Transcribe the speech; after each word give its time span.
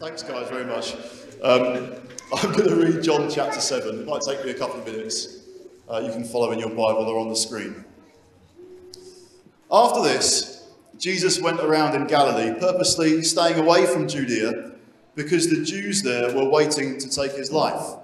Thanks, 0.00 0.22
guys, 0.22 0.48
very 0.48 0.64
much. 0.64 0.94
Um, 1.42 1.92
I'm 2.32 2.52
going 2.52 2.68
to 2.68 2.76
read 2.76 3.02
John 3.02 3.28
chapter 3.28 3.58
7. 3.58 4.02
It 4.02 4.06
might 4.06 4.22
take 4.22 4.44
me 4.44 4.52
a 4.52 4.54
couple 4.54 4.78
of 4.78 4.86
minutes. 4.86 5.40
Uh, 5.90 5.98
you 5.98 6.12
can 6.12 6.22
follow 6.22 6.52
in 6.52 6.60
your 6.60 6.68
Bible 6.68 7.08
or 7.08 7.18
on 7.18 7.28
the 7.28 7.34
screen. 7.34 7.84
After 9.72 10.00
this, 10.00 10.68
Jesus 10.98 11.40
went 11.40 11.58
around 11.58 11.96
in 11.96 12.06
Galilee, 12.06 12.54
purposely 12.60 13.24
staying 13.24 13.58
away 13.58 13.86
from 13.86 14.06
Judea 14.06 14.70
because 15.16 15.50
the 15.50 15.64
Jews 15.64 16.00
there 16.04 16.32
were 16.32 16.48
waiting 16.48 16.96
to 16.98 17.10
take 17.10 17.32
his 17.32 17.50
life. 17.50 17.96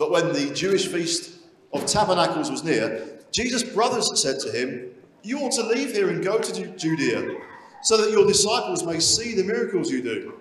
But 0.00 0.10
when 0.10 0.32
the 0.32 0.52
Jewish 0.52 0.88
feast 0.88 1.30
of 1.72 1.86
tabernacles 1.86 2.50
was 2.50 2.64
near, 2.64 3.20
Jesus' 3.30 3.62
brothers 3.62 4.20
said 4.20 4.40
to 4.40 4.50
him, 4.50 4.90
You 5.22 5.38
ought 5.42 5.52
to 5.52 5.62
leave 5.62 5.92
here 5.92 6.08
and 6.08 6.24
go 6.24 6.40
to 6.40 6.66
Judea, 6.76 7.36
so 7.84 7.96
that 7.98 8.10
your 8.10 8.26
disciples 8.26 8.82
may 8.82 8.98
see 8.98 9.36
the 9.36 9.44
miracles 9.44 9.92
you 9.92 10.02
do. 10.02 10.34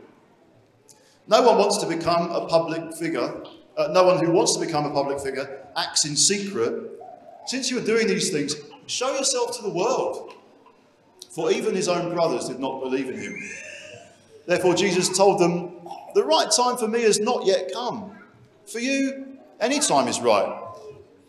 No 1.27 1.41
one 1.41 1.57
wants 1.57 1.77
to 1.77 1.85
become 1.85 2.31
a 2.31 2.47
public 2.47 2.93
figure. 2.93 3.43
Uh, 3.77 3.89
no 3.91 4.03
one 4.03 4.23
who 4.23 4.31
wants 4.31 4.55
to 4.55 4.65
become 4.65 4.85
a 4.85 4.91
public 4.91 5.19
figure 5.19 5.67
acts 5.75 6.05
in 6.05 6.15
secret. 6.15 6.91
Since 7.45 7.69
you 7.69 7.77
are 7.77 7.85
doing 7.85 8.07
these 8.07 8.31
things, 8.31 8.55
show 8.87 9.15
yourself 9.15 9.55
to 9.57 9.63
the 9.63 9.69
world. 9.69 10.33
For 11.29 11.51
even 11.51 11.75
his 11.75 11.87
own 11.87 12.13
brothers 12.13 12.47
did 12.47 12.59
not 12.59 12.81
believe 12.81 13.09
in 13.09 13.19
him. 13.19 13.37
Therefore, 14.47 14.73
Jesus 14.73 15.15
told 15.15 15.39
them, 15.39 15.71
The 16.15 16.23
right 16.23 16.49
time 16.49 16.77
for 16.77 16.87
me 16.87 17.03
has 17.03 17.19
not 17.19 17.45
yet 17.45 17.71
come. 17.73 18.17
For 18.65 18.79
you, 18.79 19.37
any 19.59 19.79
time 19.79 20.07
is 20.07 20.19
right. 20.19 20.63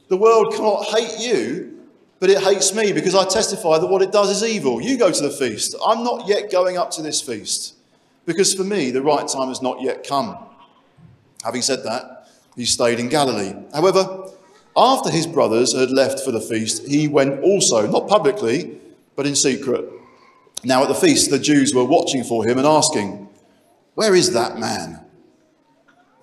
The 0.08 0.16
world 0.16 0.54
cannot 0.54 0.84
hate 0.86 1.18
you, 1.18 1.84
but 2.20 2.30
it 2.30 2.38
hates 2.38 2.72
me 2.72 2.92
because 2.92 3.14
I 3.14 3.24
testify 3.26 3.78
that 3.78 3.86
what 3.86 4.00
it 4.00 4.12
does 4.12 4.30
is 4.30 4.48
evil. 4.48 4.80
You 4.80 4.96
go 4.96 5.10
to 5.10 5.22
the 5.22 5.30
feast. 5.30 5.74
I'm 5.84 6.02
not 6.02 6.26
yet 6.26 6.50
going 6.50 6.78
up 6.78 6.90
to 6.92 7.02
this 7.02 7.20
feast 7.20 7.77
because 8.28 8.52
for 8.52 8.62
me, 8.62 8.90
the 8.90 9.00
right 9.00 9.26
time 9.26 9.48
has 9.48 9.62
not 9.62 9.80
yet 9.80 10.06
come. 10.06 10.36
Having 11.42 11.62
said 11.62 11.82
that, 11.84 12.28
he 12.54 12.66
stayed 12.66 13.00
in 13.00 13.08
Galilee. 13.08 13.54
However, 13.72 14.28
after 14.76 15.10
his 15.10 15.26
brothers 15.26 15.74
had 15.74 15.90
left 15.90 16.20
for 16.20 16.30
the 16.30 16.40
feast, 16.40 16.86
he 16.86 17.08
went 17.08 17.42
also, 17.42 17.90
not 17.90 18.06
publicly, 18.06 18.78
but 19.16 19.26
in 19.26 19.34
secret. 19.34 19.88
Now 20.62 20.82
at 20.82 20.88
the 20.88 20.94
feast, 20.94 21.30
the 21.30 21.38
Jews 21.38 21.74
were 21.74 21.84
watching 21.84 22.22
for 22.22 22.46
him 22.46 22.58
and 22.58 22.66
asking, 22.66 23.30
Where 23.94 24.14
is 24.14 24.34
that 24.34 24.58
man? 24.58 25.00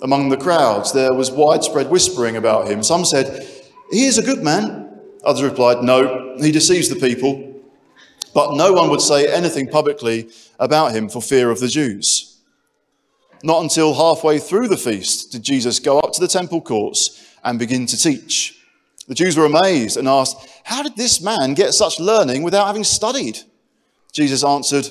Among 0.03 0.29
the 0.29 0.37
crowds, 0.37 0.93
there 0.93 1.13
was 1.13 1.31
widespread 1.31 1.89
whispering 1.89 2.37
about 2.37 2.67
him. 2.67 2.83
Some 2.83 3.03
said, 3.03 3.47
He 3.89 4.05
is 4.05 4.19
a 4.19 4.23
good 4.23 4.43
man. 4.43 5.01
Others 5.23 5.41
replied, 5.41 5.81
No, 5.81 6.35
he 6.37 6.51
deceives 6.51 6.87
the 6.87 6.97
people. 6.97 7.54
But 8.35 8.57
no 8.57 8.73
one 8.73 8.89
would 8.89 8.99
say 9.01 9.33
anything 9.33 9.69
publicly 9.69 10.29
about 10.59 10.91
him 10.91 11.07
for 11.07 11.21
fear 11.21 11.49
of 11.49 11.61
the 11.61 11.69
Jews. 11.69 12.41
Not 13.43 13.63
until 13.63 13.93
halfway 13.93 14.39
through 14.39 14.67
the 14.67 14.75
feast 14.75 15.31
did 15.31 15.41
Jesus 15.41 15.79
go 15.79 15.99
up 15.99 16.11
to 16.11 16.19
the 16.19 16.27
temple 16.27 16.59
courts 16.59 17.33
and 17.45 17.57
begin 17.57 17.85
to 17.85 17.97
teach. 17.97 18.59
The 19.07 19.15
Jews 19.15 19.37
were 19.37 19.45
amazed 19.45 19.95
and 19.95 20.05
asked, 20.05 20.35
How 20.65 20.83
did 20.83 20.97
this 20.97 21.21
man 21.21 21.53
get 21.53 21.73
such 21.73 21.97
learning 21.97 22.43
without 22.43 22.67
having 22.67 22.83
studied? 22.83 23.39
Jesus 24.11 24.43
answered, 24.43 24.87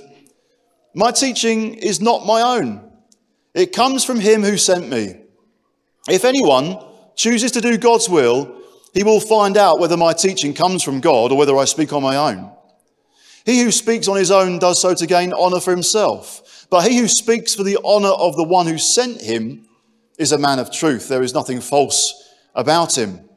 My 0.94 1.10
teaching 1.10 1.74
is 1.74 2.00
not 2.00 2.24
my 2.24 2.40
own. 2.40 2.90
It 3.52 3.74
comes 3.74 4.04
from 4.04 4.20
him 4.20 4.42
who 4.42 4.56
sent 4.56 4.88
me. 4.88 5.20
If 6.08 6.24
anyone 6.24 6.78
chooses 7.14 7.52
to 7.52 7.60
do 7.60 7.76
God's 7.76 8.08
will, 8.08 8.58
he 8.94 9.02
will 9.02 9.20
find 9.20 9.58
out 9.58 9.80
whether 9.80 9.98
my 9.98 10.14
teaching 10.14 10.54
comes 10.54 10.82
from 10.82 11.00
God 11.00 11.30
or 11.30 11.36
whether 11.36 11.58
I 11.58 11.66
speak 11.66 11.92
on 11.92 12.02
my 12.02 12.16
own. 12.16 12.53
He 13.44 13.62
who 13.62 13.70
speaks 13.70 14.08
on 14.08 14.16
his 14.16 14.30
own 14.30 14.58
does 14.58 14.80
so 14.80 14.94
to 14.94 15.06
gain 15.06 15.32
honor 15.34 15.60
for 15.60 15.70
himself. 15.70 16.66
But 16.70 16.88
he 16.88 16.98
who 16.98 17.08
speaks 17.08 17.54
for 17.54 17.62
the 17.62 17.78
honor 17.84 18.08
of 18.08 18.36
the 18.36 18.44
one 18.44 18.66
who 18.66 18.78
sent 18.78 19.20
him 19.20 19.66
is 20.18 20.32
a 20.32 20.38
man 20.38 20.58
of 20.58 20.72
truth. 20.72 21.08
There 21.08 21.22
is 21.22 21.34
nothing 21.34 21.60
false 21.60 22.32
about 22.54 22.96
him. 22.96 23.28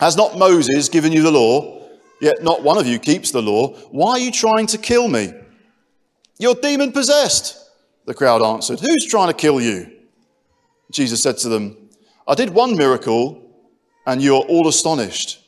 Has 0.00 0.16
not 0.16 0.38
Moses 0.38 0.88
given 0.88 1.12
you 1.12 1.22
the 1.22 1.30
law? 1.30 1.82
Yet 2.20 2.42
not 2.42 2.62
one 2.62 2.78
of 2.78 2.86
you 2.86 2.98
keeps 2.98 3.30
the 3.30 3.42
law. 3.42 3.74
Why 3.90 4.12
are 4.12 4.18
you 4.18 4.32
trying 4.32 4.66
to 4.68 4.78
kill 4.78 5.08
me? 5.08 5.32
You're 6.38 6.54
demon 6.54 6.92
possessed, 6.92 7.58
the 8.06 8.14
crowd 8.14 8.42
answered. 8.42 8.80
Who's 8.80 9.06
trying 9.06 9.28
to 9.28 9.34
kill 9.34 9.60
you? 9.60 9.90
Jesus 10.90 11.22
said 11.22 11.36
to 11.38 11.48
them, 11.48 11.90
I 12.26 12.34
did 12.34 12.50
one 12.50 12.76
miracle, 12.76 13.42
and 14.06 14.22
you're 14.22 14.42
all 14.42 14.68
astonished. 14.68 15.40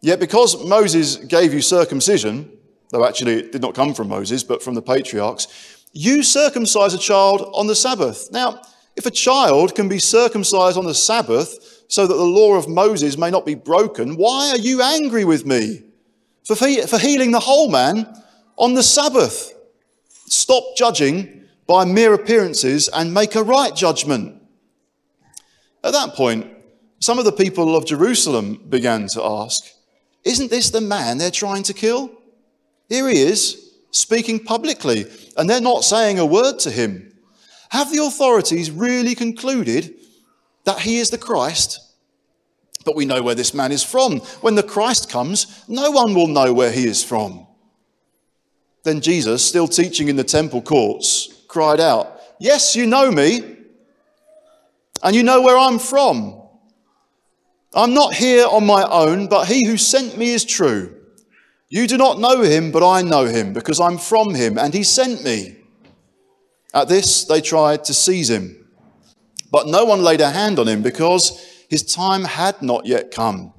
Yet 0.00 0.18
because 0.18 0.64
Moses 0.64 1.16
gave 1.16 1.52
you 1.52 1.60
circumcision, 1.60 2.50
though 2.92 3.04
actually 3.04 3.40
it 3.40 3.52
did 3.52 3.62
not 3.62 3.74
come 3.74 3.94
from 3.94 4.08
Moses, 4.08 4.44
but 4.44 4.62
from 4.62 4.74
the 4.74 4.82
patriarchs, 4.82 5.48
you 5.92 6.22
circumcise 6.22 6.94
a 6.94 6.98
child 6.98 7.50
on 7.54 7.66
the 7.66 7.74
Sabbath. 7.74 8.28
Now, 8.30 8.62
if 8.96 9.06
a 9.06 9.10
child 9.10 9.74
can 9.74 9.88
be 9.88 9.98
circumcised 9.98 10.78
on 10.78 10.84
the 10.84 10.94
Sabbath 10.94 11.84
so 11.88 12.06
that 12.06 12.14
the 12.14 12.22
law 12.22 12.54
of 12.54 12.68
Moses 12.68 13.18
may 13.18 13.30
not 13.30 13.44
be 13.44 13.54
broken, 13.54 14.16
why 14.16 14.50
are 14.50 14.58
you 14.58 14.82
angry 14.82 15.24
with 15.24 15.44
me 15.44 15.82
for, 16.46 16.54
for 16.54 16.98
healing 16.98 17.30
the 17.30 17.40
whole 17.40 17.70
man 17.70 18.06
on 18.56 18.74
the 18.74 18.82
Sabbath? 18.82 19.54
Stop 20.26 20.64
judging 20.76 21.44
by 21.66 21.84
mere 21.84 22.12
appearances 22.12 22.88
and 22.88 23.14
make 23.14 23.34
a 23.34 23.42
right 23.42 23.74
judgment. 23.74 24.42
At 25.82 25.92
that 25.92 26.14
point, 26.14 26.46
some 27.00 27.18
of 27.18 27.24
the 27.24 27.32
people 27.32 27.74
of 27.74 27.86
Jerusalem 27.86 28.64
began 28.68 29.08
to 29.08 29.22
ask, 29.22 29.64
Isn't 30.24 30.50
this 30.50 30.70
the 30.70 30.80
man 30.80 31.18
they're 31.18 31.30
trying 31.30 31.62
to 31.64 31.72
kill? 31.72 32.21
Here 32.92 33.08
he 33.08 33.22
is, 33.22 33.72
speaking 33.90 34.44
publicly, 34.44 35.06
and 35.38 35.48
they're 35.48 35.62
not 35.62 35.82
saying 35.82 36.18
a 36.18 36.26
word 36.26 36.58
to 36.58 36.70
him. 36.70 37.10
Have 37.70 37.90
the 37.90 38.04
authorities 38.04 38.70
really 38.70 39.14
concluded 39.14 39.94
that 40.64 40.80
he 40.80 40.98
is 40.98 41.08
the 41.08 41.16
Christ? 41.16 41.80
But 42.84 42.94
we 42.94 43.06
know 43.06 43.22
where 43.22 43.34
this 43.34 43.54
man 43.54 43.72
is 43.72 43.82
from. 43.82 44.18
When 44.42 44.56
the 44.56 44.62
Christ 44.62 45.08
comes, 45.08 45.64
no 45.68 45.90
one 45.90 46.12
will 46.12 46.26
know 46.26 46.52
where 46.52 46.70
he 46.70 46.86
is 46.86 47.02
from. 47.02 47.46
Then 48.82 49.00
Jesus, 49.00 49.42
still 49.42 49.68
teaching 49.68 50.08
in 50.08 50.16
the 50.16 50.22
temple 50.22 50.60
courts, 50.60 51.44
cried 51.48 51.80
out, 51.80 52.20
Yes, 52.38 52.76
you 52.76 52.86
know 52.86 53.10
me, 53.10 53.56
and 55.02 55.16
you 55.16 55.22
know 55.22 55.40
where 55.40 55.56
I'm 55.56 55.78
from. 55.78 56.42
I'm 57.72 57.94
not 57.94 58.12
here 58.12 58.44
on 58.44 58.66
my 58.66 58.82
own, 58.82 59.28
but 59.28 59.48
he 59.48 59.66
who 59.66 59.78
sent 59.78 60.18
me 60.18 60.34
is 60.34 60.44
true. 60.44 60.98
You 61.72 61.86
do 61.86 61.96
not 61.96 62.20
know 62.20 62.42
him, 62.42 62.70
but 62.70 62.86
I 62.86 63.00
know 63.00 63.24
him, 63.24 63.54
because 63.54 63.80
I'm 63.80 63.96
from 63.96 64.34
him, 64.34 64.58
and 64.58 64.74
he 64.74 64.82
sent 64.82 65.24
me. 65.24 65.56
At 66.74 66.88
this, 66.88 67.24
they 67.24 67.40
tried 67.40 67.84
to 67.84 67.94
seize 67.94 68.28
him, 68.28 68.68
but 69.50 69.66
no 69.66 69.86
one 69.86 70.02
laid 70.02 70.20
a 70.20 70.28
hand 70.28 70.58
on 70.58 70.68
him, 70.68 70.82
because 70.82 71.32
his 71.70 71.82
time 71.82 72.24
had 72.24 72.60
not 72.60 72.84
yet 72.84 73.10
come. 73.10 73.54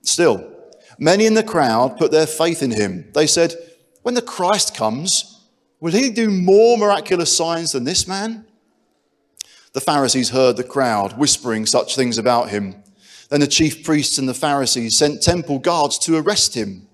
Still, 0.00 0.50
many 0.98 1.26
in 1.26 1.34
the 1.34 1.42
crowd 1.42 1.98
put 1.98 2.12
their 2.12 2.26
faith 2.26 2.62
in 2.62 2.70
him. 2.70 3.10
They 3.12 3.26
said, 3.26 3.54
When 4.00 4.14
the 4.14 4.22
Christ 4.22 4.74
comes, 4.74 5.46
will 5.80 5.92
he 5.92 6.08
do 6.08 6.30
more 6.30 6.78
miraculous 6.78 7.36
signs 7.36 7.72
than 7.72 7.84
this 7.84 8.08
man? 8.08 8.46
The 9.74 9.82
Pharisees 9.82 10.30
heard 10.30 10.56
the 10.56 10.64
crowd 10.64 11.18
whispering 11.18 11.66
such 11.66 11.94
things 11.94 12.16
about 12.16 12.48
him. 12.48 12.82
Then 13.28 13.40
the 13.40 13.46
chief 13.46 13.84
priests 13.84 14.16
and 14.16 14.26
the 14.26 14.32
Pharisees 14.32 14.96
sent 14.96 15.22
temple 15.22 15.58
guards 15.58 15.98
to 15.98 16.16
arrest 16.16 16.54
him. 16.54 16.87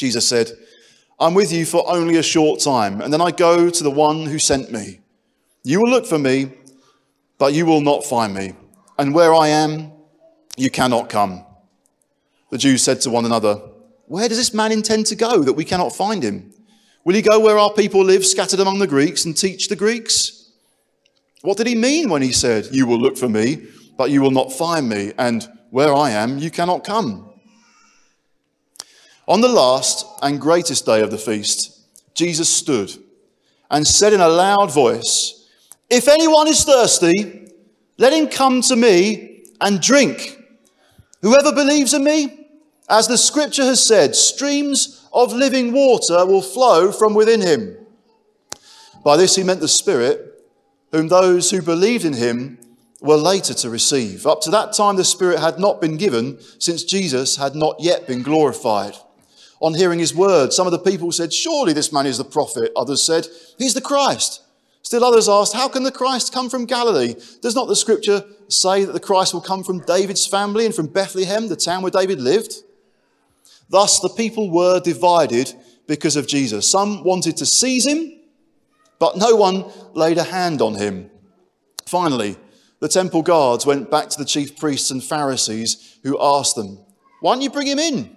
Jesus 0.00 0.26
said, 0.26 0.50
I'm 1.18 1.34
with 1.34 1.52
you 1.52 1.66
for 1.66 1.84
only 1.86 2.16
a 2.16 2.22
short 2.22 2.60
time, 2.60 3.02
and 3.02 3.12
then 3.12 3.20
I 3.20 3.32
go 3.32 3.68
to 3.68 3.84
the 3.84 3.90
one 3.90 4.24
who 4.24 4.38
sent 4.38 4.72
me. 4.72 5.00
You 5.62 5.82
will 5.82 5.90
look 5.90 6.06
for 6.06 6.18
me, 6.18 6.52
but 7.36 7.52
you 7.52 7.66
will 7.66 7.82
not 7.82 8.04
find 8.04 8.32
me. 8.32 8.54
And 8.98 9.14
where 9.14 9.34
I 9.34 9.48
am, 9.48 9.92
you 10.56 10.70
cannot 10.70 11.10
come. 11.10 11.44
The 12.48 12.56
Jews 12.56 12.82
said 12.82 13.02
to 13.02 13.10
one 13.10 13.26
another, 13.26 13.56
Where 14.06 14.26
does 14.26 14.38
this 14.38 14.54
man 14.54 14.72
intend 14.72 15.04
to 15.06 15.16
go 15.16 15.42
that 15.42 15.52
we 15.52 15.66
cannot 15.66 15.94
find 15.94 16.22
him? 16.22 16.50
Will 17.04 17.14
he 17.14 17.20
go 17.20 17.38
where 17.38 17.58
our 17.58 17.74
people 17.74 18.02
live, 18.02 18.24
scattered 18.24 18.60
among 18.60 18.78
the 18.78 18.86
Greeks, 18.86 19.26
and 19.26 19.36
teach 19.36 19.68
the 19.68 19.76
Greeks? 19.76 20.50
What 21.42 21.58
did 21.58 21.66
he 21.66 21.74
mean 21.74 22.08
when 22.08 22.22
he 22.22 22.32
said, 22.32 22.68
You 22.72 22.86
will 22.86 22.98
look 22.98 23.18
for 23.18 23.28
me, 23.28 23.66
but 23.98 24.10
you 24.10 24.22
will 24.22 24.30
not 24.30 24.50
find 24.50 24.88
me, 24.88 25.12
and 25.18 25.46
where 25.68 25.94
I 25.94 26.12
am, 26.12 26.38
you 26.38 26.50
cannot 26.50 26.84
come? 26.84 27.29
On 29.30 29.40
the 29.40 29.48
last 29.48 30.06
and 30.22 30.40
greatest 30.40 30.86
day 30.86 31.02
of 31.02 31.12
the 31.12 31.16
feast, 31.16 31.82
Jesus 32.14 32.48
stood 32.48 32.92
and 33.70 33.86
said 33.86 34.12
in 34.12 34.20
a 34.20 34.28
loud 34.28 34.74
voice, 34.74 35.48
If 35.88 36.08
anyone 36.08 36.48
is 36.48 36.64
thirsty, 36.64 37.46
let 37.96 38.12
him 38.12 38.26
come 38.26 38.60
to 38.62 38.74
me 38.74 39.44
and 39.60 39.80
drink. 39.80 40.36
Whoever 41.22 41.52
believes 41.52 41.94
in 41.94 42.02
me, 42.02 42.48
as 42.88 43.06
the 43.06 43.16
scripture 43.16 43.62
has 43.62 43.86
said, 43.86 44.16
streams 44.16 45.06
of 45.12 45.32
living 45.32 45.72
water 45.72 46.26
will 46.26 46.42
flow 46.42 46.90
from 46.90 47.14
within 47.14 47.40
him. 47.40 47.76
By 49.04 49.16
this 49.16 49.36
he 49.36 49.44
meant 49.44 49.60
the 49.60 49.68
Spirit, 49.68 50.42
whom 50.90 51.06
those 51.06 51.52
who 51.52 51.62
believed 51.62 52.04
in 52.04 52.14
him 52.14 52.58
were 53.00 53.16
later 53.16 53.54
to 53.54 53.70
receive. 53.70 54.26
Up 54.26 54.40
to 54.40 54.50
that 54.50 54.72
time, 54.72 54.96
the 54.96 55.04
Spirit 55.04 55.38
had 55.38 55.60
not 55.60 55.80
been 55.80 55.96
given, 55.96 56.40
since 56.58 56.82
Jesus 56.82 57.36
had 57.36 57.54
not 57.54 57.76
yet 57.78 58.08
been 58.08 58.24
glorified 58.24 58.96
on 59.60 59.74
hearing 59.74 59.98
his 59.98 60.14
word. 60.14 60.52
Some 60.52 60.66
of 60.66 60.72
the 60.72 60.78
people 60.78 61.12
said, 61.12 61.32
Surely 61.32 61.72
this 61.72 61.92
man 61.92 62.06
is 62.06 62.18
the 62.18 62.24
prophet. 62.24 62.72
Others 62.74 63.04
said, 63.04 63.26
He's 63.58 63.74
the 63.74 63.80
Christ. 63.80 64.42
Still 64.82 65.04
others 65.04 65.28
asked, 65.28 65.54
How 65.54 65.68
can 65.68 65.82
the 65.82 65.92
Christ 65.92 66.32
come 66.32 66.48
from 66.48 66.64
Galilee? 66.64 67.14
Does 67.42 67.54
not 67.54 67.68
the 67.68 67.76
scripture 67.76 68.24
say 68.48 68.84
that 68.84 68.92
the 68.92 69.00
Christ 69.00 69.34
will 69.34 69.42
come 69.42 69.62
from 69.62 69.84
David's 69.84 70.26
family 70.26 70.64
and 70.64 70.74
from 70.74 70.86
Bethlehem, 70.86 71.48
the 71.48 71.56
town 71.56 71.82
where 71.82 71.90
David 71.90 72.20
lived? 72.20 72.54
Thus 73.68 74.00
the 74.00 74.08
people 74.08 74.50
were 74.50 74.80
divided 74.80 75.54
because 75.86 76.16
of 76.16 76.26
Jesus. 76.26 76.68
Some 76.68 77.04
wanted 77.04 77.36
to 77.36 77.46
seize 77.46 77.86
him, 77.86 78.18
but 78.98 79.16
no 79.16 79.36
one 79.36 79.66
laid 79.92 80.18
a 80.18 80.24
hand 80.24 80.62
on 80.62 80.74
him. 80.74 81.10
Finally, 81.86 82.36
the 82.80 82.88
temple 82.88 83.22
guards 83.22 83.66
went 83.66 83.90
back 83.90 84.08
to 84.08 84.18
the 84.18 84.24
chief 84.24 84.56
priests 84.56 84.90
and 84.90 85.04
Pharisees 85.04 85.98
who 86.02 86.18
asked 86.20 86.56
them, 86.56 86.78
Why 87.20 87.34
don't 87.34 87.42
you 87.42 87.50
bring 87.50 87.66
him 87.66 87.78
in? 87.78 88.16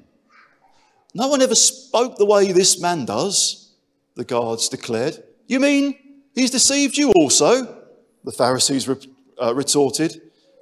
No 1.14 1.28
one 1.28 1.42
ever 1.42 1.56
spoke 1.56 2.18
the 2.18 2.26
way 2.26 2.52
this 2.52 2.82
man 2.82 3.06
does, 3.06 3.72
the 4.16 4.24
guards 4.24 4.70
declared. 4.70 5.24
You 5.48 5.60
mean 5.60 5.96
he's 6.34 6.52
deceived 6.52 6.98
you 6.98 7.12
also? 7.12 7.84
The 8.24 8.32
Pharisees 8.32 8.88
re- 8.88 8.96
uh, 9.42 9.54
retorted. 9.54 10.22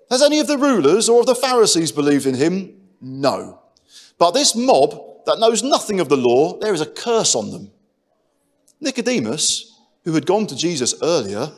Has 0.09 0.21
any 0.21 0.39
of 0.39 0.48
the 0.48 0.57
rulers 0.57 1.07
or 1.07 1.21
of 1.21 1.25
the 1.25 1.36
Pharisees 1.36 1.92
believed 1.92 2.25
in 2.25 2.36
him? 2.36 2.81
No. 3.00 3.59
But 4.18 4.31
this 4.31 4.56
mob 4.56 5.25
that 5.25 5.39
knows 5.39 5.63
nothing 5.63 6.00
of 6.00 6.09
the 6.09 6.18
law, 6.18 6.57
there 6.59 6.74
is 6.74 6.81
a 6.81 6.86
curse 6.86 7.33
on 7.33 7.51
them. 7.51 7.71
Nicodemus, 8.81 9.80
who 10.04 10.13
had 10.13 10.25
gone 10.25 10.47
to 10.47 10.56
Jesus 10.56 10.95
earlier 11.01 11.51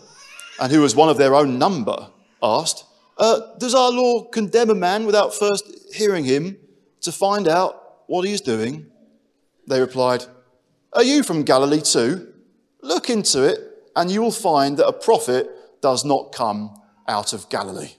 and 0.60 0.72
who 0.72 0.82
was 0.82 0.96
one 0.96 1.10
of 1.10 1.18
their 1.18 1.34
own 1.34 1.58
number, 1.58 2.10
asked, 2.44 2.86
uh, 3.18 3.40
Does 3.58 3.74
our 3.74 3.92
law 3.92 4.26
condemn 4.26 4.70
a 4.70 4.76
man 4.76 5.06
without 5.06 5.34
first 5.34 5.66
hearing 5.94 6.26
him 6.26 6.58
to 7.02 7.12
find 7.12 7.48
out 7.48 7.83
what 8.14 8.28
he 8.28 8.32
is 8.32 8.42
doing? 8.42 8.86
They 9.66 9.82
replied, 9.82 10.24
Are 10.94 11.02
you 11.02 11.24
from 11.24 11.42
Galilee 11.42 11.82
too? 11.82 12.32
Look 12.84 13.10
into 13.10 13.42
it, 13.44 13.58
and 13.96 14.12
you 14.12 14.22
will 14.22 14.32
find 14.32 14.78
that 14.78 14.86
a 14.86 14.94
prophet 14.94 15.50
does 15.82 16.06
not 16.06 16.32
come 16.32 16.80
out 17.08 17.34
of 17.34 17.50
Galilee. 17.50 17.94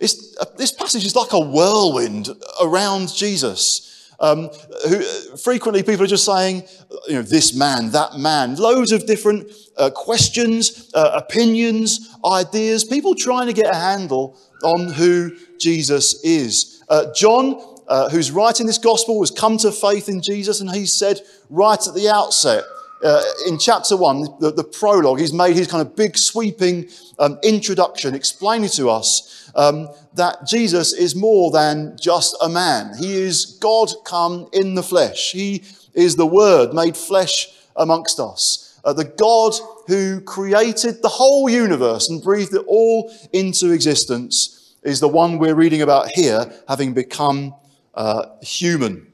Uh, 0.00 0.44
this 0.56 0.70
passage 0.70 1.04
is 1.04 1.16
like 1.16 1.32
a 1.32 1.40
whirlwind 1.40 2.28
around 2.62 3.12
Jesus. 3.12 4.12
Um, 4.20 4.50
who, 4.88 5.00
frequently, 5.36 5.82
people 5.82 6.04
are 6.04 6.14
just 6.16 6.26
saying, 6.26 6.62
you 7.08 7.14
know, 7.14 7.22
this 7.22 7.52
man, 7.52 7.90
that 7.90 8.18
man, 8.18 8.54
loads 8.54 8.92
of 8.92 9.04
different 9.04 9.50
uh, 9.76 9.90
questions, 9.90 10.92
uh, 10.94 11.10
opinions, 11.14 12.14
ideas, 12.24 12.84
people 12.84 13.16
trying 13.16 13.48
to 13.48 13.52
get 13.52 13.74
a 13.74 13.76
handle 13.76 14.38
on 14.62 14.92
who 14.92 15.36
Jesus 15.58 16.22
is. 16.22 16.84
Uh, 16.88 17.12
John, 17.14 17.69
uh, 17.90 18.08
who's 18.08 18.30
writing 18.30 18.66
this 18.66 18.78
gospel, 18.78 19.20
has 19.20 19.32
come 19.32 19.58
to 19.58 19.72
faith 19.72 20.08
in 20.08 20.22
Jesus, 20.22 20.60
and 20.60 20.70
he 20.70 20.86
said 20.86 21.20
right 21.50 21.86
at 21.86 21.92
the 21.92 22.08
outset, 22.08 22.62
uh, 23.02 23.22
in 23.48 23.58
chapter 23.58 23.96
one, 23.96 24.28
the, 24.38 24.52
the, 24.52 24.62
prologue, 24.62 25.18
he's 25.18 25.32
made 25.32 25.56
his 25.56 25.66
kind 25.66 25.84
of 25.84 25.96
big 25.96 26.16
sweeping 26.16 26.88
um, 27.18 27.38
introduction 27.42 28.14
explaining 28.14 28.68
to 28.68 28.88
us 28.88 29.50
um, 29.56 29.88
that 30.14 30.46
Jesus 30.46 30.92
is 30.92 31.16
more 31.16 31.50
than 31.50 31.96
just 32.00 32.36
a 32.40 32.48
man. 32.48 32.94
He 32.96 33.14
is 33.14 33.58
God 33.60 33.90
come 34.04 34.48
in 34.52 34.74
the 34.74 34.82
flesh. 34.82 35.32
He 35.32 35.64
is 35.92 36.14
the 36.14 36.26
Word 36.26 36.72
made 36.72 36.96
flesh 36.96 37.48
amongst 37.74 38.20
us. 38.20 38.78
Uh, 38.84 38.92
the 38.92 39.04
God 39.04 39.54
who 39.88 40.20
created 40.20 41.02
the 41.02 41.08
whole 41.08 41.50
universe 41.50 42.08
and 42.08 42.22
breathed 42.22 42.54
it 42.54 42.64
all 42.68 43.12
into 43.32 43.72
existence 43.72 44.76
is 44.84 45.00
the 45.00 45.08
one 45.08 45.38
we're 45.38 45.54
reading 45.54 45.82
about 45.82 46.08
here, 46.14 46.52
having 46.68 46.94
become 46.94 47.54
uh, 47.94 48.26
human, 48.42 49.06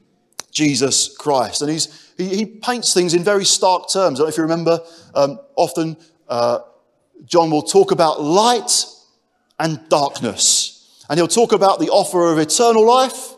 Jesus 0.51 1.15
Christ. 1.15 1.61
And 1.61 1.71
he's 1.71 2.07
he, 2.17 2.35
he 2.35 2.45
paints 2.45 2.93
things 2.93 3.13
in 3.13 3.23
very 3.23 3.45
stark 3.45 3.89
terms. 3.91 4.19
I 4.19 4.23
don't 4.23 4.27
know 4.27 4.29
if 4.29 4.37
you 4.37 4.43
remember, 4.43 4.79
um, 5.13 5.39
often 5.55 5.97
uh, 6.27 6.59
John 7.25 7.51
will 7.51 7.61
talk 7.61 7.91
about 7.91 8.21
light 8.21 8.85
and 9.59 9.87
darkness. 9.89 11.05
And 11.09 11.17
he'll 11.17 11.27
talk 11.27 11.53
about 11.53 11.79
the 11.79 11.89
offer 11.89 12.31
of 12.31 12.37
eternal 12.37 12.85
life, 12.85 13.35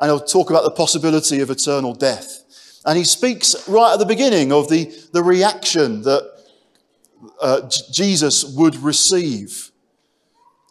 and 0.00 0.10
he'll 0.10 0.18
talk 0.18 0.50
about 0.50 0.64
the 0.64 0.72
possibility 0.72 1.40
of 1.40 1.50
eternal 1.50 1.94
death. 1.94 2.42
And 2.84 2.98
he 2.98 3.04
speaks 3.04 3.68
right 3.68 3.92
at 3.92 3.98
the 3.98 4.06
beginning 4.06 4.52
of 4.52 4.68
the, 4.68 4.92
the 5.12 5.22
reaction 5.22 6.02
that 6.02 6.32
uh, 7.40 7.68
Jesus 7.92 8.44
would 8.44 8.76
receive. 8.76 9.70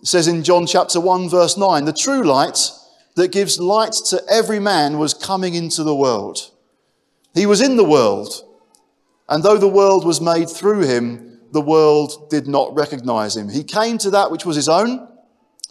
It 0.02 0.08
says 0.08 0.28
in 0.28 0.44
John 0.44 0.68
chapter 0.68 1.00
1, 1.00 1.30
verse 1.30 1.58
9, 1.58 1.86
the 1.86 1.94
true 1.94 2.24
light 2.24 2.70
that 3.16 3.32
gives 3.32 3.60
light 3.60 3.94
to 4.10 4.22
every 4.30 4.60
man 4.60 5.00
was 5.00 5.14
coming 5.14 5.56
into 5.56 5.84
the 5.84 5.96
world. 5.96 6.52
He 7.34 7.46
was 7.46 7.62
in 7.62 7.78
the 7.78 7.84
world, 7.84 8.44
and 9.28 9.44
though 9.44 9.58
the 9.58 9.68
world 9.68 10.06
was 10.06 10.22
made 10.22 10.50
through 10.50 10.82
him, 10.82 11.40
the 11.52 11.62
world 11.62 12.30
did 12.30 12.48
not 12.48 12.76
recognize 12.76 13.36
him. 13.36 13.50
He 13.50 13.64
came 13.64 13.98
to 14.00 14.10
that 14.12 14.32
which 14.32 14.46
was 14.46 14.56
his 14.56 14.70
own, 14.70 15.08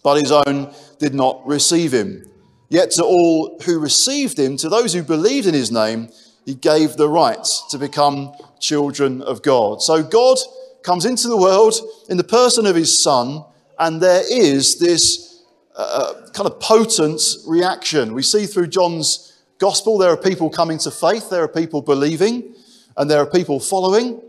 but 0.03 0.21
his 0.21 0.33
own 0.33 0.73
did 0.99 1.15
not 1.15 1.47
receive 1.47 1.93
him. 1.93 2.31
Yet 2.69 2.91
to 2.93 3.05
all 3.05 3.59
who 3.65 3.79
received 3.79 4.39
him, 4.39 4.57
to 4.59 4.69
those 4.69 4.93
who 4.93 5.03
believed 5.03 5.47
in 5.47 5.55
his 5.55 5.71
name, 5.71 6.09
he 6.45 6.55
gave 6.55 6.97
the 6.97 7.09
right 7.09 7.47
to 7.71 7.79
become 7.79 8.33
children 8.59 9.23
of 9.23 9.43
God. 9.43 9.83
So 9.83 10.03
God 10.03 10.39
comes 10.83 11.05
into 11.05 11.29
the 11.29 11.37
world 11.37 11.75
in 12.09 12.17
the 12.17 12.25
person 12.25 12.67
of 12.67 12.77
his 12.77 13.03
son, 13.03 13.45
and 13.79 14.01
there 14.01 14.23
is 14.31 14.79
this 14.79 15.34
kind 15.77 16.47
of 16.47 16.61
potent 16.61 17.21
reaction. 17.47 18.15
We 18.15 18.23
see 18.23 18.47
through 18.47 18.69
John's 18.69 19.43
gospel, 19.59 19.99
there 19.99 20.11
are 20.11 20.17
people 20.17 20.51
coming 20.51 20.79
to 20.79 20.91
faith, 20.91 21.31
there 21.31 21.43
are 21.43 21.49
people 21.49 21.83
believing, 21.83 22.55
and 22.97 23.11
there 23.11 23.19
are 23.19 23.27
people 23.27 23.61
following. 23.61 24.21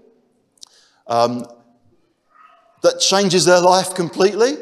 Um, 1.07 1.45
that 2.86 3.00
changes 3.00 3.45
their 3.45 3.59
life 3.59 3.95
completely. 3.95 4.57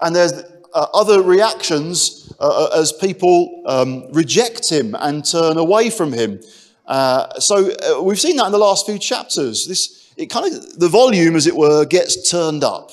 And 0.00 0.16
there's 0.16 0.32
uh, 0.72 0.86
other 0.94 1.22
reactions 1.22 2.32
uh, 2.40 2.68
uh 2.72 2.80
as 2.80 2.92
people 2.92 3.62
um, 3.66 4.10
reject 4.12 4.70
him 4.70 4.96
and 4.98 5.24
turn 5.24 5.58
away 5.58 5.90
from 5.90 6.12
him. 6.12 6.40
Uh, 6.86 7.38
so 7.38 7.70
uh, 7.70 8.02
we've 8.02 8.20
seen 8.20 8.36
that 8.36 8.46
in 8.46 8.52
the 8.52 8.58
last 8.58 8.86
few 8.86 8.98
chapters. 8.98 9.66
This, 9.68 10.12
it 10.16 10.26
kind 10.30 10.52
of, 10.52 10.78
the 10.78 10.88
volume, 10.88 11.36
as 11.36 11.46
it 11.46 11.54
were, 11.54 11.84
gets 11.84 12.30
turned 12.30 12.64
up. 12.64 12.90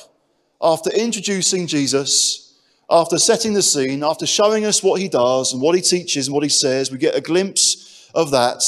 After 0.62 0.90
introducing 0.92 1.66
Jesus, 1.66 2.49
after 2.90 3.18
setting 3.20 3.54
the 3.54 3.62
scene, 3.62 4.04
after 4.04 4.26
showing 4.26 4.66
us 4.66 4.82
what 4.82 5.00
he 5.00 5.08
does 5.08 5.54
and 5.54 5.62
what 5.62 5.76
he 5.76 5.82
teaches 5.82 6.28
and 6.28 6.34
what 6.34 6.44
he 6.44 6.50
says, 6.50 6.92
we 6.92 6.98
get 6.98 7.16
a 7.16 7.22
glimpse 7.22 8.10
of 8.16 8.32
that, 8.32 8.64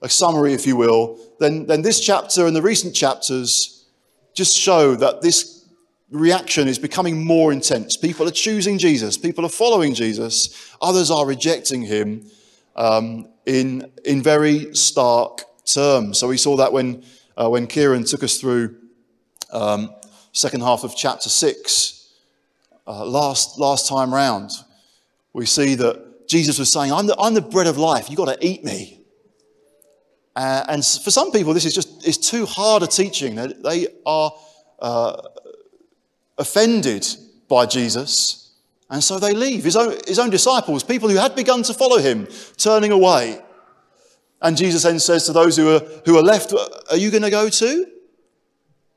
a 0.00 0.08
summary, 0.08 0.52
if 0.52 0.66
you 0.66 0.76
will. 0.76 1.18
Then, 1.40 1.66
then 1.66 1.82
this 1.82 2.00
chapter 2.00 2.46
and 2.46 2.54
the 2.54 2.62
recent 2.62 2.94
chapters 2.94 3.86
just 4.32 4.56
show 4.56 4.94
that 4.96 5.22
this 5.22 5.66
reaction 6.10 6.68
is 6.68 6.78
becoming 6.78 7.24
more 7.24 7.52
intense. 7.52 7.96
People 7.96 8.28
are 8.28 8.32
choosing 8.32 8.78
Jesus, 8.78 9.18
people 9.18 9.44
are 9.44 9.50
following 9.50 9.94
Jesus, 9.94 10.72
others 10.80 11.10
are 11.10 11.26
rejecting 11.26 11.82
him 11.82 12.30
um, 12.76 13.28
in, 13.46 13.90
in 14.04 14.22
very 14.22 14.72
stark 14.74 15.42
terms. 15.64 16.18
So 16.18 16.28
we 16.28 16.36
saw 16.36 16.56
that 16.56 16.72
when, 16.72 17.04
uh, 17.36 17.48
when 17.48 17.66
Kieran 17.66 18.04
took 18.04 18.22
us 18.22 18.38
through 18.38 18.76
um, 19.50 19.92
second 20.32 20.60
half 20.60 20.84
of 20.84 20.94
chapter 20.96 21.28
6 21.28 21.93
uh, 22.86 23.04
last, 23.04 23.58
last 23.58 23.88
time 23.88 24.12
round, 24.12 24.50
we 25.32 25.46
see 25.46 25.74
that 25.74 26.28
Jesus 26.28 26.58
was 26.58 26.70
saying, 26.70 26.92
I'm 26.92 27.06
the, 27.06 27.16
I'm 27.18 27.34
the 27.34 27.40
bread 27.40 27.66
of 27.66 27.78
life. 27.78 28.08
You've 28.08 28.18
got 28.18 28.40
to 28.40 28.46
eat 28.46 28.64
me. 28.64 29.04
Uh, 30.36 30.64
and 30.68 30.84
for 30.84 31.10
some 31.10 31.30
people, 31.30 31.54
this 31.54 31.64
is 31.64 31.74
just 31.74 32.06
it's 32.06 32.18
too 32.18 32.44
hard 32.44 32.82
a 32.82 32.86
teaching. 32.86 33.36
They 33.36 33.86
are 34.04 34.32
uh, 34.80 35.22
offended 36.36 37.06
by 37.48 37.66
Jesus, 37.66 38.52
and 38.90 39.02
so 39.02 39.20
they 39.20 39.32
leave. 39.32 39.62
His 39.62 39.76
own, 39.76 39.96
his 40.08 40.18
own 40.18 40.30
disciples, 40.30 40.82
people 40.82 41.08
who 41.08 41.16
had 41.16 41.36
begun 41.36 41.62
to 41.64 41.74
follow 41.74 41.98
him, 41.98 42.26
turning 42.56 42.90
away. 42.90 43.40
And 44.42 44.56
Jesus 44.56 44.82
then 44.82 44.98
says 44.98 45.24
to 45.26 45.32
those 45.32 45.56
who 45.56 45.76
are, 45.76 45.80
who 46.04 46.18
are 46.18 46.22
left, 46.22 46.52
Are 46.90 46.96
you 46.96 47.10
going 47.10 47.22
to 47.22 47.30
go 47.30 47.48
too? 47.48 47.86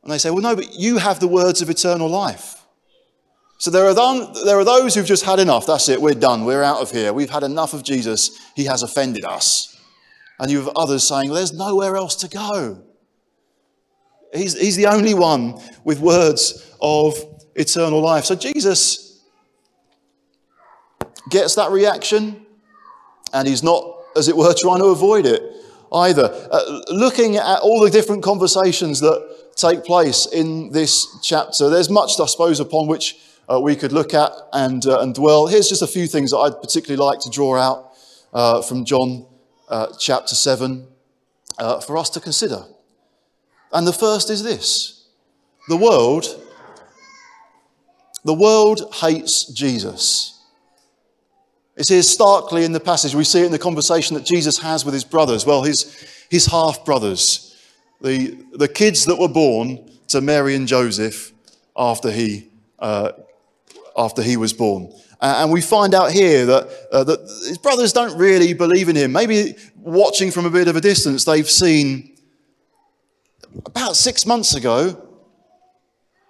And 0.04 0.12
they 0.12 0.18
say, 0.18 0.32
Well, 0.32 0.42
no, 0.42 0.56
but 0.56 0.74
you 0.74 0.98
have 0.98 1.20
the 1.20 1.28
words 1.28 1.62
of 1.62 1.70
eternal 1.70 2.10
life. 2.10 2.57
So 3.60 3.72
there 3.72 3.86
are, 3.88 3.94
there 4.46 4.60
are 4.60 4.64
those 4.64 4.94
who've 4.94 5.06
just 5.06 5.26
had 5.26 5.40
enough. 5.40 5.66
That's 5.66 5.90
it, 5.90 6.02
we're 6.02 6.14
done, 6.14 6.46
we're 6.46 6.64
out 6.64 6.82
of 6.82 6.92
here. 6.92 7.12
We've 7.12 7.30
had 7.30 7.44
enough 7.44 7.74
of 7.74 7.84
Jesus, 7.84 8.38
he 8.56 8.66
has 8.66 8.84
offended 8.84 9.26
us. 9.26 9.76
And 10.40 10.52
you 10.52 10.60
have 10.60 10.70
others 10.76 11.08
saying, 11.08 11.34
there's 11.34 11.54
nowhere 11.54 11.96
else 11.96 12.16
to 12.18 12.28
go. 12.28 12.84
He's, 14.34 14.60
he's 14.60 14.76
the 14.76 14.86
only 14.86 15.16
one 15.16 15.60
with 15.84 16.00
words 16.00 16.76
of 16.80 17.16
eternal 17.56 18.02
life. 18.02 18.26
So 18.26 18.36
Jesus 18.36 19.24
gets 21.30 21.56
that 21.56 21.72
reaction, 21.72 22.46
and 23.34 23.48
he's 23.48 23.64
not, 23.64 23.84
as 24.16 24.28
it 24.28 24.38
were, 24.38 24.54
trying 24.54 24.80
to 24.80 24.86
avoid 24.86 25.26
it 25.26 25.42
either. 25.92 26.30
Uh, 26.52 26.82
looking 26.90 27.38
at 27.38 27.60
all 27.62 27.80
the 27.80 27.90
different 27.90 28.22
conversations 28.22 29.00
that 29.00 29.56
take 29.56 29.84
place 29.84 30.28
in 30.28 30.72
this 30.72 31.08
chapter, 31.24 31.70
there's 31.70 31.90
much, 31.90 32.20
I 32.20 32.28
suppose, 32.28 32.60
upon 32.60 32.88
which 32.88 33.16
uh, 33.50 33.60
we 33.60 33.76
could 33.76 33.92
look 33.92 34.14
at 34.14 34.32
and, 34.54 34.86
uh, 34.86 35.00
and 35.00 35.16
dwell. 35.16 35.48
Here's 35.48 35.70
just 35.70 35.82
a 35.82 35.88
few 35.88 36.08
things 36.08 36.32
that 36.32 36.38
I'd 36.38 36.62
particularly 36.62 37.04
like 37.04 37.20
to 37.22 37.30
draw 37.30 37.58
out 37.58 37.94
uh, 38.34 38.62
from 38.62 38.86
John 38.86 39.26
uh, 39.70 39.88
chapter 40.00 40.36
7 40.36 40.88
uh, 41.58 41.80
for 41.82 41.98
us 41.98 42.10
to 42.12 42.20
consider. 42.20 42.64
And 43.72 43.86
the 43.86 43.94
first 43.94 44.30
is 44.30 44.44
this 44.44 45.08
The 45.68 45.78
world, 45.78 46.26
the 48.24 48.34
world 48.34 48.94
hates 48.96 49.46
Jesus. 49.46 50.34
It's 51.76 51.90
here 51.90 52.02
starkly 52.02 52.66
in 52.66 52.72
the 52.72 52.80
passage. 52.80 53.14
We 53.14 53.24
see 53.24 53.42
it 53.42 53.46
in 53.46 53.52
the 53.52 53.60
conversation 53.60 54.16
that 54.16 54.26
Jesus 54.26 54.58
has 54.58 54.84
with 54.84 54.96
his 54.96 55.04
brothers. 55.04 55.46
Well, 55.46 55.62
his, 55.62 56.26
his 56.28 56.48
half 56.48 56.84
brothers, 56.84 57.56
the, 58.02 58.36
the 58.54 58.68
kids 58.68 59.06
that 59.06 59.18
were 59.18 59.28
born 59.28 59.88
to 60.08 60.20
Mary 60.20 60.56
and 60.56 60.68
Joseph 60.68 61.32
after 61.78 62.12
he, 62.12 62.50
uh, 62.80 63.12
after 63.98 64.22
he 64.22 64.38
was 64.38 64.54
born. 64.54 64.94
and 65.20 65.52
we 65.52 65.62
find 65.62 65.96
out 65.96 66.12
here 66.12 66.46
that, 66.46 66.70
uh, 66.92 67.04
that 67.04 67.20
his 67.48 67.58
brothers 67.58 67.92
don't 67.92 68.16
really 68.18 68.54
believe 68.54 68.88
in 68.88 68.96
him. 68.96 69.12
Maybe 69.12 69.56
watching 69.76 70.30
from 70.32 70.46
a 70.46 70.50
bit 70.52 70.68
of 70.68 70.76
a 70.76 70.82
distance, 70.82 71.26
they've 71.26 71.50
seen 71.50 72.16
about 73.66 73.96
six 73.96 74.26
months 74.26 74.54
ago 74.54 75.04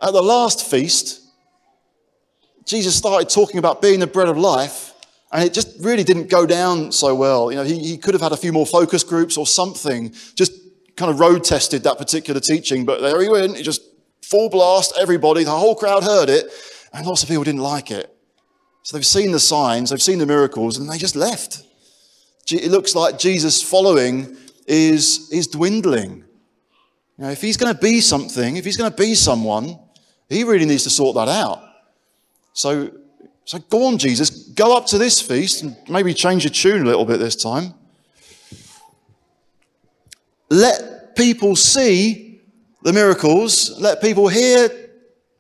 at 0.02 0.14
the 0.14 0.22
last 0.22 0.70
feast, 0.70 1.22
Jesus 2.66 2.96
started 2.96 3.30
talking 3.30 3.58
about 3.58 3.82
being 3.82 4.00
the 4.00 4.08
bread 4.08 4.28
of 4.28 4.38
life, 4.38 4.94
and 5.32 5.44
it 5.44 5.54
just 5.54 5.76
really 5.80 6.04
didn't 6.04 6.30
go 6.30 6.46
down 6.46 6.92
so 6.92 7.16
well. 7.16 7.52
You 7.52 7.58
know, 7.58 7.64
he, 7.64 7.80
he 7.80 7.98
could 7.98 8.14
have 8.14 8.22
had 8.22 8.32
a 8.32 8.38
few 8.38 8.54
more 8.54 8.66
focus 8.66 9.04
groups 9.04 9.38
or 9.38 9.48
something, 9.48 10.14
just 10.36 10.54
kind 10.96 11.12
of 11.12 11.20
road 11.20 11.44
tested 11.44 11.84
that 11.84 11.98
particular 11.98 12.40
teaching, 12.40 12.86
but 12.86 13.02
there 13.02 13.22
he 13.22 13.30
went, 13.30 13.58
he 13.58 13.64
just 13.64 13.82
full 14.22 14.50
blast, 14.50 14.94
everybody, 15.00 15.44
the 15.44 15.52
whole 15.52 15.76
crowd 15.76 16.04
heard 16.04 16.30
it, 16.30 16.46
and 16.94 17.06
lots 17.06 17.24
of 17.24 17.30
people 17.30 17.44
didn't 17.44 17.62
like 17.62 17.92
it. 17.92 18.14
So 18.84 18.96
they've 18.96 19.06
seen 19.06 19.32
the 19.32 19.40
signs, 19.40 19.90
they've 19.90 20.02
seen 20.02 20.20
the 20.20 20.26
miracles, 20.26 20.78
and 20.78 20.90
they 20.90 20.98
just 20.98 21.16
left. 21.16 21.64
It 22.50 22.72
looks 22.72 22.96
like 22.96 23.20
Jesus' 23.20 23.62
following 23.62 24.38
is, 24.66 25.30
is 25.32 25.48
dwindling. 25.48 26.24
You 27.18 27.26
know, 27.26 27.30
if 27.30 27.42
he's 27.42 27.58
going 27.58 27.74
to 27.76 27.82
be 27.82 28.00
something, 28.00 28.56
if 28.56 28.64
he's 28.64 28.78
going 28.78 28.90
to 28.90 28.96
be 28.96 29.16
someone, 29.16 29.78
he 30.30 30.44
really 30.44 30.66
needs 30.66 30.84
to 30.84 30.90
sort 30.90 31.16
that 31.16 31.28
out. 31.28 31.62
So, 32.54 32.92
so 33.44 33.60
go 33.60 33.88
on, 33.88 33.98
Jesus, 33.98 34.30
go 34.30 34.78
up 34.78 34.86
to 34.88 34.98
this 34.98 35.22
feast 35.22 35.64
and 35.64 35.76
maybe 35.90 36.14
change 36.14 36.44
your 36.44 36.52
tune 36.52 36.84
a 36.84 36.86
little 36.86 37.06
bit 37.06 37.20
this 37.20 37.36
time. 37.36 37.74
Let 40.50 41.16
people 41.16 41.56
see 41.56 42.42
the 42.84 42.94
miracles, 42.94 43.78
let 43.82 44.02
people 44.02 44.30
hear 44.30 44.70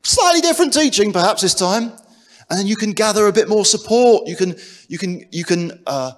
slightly 0.07 0.41
different 0.41 0.73
teaching 0.73 1.11
perhaps 1.11 1.41
this 1.41 1.53
time, 1.53 1.91
and 2.49 2.57
then 2.57 2.67
you 2.67 2.75
can 2.75 2.91
gather 2.91 3.27
a 3.27 3.33
bit 3.33 3.49
more 3.49 3.65
support. 3.65 4.27
You 4.27 4.35
can, 4.35 4.55
you 4.87 4.97
can, 4.97 5.25
you 5.31 5.43
can 5.43 5.83
uh, 5.85 6.13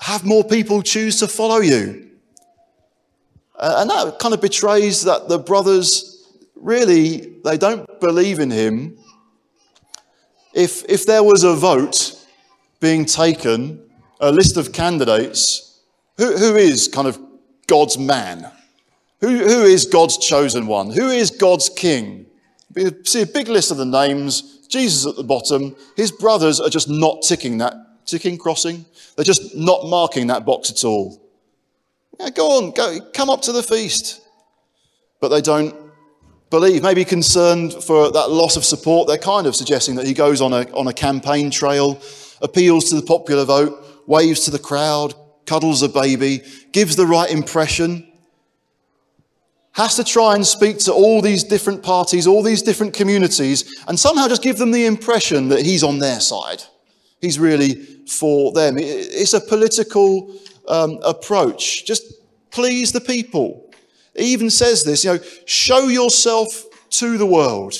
have 0.00 0.24
more 0.24 0.42
people 0.42 0.82
choose 0.82 1.20
to 1.20 1.28
follow 1.28 1.58
you. 1.58 2.10
Uh, 3.56 3.76
and 3.78 3.90
that 3.90 4.18
kind 4.18 4.34
of 4.34 4.40
betrays 4.40 5.02
that 5.02 5.28
the 5.28 5.38
brothers 5.38 6.26
really, 6.56 7.36
they 7.44 7.56
don't 7.56 8.00
believe 8.00 8.40
in 8.40 8.50
him. 8.50 8.98
If, 10.52 10.84
if 10.88 11.06
there 11.06 11.22
was 11.22 11.44
a 11.44 11.54
vote 11.54 12.18
being 12.80 13.04
taken, 13.04 13.80
a 14.20 14.32
list 14.32 14.56
of 14.56 14.72
candidates, 14.72 15.80
who, 16.18 16.36
who 16.36 16.56
is 16.56 16.88
kind 16.88 17.06
of 17.06 17.18
God's 17.68 17.96
man? 17.96 18.50
Who, 19.20 19.28
who 19.28 19.62
is 19.62 19.86
God's 19.86 20.18
chosen 20.18 20.66
one? 20.66 20.90
Who 20.90 21.08
is 21.08 21.30
God's 21.30 21.68
king? 21.68 22.26
See 23.04 23.22
a 23.22 23.26
big 23.26 23.48
list 23.48 23.70
of 23.70 23.76
the 23.76 23.84
names, 23.84 24.66
Jesus 24.68 25.06
at 25.06 25.16
the 25.16 25.24
bottom. 25.24 25.76
His 25.96 26.10
brothers 26.10 26.60
are 26.60 26.70
just 26.70 26.88
not 26.88 27.22
ticking 27.22 27.58
that, 27.58 27.74
ticking, 28.06 28.38
crossing. 28.38 28.84
They're 29.16 29.24
just 29.24 29.54
not 29.54 29.86
marking 29.86 30.28
that 30.28 30.46
box 30.46 30.70
at 30.70 30.84
all. 30.84 31.22
Yeah, 32.18 32.30
go 32.30 32.58
on, 32.58 32.70
go, 32.72 32.98
come 33.12 33.30
up 33.30 33.42
to 33.42 33.52
the 33.52 33.62
feast. 33.62 34.20
But 35.20 35.28
they 35.28 35.40
don't 35.40 35.74
believe, 36.50 36.82
maybe 36.82 37.04
concerned 37.04 37.72
for 37.72 38.10
that 38.12 38.30
loss 38.30 38.56
of 38.56 38.64
support. 38.64 39.08
They're 39.08 39.18
kind 39.18 39.46
of 39.46 39.56
suggesting 39.56 39.94
that 39.96 40.06
he 40.06 40.14
goes 40.14 40.40
on 40.40 40.52
a, 40.52 40.70
on 40.72 40.86
a 40.86 40.92
campaign 40.92 41.50
trail, 41.50 42.00
appeals 42.40 42.90
to 42.90 42.96
the 42.96 43.02
popular 43.02 43.44
vote, 43.44 44.04
waves 44.06 44.40
to 44.40 44.50
the 44.50 44.58
crowd, 44.58 45.14
cuddles 45.46 45.82
a 45.82 45.88
baby, 45.88 46.42
gives 46.72 46.96
the 46.96 47.06
right 47.06 47.30
impression, 47.30 48.11
has 49.72 49.96
to 49.96 50.04
try 50.04 50.34
and 50.34 50.46
speak 50.46 50.78
to 50.78 50.92
all 50.92 51.22
these 51.22 51.44
different 51.44 51.82
parties, 51.82 52.26
all 52.26 52.42
these 52.42 52.62
different 52.62 52.92
communities, 52.92 53.82
and 53.88 53.98
somehow 53.98 54.28
just 54.28 54.42
give 54.42 54.58
them 54.58 54.70
the 54.70 54.84
impression 54.84 55.48
that 55.48 55.64
he's 55.64 55.82
on 55.82 55.98
their 55.98 56.20
side. 56.20 56.62
He's 57.20 57.38
really 57.38 57.74
for 58.06 58.52
them. 58.52 58.76
It's 58.78 59.32
a 59.32 59.40
political 59.40 60.36
um, 60.68 60.98
approach. 61.02 61.86
Just 61.86 62.02
please 62.50 62.92
the 62.92 63.00
people. 63.00 63.72
He 64.14 64.26
even 64.26 64.50
says 64.50 64.84
this, 64.84 65.04
you 65.04 65.14
know, 65.14 65.20
show 65.46 65.88
yourself 65.88 66.64
to 66.90 67.16
the 67.16 67.26
world. 67.26 67.74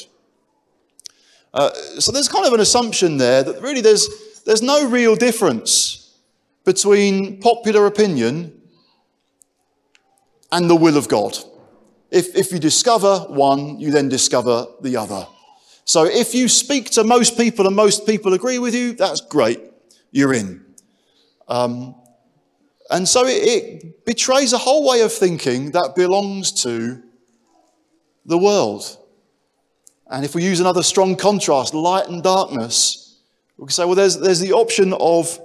Uh, 1.52 1.70
so 1.98 2.10
there's 2.10 2.28
kind 2.28 2.46
of 2.46 2.54
an 2.54 2.60
assumption 2.60 3.18
there 3.18 3.42
that 3.42 3.60
really 3.60 3.82
there's, 3.82 4.08
there's 4.46 4.62
no 4.62 4.88
real 4.88 5.14
difference 5.14 6.16
between 6.64 7.38
popular 7.40 7.86
opinion 7.86 8.58
and 10.50 10.70
the 10.70 10.76
will 10.76 10.96
of 10.96 11.08
God. 11.08 11.36
If, 12.12 12.36
if 12.36 12.52
you 12.52 12.58
discover 12.58 13.20
one, 13.30 13.80
you 13.80 13.90
then 13.90 14.10
discover 14.10 14.66
the 14.82 14.98
other. 14.98 15.26
So 15.86 16.04
if 16.04 16.34
you 16.34 16.46
speak 16.46 16.90
to 16.90 17.04
most 17.04 17.38
people 17.38 17.66
and 17.66 17.74
most 17.74 18.06
people 18.06 18.34
agree 18.34 18.58
with 18.58 18.74
you, 18.74 18.92
that's 18.92 19.22
great. 19.22 19.60
You're 20.10 20.34
in. 20.34 20.62
Um, 21.48 21.94
and 22.90 23.08
so 23.08 23.26
it, 23.26 23.30
it 23.30 24.04
betrays 24.04 24.52
a 24.52 24.58
whole 24.58 24.86
way 24.86 25.00
of 25.00 25.10
thinking 25.10 25.70
that 25.70 25.94
belongs 25.96 26.52
to 26.64 27.02
the 28.26 28.36
world. 28.36 28.98
And 30.06 30.22
if 30.22 30.34
we 30.34 30.44
use 30.44 30.60
another 30.60 30.82
strong 30.82 31.16
contrast, 31.16 31.72
light 31.72 32.08
and 32.08 32.22
darkness, 32.22 33.18
we 33.56 33.64
can 33.64 33.72
say, 33.72 33.86
well, 33.86 33.94
there's, 33.94 34.18
there's 34.18 34.40
the 34.40 34.52
option 34.52 34.92
of, 34.92 35.40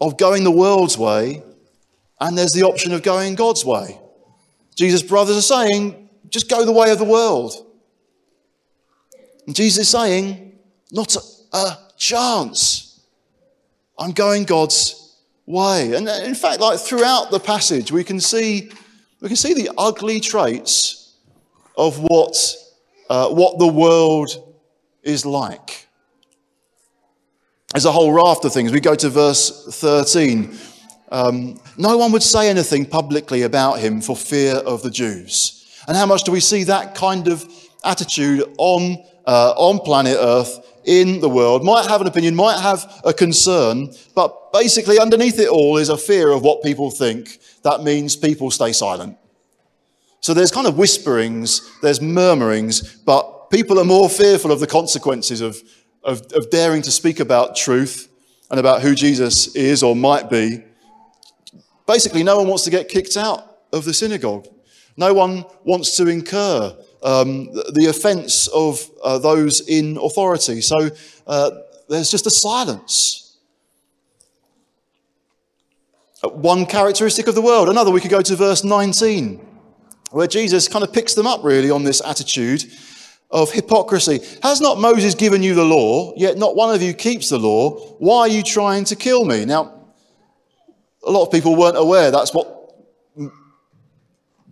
of 0.00 0.18
going 0.18 0.42
the 0.42 0.50
world's 0.50 0.98
way, 0.98 1.44
and 2.20 2.36
there's 2.36 2.52
the 2.52 2.64
option 2.64 2.92
of 2.92 3.04
going 3.04 3.36
God's 3.36 3.64
way. 3.64 4.00
Jesus' 4.76 5.02
brothers 5.02 5.36
are 5.36 5.42
saying, 5.42 6.08
just 6.28 6.50
go 6.50 6.64
the 6.64 6.72
way 6.72 6.90
of 6.90 6.98
the 6.98 7.04
world. 7.04 7.54
And 9.46 9.56
Jesus 9.56 9.84
is 9.84 9.88
saying, 9.88 10.58
not 10.92 11.16
a, 11.52 11.78
chance. 11.96 13.00
I'm 13.98 14.12
going 14.12 14.44
God's 14.44 15.16
way. 15.46 15.94
And 15.94 16.06
in 16.06 16.34
fact, 16.34 16.60
like 16.60 16.78
throughout 16.78 17.30
the 17.30 17.40
passage, 17.40 17.90
we 17.90 18.04
can 18.04 18.20
see, 18.20 18.70
we 19.22 19.28
can 19.28 19.36
see 19.36 19.54
the 19.54 19.70
ugly 19.78 20.20
traits 20.20 21.14
of 21.74 21.98
what, 21.98 22.36
uh, 23.08 23.30
what 23.30 23.58
the 23.58 23.66
world 23.66 24.54
is 25.02 25.24
like. 25.24 25.86
There's 27.72 27.86
a 27.86 27.92
whole 27.92 28.12
raft 28.12 28.44
of 28.44 28.52
things. 28.52 28.72
We 28.72 28.80
go 28.80 28.94
to 28.94 29.08
verse 29.08 29.74
13. 29.80 30.54
Um, 31.16 31.58
no 31.78 31.96
one 31.96 32.12
would 32.12 32.22
say 32.22 32.50
anything 32.50 32.84
publicly 32.84 33.40
about 33.40 33.78
him 33.78 34.02
for 34.02 34.14
fear 34.14 34.56
of 34.56 34.82
the 34.82 34.90
Jews. 34.90 35.64
And 35.88 35.96
how 35.96 36.04
much 36.04 36.24
do 36.24 36.30
we 36.30 36.40
see 36.40 36.64
that 36.64 36.94
kind 36.94 37.26
of 37.28 37.42
attitude 37.82 38.44
on, 38.58 39.02
uh, 39.26 39.54
on 39.56 39.78
planet 39.78 40.18
Earth 40.20 40.60
in 40.84 41.20
the 41.20 41.28
world, 41.30 41.64
might 41.64 41.86
have 41.86 42.02
an 42.02 42.06
opinion, 42.06 42.34
might 42.34 42.60
have 42.60 43.00
a 43.02 43.14
concern, 43.14 43.94
but 44.14 44.52
basically 44.52 44.98
underneath 44.98 45.38
it 45.38 45.48
all 45.48 45.78
is 45.78 45.88
a 45.88 45.96
fear 45.96 46.30
of 46.32 46.42
what 46.42 46.62
people 46.62 46.90
think. 46.90 47.38
That 47.62 47.82
means 47.82 48.14
people 48.14 48.50
stay 48.50 48.72
silent. 48.72 49.16
So 50.20 50.34
there's 50.34 50.50
kind 50.50 50.66
of 50.66 50.76
whisperings, 50.76 51.62
there's 51.80 52.02
murmurings, 52.02 52.94
but 53.06 53.48
people 53.48 53.80
are 53.80 53.86
more 53.86 54.10
fearful 54.10 54.52
of 54.52 54.60
the 54.60 54.66
consequences 54.66 55.40
of, 55.40 55.62
of, 56.04 56.30
of 56.34 56.50
daring 56.50 56.82
to 56.82 56.90
speak 56.90 57.20
about 57.20 57.56
truth 57.56 58.06
and 58.50 58.60
about 58.60 58.82
who 58.82 58.94
Jesus 58.94 59.56
is 59.56 59.82
or 59.82 59.96
might 59.96 60.28
be. 60.28 60.62
Basically, 61.86 62.22
no 62.22 62.36
one 62.38 62.48
wants 62.48 62.64
to 62.64 62.70
get 62.70 62.88
kicked 62.88 63.16
out 63.16 63.58
of 63.72 63.84
the 63.84 63.94
synagogue. 63.94 64.48
No 64.96 65.12
one 65.12 65.44
wants 65.64 65.96
to 65.98 66.08
incur 66.08 66.76
um, 67.02 67.52
the 67.52 67.86
offense 67.88 68.48
of 68.48 68.90
uh, 69.02 69.18
those 69.18 69.60
in 69.68 69.98
authority. 69.98 70.60
So 70.60 70.90
uh, 71.26 71.50
there's 71.88 72.10
just 72.10 72.26
a 72.26 72.30
silence. 72.30 73.38
Uh, 76.24 76.30
one 76.30 76.66
characteristic 76.66 77.26
of 77.28 77.34
the 77.34 77.42
world. 77.42 77.68
Another, 77.68 77.90
we 77.90 78.00
could 78.00 78.10
go 78.10 78.22
to 78.22 78.36
verse 78.36 78.64
19, 78.64 79.46
where 80.10 80.26
Jesus 80.26 80.66
kind 80.66 80.82
of 80.82 80.92
picks 80.92 81.14
them 81.14 81.26
up 81.26 81.44
really 81.44 81.70
on 81.70 81.84
this 81.84 82.00
attitude 82.04 82.64
of 83.30 83.52
hypocrisy. 83.52 84.20
Has 84.42 84.60
not 84.60 84.78
Moses 84.78 85.14
given 85.14 85.42
you 85.42 85.54
the 85.54 85.64
law, 85.64 86.14
yet 86.16 86.38
not 86.38 86.56
one 86.56 86.74
of 86.74 86.80
you 86.80 86.94
keeps 86.94 87.28
the 87.28 87.38
law? 87.38 87.78
Why 87.98 88.20
are 88.20 88.28
you 88.28 88.42
trying 88.42 88.84
to 88.84 88.96
kill 88.96 89.24
me? 89.24 89.44
Now, 89.44 89.75
a 91.06 91.10
lot 91.10 91.24
of 91.24 91.30
people 91.30 91.56
weren't 91.56 91.76
aware 91.76 92.10
that's 92.10 92.34
what 92.34 92.56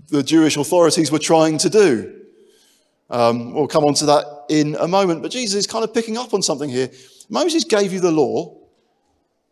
the 0.08 0.22
Jewish 0.22 0.56
authorities 0.56 1.10
were 1.10 1.18
trying 1.18 1.58
to 1.58 1.70
do. 1.70 2.20
Um, 3.10 3.52
we'll 3.52 3.68
come 3.68 3.84
on 3.84 3.94
to 3.94 4.06
that 4.06 4.44
in 4.48 4.76
a 4.78 4.88
moment. 4.88 5.22
But 5.22 5.30
Jesus 5.30 5.56
is 5.56 5.66
kind 5.66 5.84
of 5.84 5.92
picking 5.92 6.16
up 6.16 6.32
on 6.34 6.42
something 6.42 6.70
here. 6.70 6.90
Moses 7.28 7.64
gave 7.64 7.92
you 7.92 8.00
the 8.00 8.10
law. 8.10 8.56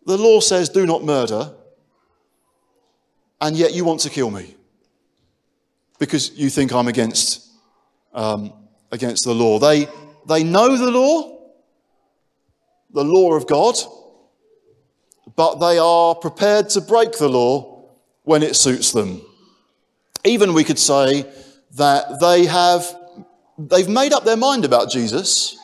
The 0.06 0.16
law 0.16 0.40
says, 0.40 0.68
do 0.68 0.86
not 0.86 1.04
murder. 1.04 1.52
And 3.40 3.56
yet 3.56 3.74
you 3.74 3.84
want 3.84 4.00
to 4.00 4.10
kill 4.10 4.30
me 4.30 4.54
because 5.98 6.36
you 6.38 6.48
think 6.48 6.72
I'm 6.72 6.88
against 6.88 7.48
um, 8.12 8.52
against 8.90 9.24
the 9.24 9.34
law. 9.34 9.58
They, 9.58 9.88
they 10.28 10.44
know 10.44 10.76
the 10.76 10.90
law, 10.90 11.38
the 12.92 13.04
law 13.04 13.34
of 13.34 13.46
God, 13.46 13.74
but 15.36 15.56
they 15.56 15.78
are 15.78 16.14
prepared 16.14 16.68
to 16.70 16.80
break 16.80 17.12
the 17.12 17.28
law 17.28 17.84
when 18.24 18.42
it 18.42 18.56
suits 18.56 18.92
them. 18.92 19.20
Even 20.24 20.54
we 20.54 20.64
could 20.64 20.78
say 20.78 21.26
that 21.76 22.20
they 22.20 22.46
have 22.46 22.94
they've 23.58 23.88
made 23.88 24.12
up 24.12 24.24
their 24.24 24.36
mind 24.36 24.64
about 24.64 24.90
Jesus, 24.90 25.56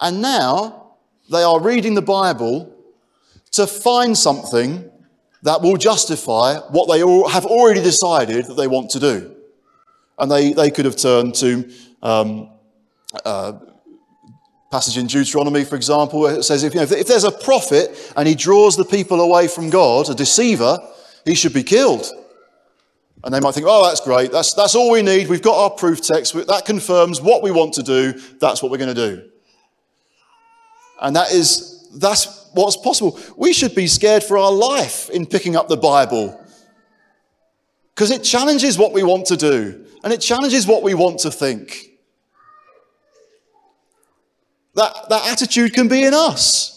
and 0.00 0.22
now 0.22 0.94
they 1.30 1.42
are 1.42 1.60
reading 1.60 1.94
the 1.94 2.02
Bible 2.02 2.72
to 3.52 3.66
find 3.66 4.16
something 4.16 4.90
that 5.42 5.62
will 5.62 5.76
justify 5.76 6.58
what 6.70 6.86
they 6.88 6.98
have 7.32 7.46
already 7.46 7.82
decided 7.82 8.46
that 8.46 8.54
they 8.54 8.66
want 8.66 8.90
to 8.90 9.00
do. 9.00 9.34
And 10.18 10.30
they, 10.30 10.52
they 10.52 10.70
could 10.70 10.86
have 10.86 10.96
turned 10.96 11.34
to 11.36 11.70
um, 12.02 12.50
uh, 13.24 13.52
passage 14.76 14.98
in 14.98 15.06
Deuteronomy, 15.06 15.64
for 15.64 15.74
example, 15.74 16.20
where 16.20 16.34
it 16.34 16.42
says 16.42 16.62
if, 16.62 16.74
you 16.74 16.80
know, 16.80 16.86
if 16.86 17.06
there's 17.06 17.24
a 17.24 17.32
prophet 17.32 18.12
and 18.14 18.28
he 18.28 18.34
draws 18.34 18.76
the 18.76 18.84
people 18.84 19.22
away 19.22 19.48
from 19.48 19.70
God, 19.70 20.10
a 20.10 20.14
deceiver, 20.14 20.78
he 21.24 21.34
should 21.34 21.54
be 21.54 21.62
killed. 21.62 22.06
And 23.24 23.32
they 23.32 23.40
might 23.40 23.54
think, 23.54 23.64
oh, 23.66 23.88
that's 23.88 24.00
great. 24.00 24.30
That's, 24.30 24.52
that's 24.52 24.74
all 24.74 24.90
we 24.90 25.00
need. 25.00 25.28
We've 25.28 25.40
got 25.40 25.56
our 25.56 25.70
proof 25.70 26.02
text. 26.02 26.34
That 26.34 26.64
confirms 26.66 27.22
what 27.22 27.42
we 27.42 27.50
want 27.50 27.72
to 27.74 27.82
do. 27.82 28.12
That's 28.38 28.62
what 28.62 28.70
we're 28.70 28.76
going 28.76 28.94
to 28.94 29.14
do. 29.16 29.30
And 31.00 31.16
that 31.16 31.32
is, 31.32 31.88
that's 31.94 32.46
what's 32.52 32.76
possible. 32.76 33.18
We 33.34 33.54
should 33.54 33.74
be 33.74 33.86
scared 33.86 34.24
for 34.24 34.36
our 34.36 34.52
life 34.52 35.08
in 35.08 35.24
picking 35.24 35.56
up 35.56 35.68
the 35.68 35.78
Bible 35.78 36.38
because 37.94 38.10
it 38.10 38.22
challenges 38.22 38.76
what 38.76 38.92
we 38.92 39.02
want 39.02 39.24
to 39.28 39.38
do 39.38 39.86
and 40.04 40.12
it 40.12 40.20
challenges 40.20 40.66
what 40.66 40.82
we 40.82 40.92
want 40.92 41.20
to 41.20 41.30
think. 41.30 41.95
That, 44.76 45.08
that 45.08 45.32
attitude 45.32 45.72
can 45.74 45.88
be 45.88 46.04
in 46.04 46.14
us. 46.14 46.72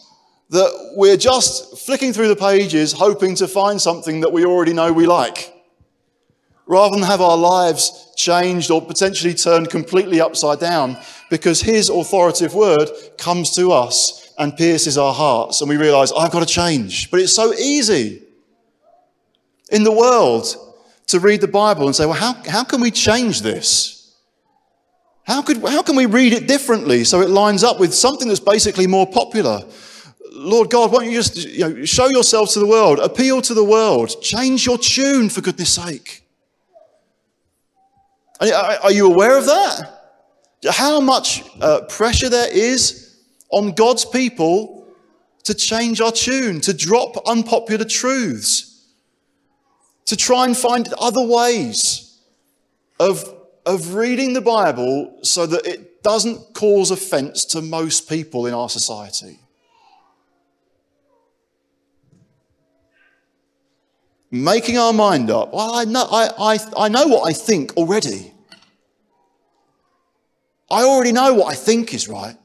That 0.50 0.94
we're 0.96 1.18
just 1.18 1.78
flicking 1.78 2.12
through 2.12 2.30
the 2.30 2.36
pages 2.36 2.92
hoping 2.92 3.36
to 3.36 3.48
find 3.48 3.80
something 3.80 4.22
that 4.22 4.32
we 4.32 4.46
already 4.46 4.74
know 4.74 4.92
we 4.92 5.06
like 5.06 5.54
rather 6.66 6.96
than 6.96 7.06
have 7.06 7.20
our 7.22 7.38
lives 7.38 8.12
changed 8.16 8.72
or 8.72 8.82
potentially 8.82 9.34
turned 9.34 9.70
completely 9.70 10.22
upside 10.22 10.60
down 10.60 10.98
because 11.30 11.62
his 11.62 11.90
authoritative 11.90 12.54
word 12.54 12.90
comes 13.18 13.56
to 13.56 13.72
us 13.72 14.32
and 14.38 14.56
pierces 14.56 14.98
our 14.98 15.14
hearts 15.14 15.62
and 15.62 15.70
we 15.70 15.78
realize, 15.78 16.12
I've 16.12 16.32
got 16.32 16.40
to 16.40 16.46
change. 16.46 17.12
But 17.12 17.20
it's 17.20 17.36
so 17.36 17.54
easy 17.54 18.24
in 19.72 19.84
the 19.84 19.92
world 19.92 20.46
to 21.08 21.20
read 21.20 21.42
the 21.42 21.48
Bible 21.48 21.88
and 21.88 21.96
say, 21.96 22.06
well, 22.06 22.16
how, 22.16 22.34
how 22.48 22.64
can 22.64 22.82
we 22.82 22.92
change 22.92 23.42
this? 23.42 23.99
How, 25.30 25.44
could, 25.44 25.58
how 25.58 25.84
can 25.84 25.96
we 25.96 26.08
read 26.08 26.34
it 26.34 26.48
differently 26.48 27.04
so 27.04 27.22
it 27.22 27.30
lines 27.30 27.64
up 27.64 27.80
with 27.80 27.94
something 27.94 28.28
that's 28.28 28.40
basically 28.40 28.88
more 28.88 29.06
popular? 29.06 29.62
Lord 30.32 30.72
God, 30.72 30.92
why 30.92 31.04
don't 31.04 31.12
you 31.12 31.22
just 31.22 31.36
you 31.36 31.70
know, 31.70 31.86
show 31.86 32.08
yourself 32.08 32.52
to 32.54 32.60
the 32.60 32.66
world, 32.66 32.98
appeal 32.98 33.40
to 33.44 33.54
the 33.54 33.64
world, 33.64 34.10
change 34.24 34.66
your 34.66 34.80
tune 34.80 35.30
for 35.30 35.42
goodness 35.42 35.72
sake? 35.76 36.24
Are 38.42 38.92
you 38.92 39.06
aware 39.06 39.38
of 39.38 39.46
that? 39.46 40.16
How 40.68 41.00
much 41.00 41.44
uh, 41.62 41.82
pressure 41.82 42.30
there 42.30 42.52
is 42.52 43.16
on 43.52 43.74
God's 43.74 44.06
people 44.06 44.88
to 45.44 45.54
change 45.54 46.02
our 46.02 46.12
tune, 46.12 46.60
to 46.62 46.74
drop 46.74 47.18
unpopular 47.28 47.86
truths, 47.86 48.88
to 50.06 50.18
try 50.18 50.46
and 50.46 50.58
find 50.58 50.92
other 51.00 51.24
ways 51.24 52.18
of, 53.00 53.32
of 53.70 53.94
reading 53.94 54.34
the 54.34 54.42
Bible 54.42 55.20
so 55.22 55.46
that 55.46 55.66
it 55.66 56.04
doesn't 56.04 56.54
cause 56.54 56.92
offense 56.92 57.46
to 57.46 57.62
most 57.62 58.10
people 58.10 58.46
in 58.46 58.54
our 58.54 58.70
society. 58.70 59.40
making 64.32 64.78
our 64.78 64.94
mind 64.94 65.30
up. 65.30 65.54
Well, 65.54 65.74
I 65.74 65.86
know, 65.86 66.08
I, 66.12 66.30
I, 66.38 66.60
I 66.86 66.88
know 66.90 67.08
what 67.08 67.28
I 67.28 67.34
think 67.34 67.76
already. 67.78 68.34
I 70.70 70.84
already 70.84 71.12
know 71.12 71.34
what 71.34 71.52
I 71.52 71.56
think 71.56 71.94
is 71.94 72.08
right, 72.08 72.36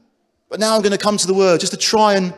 but 0.49 0.59
now 0.59 0.75
I'm 0.75 0.81
going 0.81 0.93
to 0.93 0.97
come 0.97 1.17
to 1.17 1.27
the 1.27 1.33
word 1.33 1.59
just 1.59 1.73
to 1.73 1.77
try 1.77 2.15
and 2.15 2.33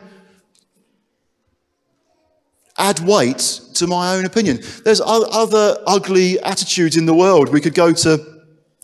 add 2.76 3.00
weight 3.00 3.38
to 3.74 3.86
my 3.86 4.14
own 4.14 4.26
opinion. 4.26 4.60
There's 4.84 5.00
other 5.00 5.78
ugly 5.86 6.38
attitudes 6.40 6.96
in 6.96 7.06
the 7.06 7.14
world. 7.14 7.48
We 7.48 7.60
could 7.60 7.74
go 7.74 7.92
to 7.92 8.37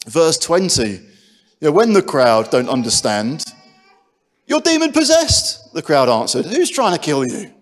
verse 0.07 0.39
20. 0.39 0.83
You 0.91 1.01
know, 1.61 1.73
when 1.73 1.93
the 1.93 2.03
crowd 2.03 2.51
don't 2.51 2.69
understand, 2.69 3.45
you're 4.47 4.61
demon 4.61 4.93
possessed, 4.93 5.73
the 5.73 5.83
crowd 5.83 6.09
answered. 6.09 6.47
Who's 6.47 6.71
trying 6.71 6.95
to 6.95 7.01
kill 7.01 7.27
you? 7.27 7.53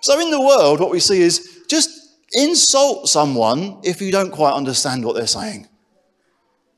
So 0.00 0.20
in 0.20 0.30
the 0.30 0.40
world, 0.40 0.80
what 0.80 0.90
we 0.90 1.00
see 1.00 1.20
is 1.20 1.64
just 1.68 1.90
insult 2.32 3.08
someone 3.08 3.78
if 3.82 4.00
you 4.00 4.12
don't 4.12 4.30
quite 4.30 4.52
understand 4.52 5.04
what 5.04 5.14
they're 5.14 5.26
saying. 5.26 5.68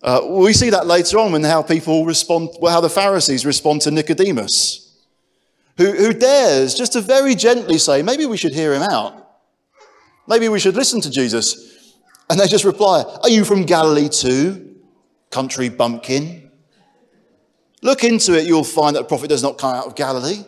Uh, 0.03 0.21
we 0.29 0.53
see 0.53 0.71
that 0.71 0.87
later 0.87 1.19
on 1.19 1.35
in 1.35 1.43
how 1.43 1.63
people 1.63 2.05
respond, 2.05 2.51
well, 2.61 2.73
how 2.73 2.81
the 2.81 2.89
Pharisees 2.89 3.45
respond 3.45 3.81
to 3.83 3.91
Nicodemus, 3.91 4.97
who, 5.77 5.93
who 5.93 6.13
dares 6.13 6.75
just 6.75 6.93
to 6.93 7.01
very 7.01 7.35
gently 7.35 7.79
say, 7.79 8.03
maybe 8.03 8.27
we 8.27 8.37
should 8.37 8.53
hear 8.53 8.73
him 8.73 8.83
out. 8.83 9.27
Maybe 10.29 10.49
we 10.49 10.61
should 10.61 10.77
listen 10.77 11.01
to 11.01 11.11
Jesus. 11.11 11.76
And 12.29 12.41
they 12.41 12.47
just 12.47 12.65
reply, 12.65 13.05
Are 13.23 13.29
you 13.29 13.45
from 13.45 13.65
Galilee 13.65 14.09
too, 14.09 14.77
country 15.31 15.69
bumpkin? 15.69 16.51
Look 17.83 18.05
into 18.05 18.37
it, 18.37 18.47
you'll 18.47 18.65
find 18.65 18.97
that 18.97 19.03
a 19.03 19.05
prophet 19.05 19.29
does 19.29 19.43
not 19.43 19.59
come 19.59 19.75
out 19.75 19.87
of 19.87 19.95
Galilee. 19.95 20.45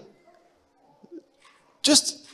Just 1.83 2.27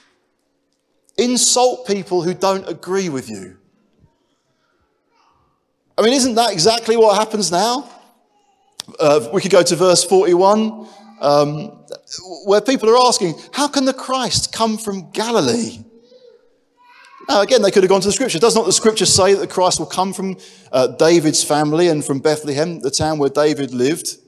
insult 1.18 1.86
people 1.86 2.22
who 2.22 2.34
don't 2.34 2.66
agree 2.68 3.08
with 3.08 3.28
you. 3.28 3.58
I 5.96 6.02
mean, 6.02 6.14
isn't 6.14 6.34
that 6.34 6.52
exactly 6.52 6.96
what 6.96 7.16
happens 7.16 7.52
now? 7.52 7.88
Uh, 8.98 9.28
we 9.32 9.40
could 9.40 9.50
go 9.50 9.62
to 9.62 9.76
verse 9.76 10.04
41, 10.04 10.88
um, 11.20 11.84
where 12.44 12.60
people 12.60 12.90
are 12.90 13.06
asking, 13.06 13.34
How 13.52 13.68
can 13.68 13.84
the 13.84 13.94
Christ 13.94 14.52
come 14.52 14.76
from 14.76 15.10
Galilee? 15.12 15.83
Now, 17.28 17.40
again, 17.40 17.62
they 17.62 17.70
could 17.70 17.82
have 17.82 17.90
gone 17.90 18.00
to 18.02 18.08
the 18.08 18.12
scripture. 18.12 18.38
Does 18.38 18.54
not 18.54 18.66
the 18.66 18.72
scripture 18.72 19.06
say 19.06 19.34
that 19.34 19.48
Christ 19.50 19.78
will 19.78 19.86
come 19.86 20.12
from 20.12 20.36
uh, 20.72 20.88
David's 20.88 21.42
family 21.42 21.88
and 21.88 22.04
from 22.04 22.18
Bethlehem, 22.18 22.80
the 22.80 22.90
town 22.90 23.18
where 23.18 23.30
David 23.30 23.72
lived? 23.72 24.18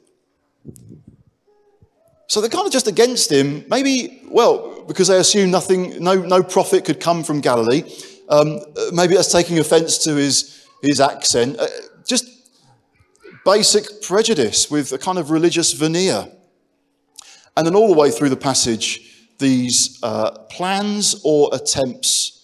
So 2.29 2.41
they're 2.41 2.51
kind 2.51 2.67
of 2.67 2.73
just 2.73 2.89
against 2.89 3.31
him. 3.31 3.65
Maybe, 3.69 4.23
well, 4.29 4.83
because 4.85 5.09
they 5.09 5.19
assume 5.19 5.51
nothing, 5.51 6.03
no, 6.03 6.15
no 6.15 6.43
prophet 6.43 6.85
could 6.85 6.99
come 6.99 7.23
from 7.23 7.41
Galilee. 7.41 7.83
Um, 8.29 8.61
maybe 8.93 9.15
that's 9.15 9.31
taking 9.31 9.59
offense 9.59 9.99
to 10.05 10.15
his, 10.15 10.67
his 10.83 11.01
accent. 11.01 11.59
Uh, 11.59 11.67
just 12.07 12.27
basic 13.45 14.03
prejudice 14.03 14.71
with 14.71 14.93
a 14.93 14.99
kind 14.99 15.19
of 15.19 15.31
religious 15.31 15.73
veneer. 15.73 16.29
And 17.57 17.67
then 17.67 17.75
all 17.75 17.89
the 17.89 17.99
way 17.99 18.11
through 18.11 18.31
the 18.31 18.37
passage, 18.37 19.29
these 19.39 19.99
uh, 20.03 20.31
plans 20.51 21.21
or 21.25 21.51
attempts 21.53 22.36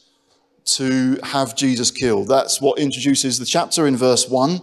to 0.64 1.18
have 1.22 1.56
Jesus 1.56 1.90
killed. 1.90 2.28
That's 2.28 2.60
what 2.60 2.78
introduces 2.78 3.38
the 3.38 3.46
chapter 3.46 3.86
in 3.86 3.96
verse 3.96 4.28
1. 4.28 4.60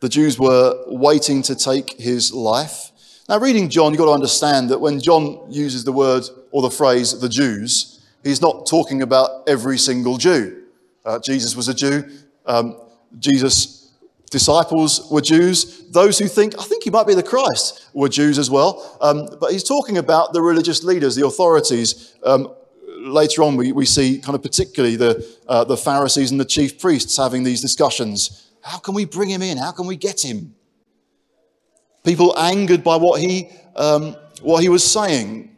The 0.00 0.08
Jews 0.08 0.38
were 0.38 0.84
waiting 0.86 1.42
to 1.42 1.54
take 1.54 1.98
his 1.98 2.32
life. 2.32 2.92
Now, 3.28 3.38
reading 3.38 3.68
John, 3.68 3.92
you've 3.92 3.98
got 3.98 4.06
to 4.06 4.12
understand 4.12 4.70
that 4.70 4.80
when 4.80 5.00
John 5.00 5.40
uses 5.50 5.84
the 5.84 5.92
word 5.92 6.24
or 6.50 6.62
the 6.62 6.70
phrase 6.70 7.18
the 7.18 7.28
Jews, 7.28 8.00
he's 8.22 8.40
not 8.40 8.66
talking 8.66 9.02
about 9.02 9.48
every 9.48 9.76
single 9.76 10.16
Jew. 10.16 10.64
Uh, 11.04 11.18
Jesus 11.18 11.56
was 11.56 11.68
a 11.68 11.74
Jew. 11.74 12.04
Um, 12.46 12.80
Jesus' 13.18 13.92
disciples 14.30 15.10
were 15.10 15.20
Jews. 15.20 15.88
Those 15.90 16.18
who 16.18 16.26
think, 16.26 16.58
I 16.58 16.64
think 16.64 16.84
he 16.84 16.90
might 16.90 17.06
be 17.06 17.14
the 17.14 17.22
Christ, 17.22 17.88
were 17.92 18.08
Jews 18.08 18.38
as 18.38 18.50
well. 18.50 18.96
Um, 19.00 19.28
but 19.40 19.52
he's 19.52 19.64
talking 19.64 19.98
about 19.98 20.32
the 20.32 20.42
religious 20.42 20.84
leaders, 20.84 21.16
the 21.16 21.26
authorities. 21.26 22.14
Um, 22.22 22.54
later 23.08 23.42
on, 23.42 23.56
we, 23.56 23.72
we 23.72 23.86
see 23.86 24.18
kind 24.18 24.34
of 24.34 24.42
particularly 24.42 24.96
the, 24.96 25.26
uh, 25.48 25.64
the 25.64 25.76
Pharisees 25.76 26.30
and 26.30 26.40
the 26.40 26.44
chief 26.44 26.80
priests 26.80 27.16
having 27.16 27.42
these 27.42 27.60
discussions. 27.60 28.50
How 28.62 28.78
can 28.78 28.94
we 28.94 29.04
bring 29.04 29.28
him 29.28 29.42
in? 29.42 29.58
How 29.58 29.72
can 29.72 29.86
we 29.86 29.96
get 29.96 30.24
him? 30.24 30.54
People 32.04 32.36
angered 32.38 32.82
by 32.82 32.96
what 32.96 33.20
he, 33.20 33.50
um, 33.76 34.16
what 34.42 34.62
he 34.62 34.68
was 34.68 34.84
saying 34.84 35.56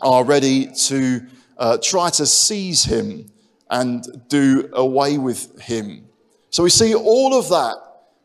are 0.00 0.24
ready 0.24 0.66
to 0.66 1.20
uh, 1.56 1.78
try 1.82 2.10
to 2.10 2.26
seize 2.26 2.84
him 2.84 3.30
and 3.70 4.28
do 4.28 4.68
away 4.72 5.18
with 5.18 5.60
him. 5.60 6.06
So 6.50 6.62
we 6.62 6.70
see 6.70 6.94
all 6.94 7.34
of 7.34 7.48
that 7.48 7.76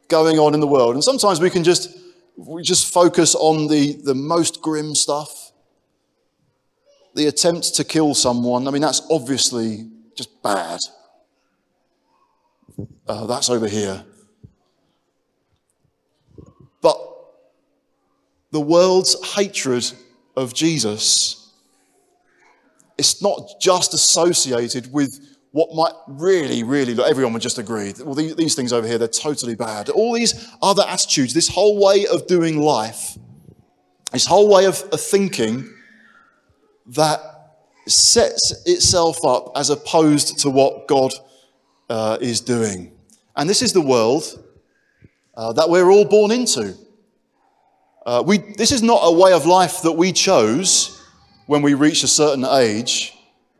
going 0.08 0.40
on 0.40 0.54
in 0.54 0.60
the 0.60 0.68
world. 0.68 0.96
And 0.96 1.04
sometimes 1.04 1.40
we 1.40 1.50
can 1.50 1.64
just, 1.64 1.98
we 2.38 2.64
just 2.64 2.94
focus 2.94 3.36
on 3.36 3.68
the, 3.68 3.94
the 4.04 4.16
most 4.16 4.62
grim 4.62 4.96
stuff. 4.96 5.43
The 7.16 7.28
attempt 7.28 7.76
to 7.76 7.84
kill 7.84 8.16
someone. 8.16 8.68
I 8.68 8.72
mean, 8.72 8.82
that's 8.82 9.02
obviously 9.10 9.88
just 10.16 10.42
bad. 10.42 10.80
Uh, 13.08 13.26
that's 13.28 13.50
over 13.50 13.68
here. 13.68 14.04
But 16.82 16.98
the 18.52 18.60
world's 18.60 19.36
hatred 19.36 19.92
of 20.36 20.54
Jesus, 20.54 21.54
it's 22.98 23.22
not 23.22 23.60
just 23.62 23.94
associated 23.94 24.92
with 24.92 25.20
what 25.52 25.76
might 25.76 25.94
really, 26.08 26.64
really, 26.64 26.96
look, 26.96 27.08
everyone 27.08 27.32
would 27.34 27.42
just 27.42 27.60
agree. 27.60 27.94
Well, 28.04 28.16
these, 28.16 28.36
these 28.36 28.56
things 28.56 28.74
over 28.74 28.88
here, 28.88 28.98
they're 28.98 29.08
totally 29.08 29.54
bad. 29.54 29.90
All 29.90 30.14
these 30.14 30.50
other 30.64 30.84
attitudes, 30.88 31.34
this 31.36 31.48
whole 31.48 31.84
way 31.84 32.08
of 32.08 32.26
doing 32.26 32.58
life, 32.60 33.18
this 34.12 34.26
whole 34.26 34.50
way 34.50 34.66
of, 34.66 34.82
of 34.92 35.00
thinking 35.00 35.72
that 36.88 37.20
sets 37.88 38.54
itself 38.66 39.24
up 39.26 39.52
as 39.56 39.70
opposed 39.70 40.40
to 40.40 40.50
what 40.50 40.88
God 40.88 41.12
uh, 41.90 42.18
is 42.22 42.42
doing. 42.42 42.92
And 43.36 43.50
this 43.50 43.62
is 43.62 43.74
the 43.74 43.82
world 43.82 44.24
uh, 45.36 45.54
that 45.54 45.70
we're 45.70 45.90
all 45.90 46.06
born 46.06 46.32
into. 46.32 46.76
Uh, 48.06 48.24
we, 48.26 48.38
this 48.38 48.72
is 48.72 48.84
not 48.84 49.00
a 49.04 49.12
way 49.12 49.34
of 49.34 49.46
life 49.46 49.82
that 49.82 49.94
we 49.94 50.12
chose 50.12 51.02
when 51.48 51.62
we 51.62 51.74
reach 51.74 52.04
a 52.04 52.08
certain 52.08 52.46
age. 52.46 53.14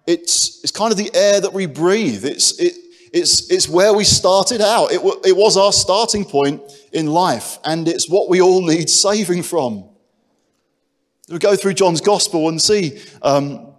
It's, 0.06 0.62
it's 0.64 0.72
kind 0.72 0.92
of 0.92 0.98
the 0.98 1.12
air 1.14 1.40
that 1.40 1.54
we 1.54 1.66
breathe. 1.66 2.26
It's, 2.26 2.60
it, 2.60 2.74
it's, 3.14 3.50
it's 3.50 3.70
where 3.70 3.94
we 3.94 4.04
started 4.04 4.60
out. 4.60 4.92
It, 4.92 5.02
it 5.26 5.36
was 5.36 5.56
our 5.56 5.72
starting 5.72 6.26
point 6.26 6.62
in 6.92 7.08
life, 7.08 7.60
and 7.64 7.88
it's 7.88 8.10
what 8.10 8.30
we 8.30 8.42
all 8.42 8.66
need 8.66 8.90
saving 8.90 9.44
from. 9.44 9.86
We 11.34 11.40
go 11.40 11.56
through 11.56 11.74
John's 11.74 12.00
Gospel 12.00 12.48
and 12.48 12.62
see 12.62 13.02
um, 13.24 13.74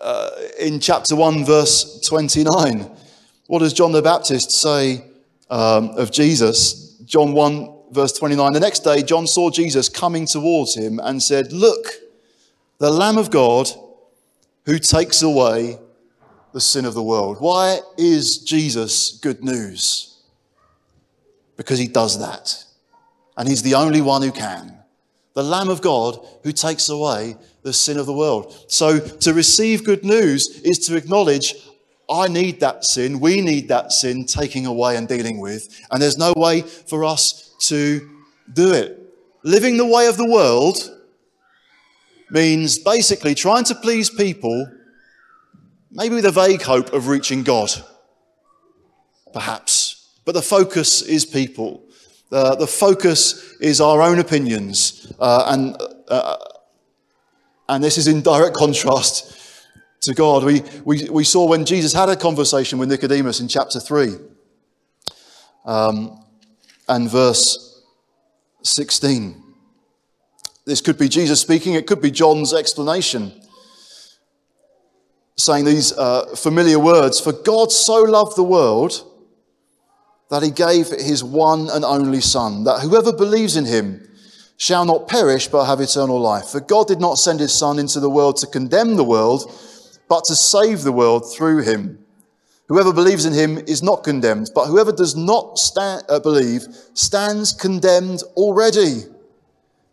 uh, 0.00 0.30
in 0.58 0.80
chapter 0.80 1.14
1, 1.14 1.44
verse 1.44 2.00
29, 2.00 2.90
what 3.46 3.58
does 3.58 3.74
John 3.74 3.92
the 3.92 4.00
Baptist 4.00 4.50
say 4.50 5.04
um, 5.50 5.90
of 5.90 6.10
Jesus? 6.10 6.96
John 7.04 7.34
1, 7.34 7.90
verse 7.90 8.14
29. 8.14 8.54
The 8.54 8.60
next 8.60 8.78
day, 8.84 9.02
John 9.02 9.26
saw 9.26 9.50
Jesus 9.50 9.90
coming 9.90 10.24
towards 10.24 10.74
him 10.74 10.98
and 10.98 11.22
said, 11.22 11.52
Look, 11.52 11.88
the 12.78 12.90
Lamb 12.90 13.18
of 13.18 13.30
God 13.30 13.68
who 14.64 14.78
takes 14.78 15.20
away 15.20 15.78
the 16.54 16.60
sin 16.62 16.86
of 16.86 16.94
the 16.94 17.02
world. 17.02 17.36
Why 17.38 17.80
is 17.98 18.38
Jesus 18.38 19.18
good 19.18 19.44
news? 19.44 20.22
Because 21.58 21.78
he 21.78 21.86
does 21.86 22.18
that. 22.18 22.64
And 23.36 23.46
he's 23.46 23.62
the 23.62 23.74
only 23.74 24.00
one 24.00 24.22
who 24.22 24.32
can. 24.32 24.81
The 25.34 25.42
Lamb 25.42 25.68
of 25.68 25.80
God 25.80 26.18
who 26.42 26.52
takes 26.52 26.88
away 26.88 27.36
the 27.62 27.72
sin 27.72 27.98
of 27.98 28.06
the 28.06 28.12
world. 28.12 28.54
So 28.68 28.98
to 28.98 29.32
receive 29.32 29.84
good 29.84 30.04
news 30.04 30.60
is 30.64 30.78
to 30.86 30.96
acknowledge 30.96 31.54
I 32.10 32.28
need 32.28 32.60
that 32.60 32.84
sin, 32.84 33.20
we 33.20 33.40
need 33.40 33.68
that 33.68 33.92
sin 33.92 34.26
taking 34.26 34.66
away 34.66 34.96
and 34.96 35.08
dealing 35.08 35.40
with, 35.40 35.80
and 35.90 36.02
there's 36.02 36.18
no 36.18 36.34
way 36.36 36.60
for 36.60 37.04
us 37.04 37.54
to 37.68 38.08
do 38.52 38.72
it. 38.72 38.98
Living 39.44 39.76
the 39.76 39.86
way 39.86 40.08
of 40.08 40.16
the 40.16 40.28
world 40.28 40.76
means 42.30 42.78
basically 42.78 43.34
trying 43.34 43.64
to 43.64 43.74
please 43.74 44.10
people, 44.10 44.70
maybe 45.90 46.14
with 46.14 46.26
a 46.26 46.30
vague 46.30 46.62
hope 46.62 46.92
of 46.92 47.08
reaching 47.08 47.42
God, 47.42 47.70
perhaps. 49.32 50.08
But 50.24 50.32
the 50.32 50.42
focus 50.42 51.02
is 51.02 51.24
people. 51.24 51.84
Uh, 52.32 52.54
the 52.54 52.66
focus 52.66 53.54
is 53.60 53.78
our 53.80 54.00
own 54.00 54.18
opinions. 54.18 55.12
Uh, 55.20 55.44
and, 55.48 55.76
uh, 56.08 56.36
and 57.68 57.84
this 57.84 57.98
is 57.98 58.08
in 58.08 58.22
direct 58.22 58.56
contrast 58.56 59.66
to 60.00 60.14
God. 60.14 60.42
We, 60.42 60.62
we, 60.84 61.10
we 61.10 61.24
saw 61.24 61.46
when 61.46 61.66
Jesus 61.66 61.92
had 61.92 62.08
a 62.08 62.16
conversation 62.16 62.78
with 62.78 62.88
Nicodemus 62.88 63.40
in 63.40 63.48
chapter 63.48 63.78
3 63.78 64.16
um, 65.66 66.24
and 66.88 67.10
verse 67.10 67.82
16. 68.62 69.42
This 70.64 70.80
could 70.80 70.96
be 70.96 71.08
Jesus 71.08 71.40
speaking, 71.40 71.74
it 71.74 71.86
could 71.86 72.00
be 72.00 72.10
John's 72.10 72.54
explanation, 72.54 73.32
saying 75.36 75.66
these 75.66 75.92
uh, 75.92 76.34
familiar 76.34 76.78
words 76.78 77.20
For 77.20 77.32
God 77.32 77.72
so 77.72 78.02
loved 78.02 78.36
the 78.36 78.44
world 78.44 79.11
that 80.32 80.42
he 80.42 80.50
gave 80.50 80.88
his 80.88 81.22
one 81.22 81.68
and 81.68 81.84
only 81.84 82.22
Son, 82.22 82.64
that 82.64 82.80
whoever 82.80 83.12
believes 83.12 83.54
in 83.54 83.66
him 83.66 84.08
shall 84.56 84.86
not 84.86 85.06
perish 85.06 85.46
but 85.46 85.66
have 85.66 85.78
eternal 85.78 86.18
life. 86.18 86.46
For 86.46 86.60
God 86.60 86.88
did 86.88 87.00
not 87.00 87.18
send 87.18 87.38
his 87.38 87.52
Son 87.52 87.78
into 87.78 88.00
the 88.00 88.08
world 88.08 88.38
to 88.38 88.46
condemn 88.46 88.96
the 88.96 89.04
world, 89.04 89.52
but 90.08 90.24
to 90.24 90.34
save 90.34 90.84
the 90.84 90.90
world 90.90 91.30
through 91.30 91.64
him. 91.64 92.02
Whoever 92.68 92.94
believes 92.94 93.26
in 93.26 93.34
him 93.34 93.58
is 93.58 93.82
not 93.82 94.04
condemned, 94.04 94.52
but 94.54 94.68
whoever 94.68 94.90
does 94.90 95.14
not 95.14 95.58
stand, 95.58 96.04
uh, 96.08 96.18
believe 96.18 96.62
stands 96.94 97.52
condemned 97.52 98.22
already 98.34 99.02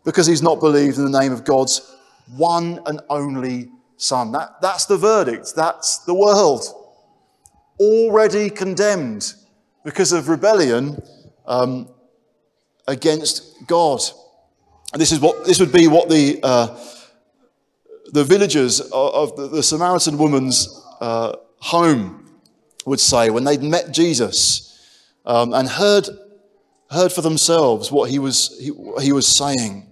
because 0.06 0.26
he's 0.26 0.42
not 0.42 0.58
believed 0.58 0.96
in 0.96 1.04
the 1.04 1.20
name 1.20 1.32
of 1.32 1.44
God's 1.44 1.94
one 2.34 2.80
and 2.86 3.02
only 3.10 3.70
Son. 3.98 4.32
That, 4.32 4.62
that's 4.62 4.86
the 4.86 4.96
verdict. 4.96 5.52
That's 5.54 5.98
the 5.98 6.14
world. 6.14 6.64
Already 7.78 8.48
condemned 8.48 9.34
because 9.84 10.12
of 10.12 10.28
rebellion 10.28 11.02
um, 11.46 11.88
against 12.86 13.66
God. 13.66 14.00
And 14.92 15.00
this 15.00 15.12
is 15.12 15.20
what 15.20 15.44
this 15.46 15.60
would 15.60 15.72
be 15.72 15.86
what 15.88 16.08
the 16.08 16.40
uh, 16.42 16.78
the 18.12 18.24
villagers 18.24 18.80
of 18.92 19.36
the, 19.36 19.48
the 19.48 19.62
Samaritan 19.62 20.18
woman's 20.18 20.84
uh, 21.00 21.36
home 21.58 22.40
would 22.86 23.00
say 23.00 23.30
when 23.30 23.44
they'd 23.44 23.62
met 23.62 23.92
Jesus 23.92 24.78
um, 25.24 25.54
and 25.54 25.68
heard 25.68 26.08
heard 26.90 27.12
for 27.12 27.22
themselves 27.22 27.92
what 27.92 28.10
he 28.10 28.18
was 28.18 28.56
he, 28.58 28.72
he 29.00 29.12
was 29.12 29.28
saying 29.28 29.86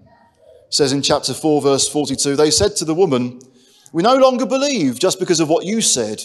says 0.70 0.92
in 0.92 1.02
chapter 1.02 1.32
4, 1.32 1.62
verse 1.62 1.88
42 1.88 2.36
they 2.36 2.50
said 2.50 2.76
to 2.76 2.84
the 2.84 2.94
woman, 2.94 3.40
We 3.92 4.02
no 4.02 4.16
longer 4.16 4.46
believe 4.46 4.98
just 4.98 5.18
because 5.18 5.40
of 5.40 5.48
what 5.48 5.64
you 5.64 5.80
said. 5.80 6.22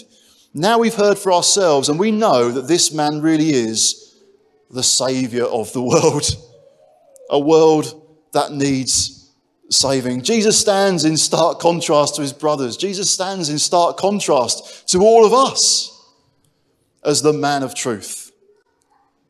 Now 0.53 0.77
we've 0.77 0.93
heard 0.93 1.17
for 1.17 1.33
ourselves, 1.33 1.89
and 1.89 1.97
we 1.97 2.11
know 2.11 2.51
that 2.51 2.67
this 2.67 2.93
man 2.93 3.21
really 3.21 3.49
is 3.49 4.21
the 4.69 4.83
Savior 4.83 5.45
of 5.45 5.73
the 5.73 5.81
world, 5.81 6.25
a 7.29 7.39
world 7.39 8.01
that 8.33 8.51
needs 8.51 9.31
saving. 9.71 10.21
Jesus 10.21 10.59
stands 10.59 11.05
in 11.05 11.17
stark 11.17 11.59
contrast 11.59 12.15
to 12.15 12.21
his 12.21 12.33
brothers. 12.33 12.77
Jesus 12.77 13.09
stands 13.09 13.49
in 13.49 13.57
stark 13.57 13.97
contrast 13.97 14.87
to 14.89 14.99
all 14.99 15.25
of 15.25 15.33
us 15.33 15.89
as 17.03 17.23
the 17.23 17.33
man 17.33 17.63
of 17.63 17.73
truth, 17.73 18.31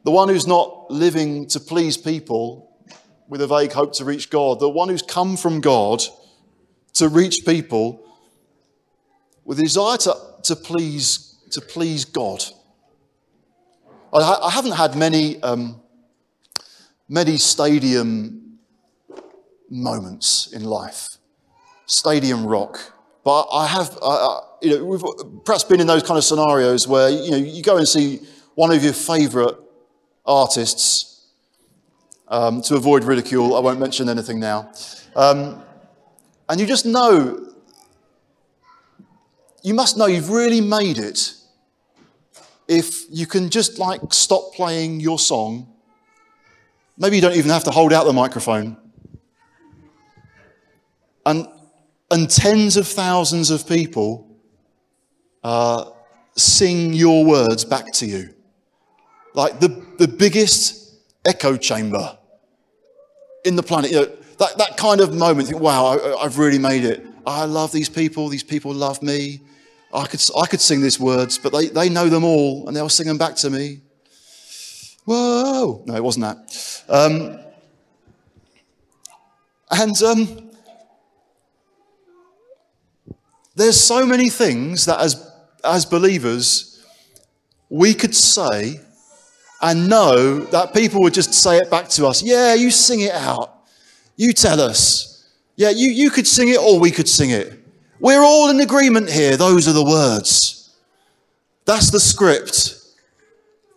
the 0.04 0.12
one 0.12 0.28
who's 0.28 0.46
not 0.46 0.92
living 0.92 1.48
to 1.48 1.60
please 1.60 1.96
people 1.96 2.70
with 3.30 3.42
a 3.42 3.48
vague 3.48 3.72
hope 3.72 3.94
to 3.94 4.04
reach 4.04 4.30
God, 4.30 4.60
the 4.60 4.70
one 4.70 4.90
who's 4.90 5.02
come 5.02 5.38
from 5.38 5.62
God 5.62 6.04
to 6.96 7.08
reach 7.08 7.46
people 7.46 8.06
with 9.46 9.60
a 9.60 9.64
desire 9.64 9.98
to, 9.98 10.16
to, 10.44 10.56
please, 10.56 11.36
to 11.52 11.62
please 11.62 12.06
God. 12.06 12.44
I, 14.14 14.20
I 14.44 14.50
haven't 14.52 14.74
had 14.74 14.96
many, 14.96 15.42
um, 15.42 15.82
many 17.10 17.38
stadium 17.38 18.60
moments 19.70 20.52
in 20.54 20.64
life, 20.64 21.18
stadium 21.86 22.46
rock. 22.46 22.80
But 23.24 23.48
I 23.52 23.68
have, 23.68 23.98
uh, 24.02 24.42
you 24.62 24.78
know, 24.78 24.86
we've 24.86 25.04
perhaps 25.46 25.64
been 25.64 25.80
in 25.80 25.88
those 25.88 26.04
kind 26.04 26.18
of 26.18 26.24
scenarios 26.24 26.88
where 26.88 27.10
you 27.10 27.32
know 27.32 27.38
you 27.38 27.64
go 27.64 27.78
and 27.78 27.88
see 27.88 28.20
one 28.56 28.72
of 28.72 28.84
your 28.84 28.94
favourite 28.94 29.56
artists 30.26 31.14
um, 32.28 32.62
to 32.64 32.76
avoid 32.76 33.04
ridicule, 33.04 33.56
I 33.56 33.60
won't 33.60 33.80
mention 33.80 34.10
anything 34.10 34.40
now. 34.40 34.72
Um, 35.16 35.64
and 36.50 36.60
you 36.60 36.66
just 36.66 36.86
know, 36.86 37.43
you 39.64 39.74
must 39.74 39.98
know 39.98 40.06
you've 40.06 40.30
really 40.30 40.62
made 40.62 40.98
it 40.98 41.34
if 42.68 43.06
you 43.10 43.26
can 43.26 43.50
just 43.50 43.80
like 43.80 44.02
stop 44.12 44.54
playing 44.54 45.00
your 45.00 45.18
song. 45.18 45.74
Maybe 46.98 47.16
you 47.16 47.22
don't 47.22 47.36
even 47.36 47.50
have 47.50 47.64
to 47.64 47.72
hold 47.72 47.94
out 47.94 48.06
the 48.06 48.14
microphone. 48.14 48.78
And, 51.26 51.48
and 52.12 52.30
tens 52.30 52.76
of 52.76 52.88
thousands 52.88 53.50
of 53.50 53.68
people 53.68 54.38
uh, 55.44 55.86
sing 56.36 56.94
your 56.94 57.26
words 57.26 57.64
back 57.64 57.92
to 57.94 58.06
you. 58.06 58.34
Like 59.34 59.62
the, 59.62 59.86
the 59.98 60.08
biggest 60.08 60.94
echo 61.26 61.56
chamber 61.56 62.18
in 63.46 63.56
the 63.56 63.64
planet. 63.64 63.92
You 63.92 64.02
know, 64.02 64.12
that, 64.40 64.58
that 64.58 64.78
kind 64.78 65.00
of 65.00 65.14
moment, 65.14 65.48
think, 65.48 65.62
wow, 65.62 65.86
I, 65.86 66.24
I've 66.24 66.38
really 66.38 66.60
made 66.60 66.84
it. 66.84 67.06
I 67.26 67.46
love 67.46 67.72
these 67.72 67.90
people. 67.90 68.28
These 68.28 68.44
people 68.44 68.74
love 68.74 69.02
me. 69.02 69.42
I 69.94 70.08
could, 70.08 70.22
I 70.38 70.48
could 70.48 70.62
sing 70.62 70.82
these 70.82 71.00
words, 71.00 71.38
but 71.38 71.54
they, 71.54 71.68
they 71.68 71.90
know 71.90 72.10
them 72.10 72.24
all 72.24 72.68
and 72.68 72.76
they'll 72.76 72.90
sing 72.90 73.08
them 73.08 73.18
back 73.18 73.36
to 73.38 73.50
me. 73.50 73.82
Whoa. 75.06 75.84
No, 75.86 75.96
it 75.96 76.04
wasn't 76.04 76.26
that. 76.26 76.84
Um, 76.90 77.40
and 79.70 80.04
um, 80.04 80.52
there's 83.56 83.80
so 83.80 84.06
many 84.06 84.30
things 84.30 84.86
that 84.86 85.00
as, 85.00 85.32
as 85.64 85.86
believers 85.86 86.84
we 87.70 87.94
could 87.94 88.16
say 88.16 88.80
and 89.62 89.90
know 89.90 90.40
that 90.40 90.74
people 90.74 91.02
would 91.02 91.14
just 91.14 91.34
say 91.34 91.58
it 91.58 91.70
back 91.70 91.88
to 91.90 92.06
us. 92.06 92.22
Yeah, 92.22 92.54
you 92.54 92.70
sing 92.72 93.02
it 93.02 93.14
out. 93.14 93.64
You 94.16 94.34
tell 94.34 94.60
us. 94.60 95.30
Yeah, 95.56 95.70
you, 95.70 95.90
you 95.90 96.10
could 96.10 96.28
sing 96.28 96.50
it 96.50 96.60
or 96.60 96.80
we 96.80 96.92
could 96.92 97.08
sing 97.08 97.30
it. 97.30 97.63
We're 98.04 98.22
all 98.22 98.50
in 98.50 98.60
agreement 98.60 99.10
here. 99.10 99.38
Those 99.38 99.66
are 99.70 99.72
the 99.72 99.82
words. 99.82 100.76
That's 101.64 101.90
the 101.90 102.02
script. 102.02 102.76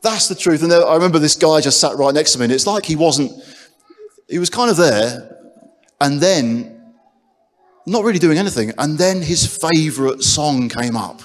That's 0.02 0.26
the 0.26 0.34
truth. 0.34 0.64
And 0.64 0.72
I 0.72 0.94
remember 0.94 1.20
this 1.20 1.36
guy 1.36 1.60
just 1.60 1.78
sat 1.78 1.96
right 1.96 2.12
next 2.12 2.32
to 2.32 2.40
me, 2.40 2.46
and 2.46 2.52
it's 2.52 2.66
like 2.66 2.84
he 2.84 2.96
wasn't, 2.96 3.30
he 4.28 4.40
was 4.40 4.50
kind 4.50 4.68
of 4.68 4.76
there, 4.76 5.38
and 6.00 6.20
then 6.20 6.92
not 7.86 8.02
really 8.02 8.18
doing 8.18 8.36
anything. 8.36 8.72
And 8.78 8.98
then 8.98 9.22
his 9.22 9.46
favorite 9.46 10.24
song 10.24 10.68
came 10.68 10.96
up. 10.96 11.22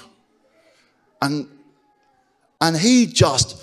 And, 1.20 1.48
and 2.60 2.76
he 2.76 3.06
just, 3.06 3.60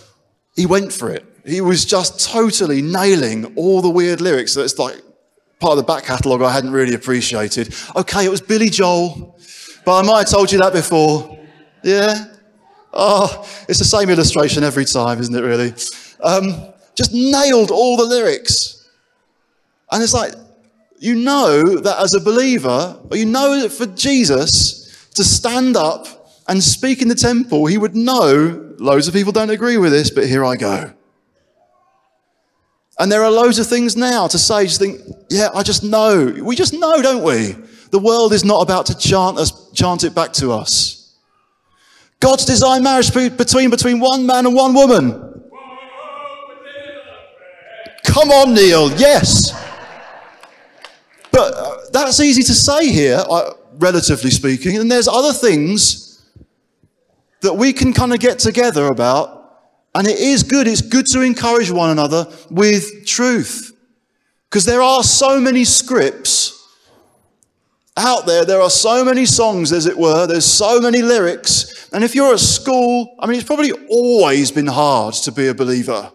he 0.54 0.65
went 0.65 0.91
for 0.91 1.12
it. 1.12 1.25
He 1.45 1.62
was 1.62 1.86
just 1.86 2.30
totally 2.30 2.82
nailing 2.82 3.56
all 3.56 3.82
the 3.82 3.89
weird 3.89 4.19
lyrics 4.19 4.52
So 4.52 4.62
it's 4.63 4.78
like 4.78 5.02
part 5.60 5.72
of 5.72 5.78
the 5.78 5.84
back 5.84 6.06
catalogue 6.06 6.41
I 6.41 6.52
hadn't 6.52 6.72
really 6.72 6.93
appreciated. 6.93 7.74
Okay, 7.95 8.26
it 8.26 8.30
was 8.30 8.41
Billy 8.41 8.69
Joel, 8.69 9.38
but 9.86 10.00
I 10.00 10.08
might 10.08 10.19
have 10.19 10.30
told 10.30 10.52
you 10.52 10.60
that 10.60 10.74
before. 10.74 11.38
Yeah? 11.84 12.26
Oh, 12.93 13.48
it's 13.67 13.80
the 13.80 13.86
same 13.86 14.10
illustration 14.10 14.63
every 14.63 14.86
time, 14.86 15.19
isn't 15.19 15.36
it, 15.36 15.41
really? 15.41 15.74
Um, 16.22 16.74
just 16.95 17.13
nailed 17.13 17.72
all 17.72 17.98
the 17.98 18.06
lyrics. 18.06 18.89
And 19.91 20.02
it's 20.02 20.13
like, 20.13 20.34
you 20.98 21.15
know 21.15 21.78
that 21.80 22.00
as 22.00 22.13
a 22.13 22.19
believer, 22.19 23.00
or 23.10 23.17
you 23.17 23.26
know 23.26 23.62
that 23.62 23.72
for 23.72 23.86
Jesus 23.86 25.10
to 25.15 25.24
stand 25.24 25.78
up 25.78 26.08
and 26.48 26.63
speak 26.63 27.02
in 27.02 27.08
the 27.08 27.15
temple, 27.15 27.65
he 27.65 27.78
would 27.78 27.95
know 27.95 28.76
loads 28.80 29.08
of 29.08 29.13
people 29.13 29.32
don't 29.32 29.50
agree 29.50 29.78
with 29.78 29.91
this, 29.91 30.10
but 30.10 30.26
here 30.26 30.43
I 30.45 30.56
go. 30.56 30.93
And 33.00 33.10
there 33.10 33.24
are 33.24 33.32
loads 33.32 33.60
of 33.60 33.68
things 33.68 33.96
now 33.96 34.28
to 34.28 34.38
say, 34.38 34.66
just 34.66 34.80
think, 34.80 35.00
yeah, 35.30 35.50
I 35.56 35.64
just 35.64 35.84
know. 35.84 36.36
We 36.44 36.58
just 36.58 36.74
know, 36.74 37.02
don't 37.02 37.24
we? 37.24 37.56
The 37.92 38.00
world 38.00 38.34
is 38.34 38.44
not 38.44 38.62
about 38.62 38.88
to 38.88 38.98
chant 38.98 39.38
us, 39.38 39.72
chant 39.72 40.04
it 40.04 40.14
back 40.14 40.34
to 40.34 40.52
us. 40.52 41.16
God's 42.20 42.44
designed 42.44 42.84
marriage 42.84 43.14
between, 43.14 43.70
between 43.70 44.00
one 44.02 44.26
man 44.26 44.46
and 44.46 44.54
one 44.54 44.74
woman. 44.74 45.26
Come 48.04 48.32
on, 48.32 48.54
Neil. 48.54 48.92
Yes. 48.98 49.54
But 51.32 51.54
uh, 51.56 51.78
that's 51.94 52.20
easy 52.20 52.44
to 52.44 52.54
say 52.54 52.92
here, 52.92 53.24
uh, 53.30 53.54
relatively 53.78 54.32
speaking. 54.32 54.78
And 54.78 54.92
there's 54.92 55.08
other 55.08 55.32
things 55.32 56.22
that 57.42 57.54
we 57.54 57.72
can 57.72 57.94
kind 57.94 58.14
of 58.14 58.20
get 58.20 58.40
together 58.40 58.88
about. 58.88 59.38
And 59.95 60.08
it 60.08 60.19
is 60.19 60.43
good. 60.43 60.67
It's 60.67 60.82
good 60.82 61.06
to 61.08 61.21
encourage 61.21 61.71
one 61.71 61.89
another 61.89 62.28
with 62.49 63.06
truth. 63.06 63.75
Because 64.49 64.65
there 64.65 64.82
are 64.82 65.04
so 65.04 65.39
many 65.39 65.65
scripts 65.65 66.56
out 67.97 68.25
there. 68.25 68.45
There 68.45 68.62
are 68.62 68.69
so 68.69 69.04
many 69.04 69.25
songs, 69.25 69.71
as 69.71 69.86
it 69.86 69.97
were. 69.97 70.25
There's 70.25 70.45
so 70.45 70.80
many 70.80 71.02
lyrics. 71.02 71.89
And 71.91 72.04
if 72.04 72.15
you're 72.15 72.34
at 72.34 72.39
school, 72.39 73.15
I 73.19 73.28
mean, 73.28 73.38
it's 73.38 73.47
probably 73.47 73.71
always 73.89 74.52
been 74.52 74.67
hard 74.67 75.15
to 75.15 75.32
be 75.32 75.47
a 75.47 75.54
believer. 75.54 76.12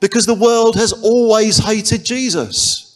Because 0.00 0.26
the 0.26 0.34
world 0.34 0.76
has 0.76 0.92
always 0.92 1.58
hated 1.58 2.04
Jesus. 2.04 2.87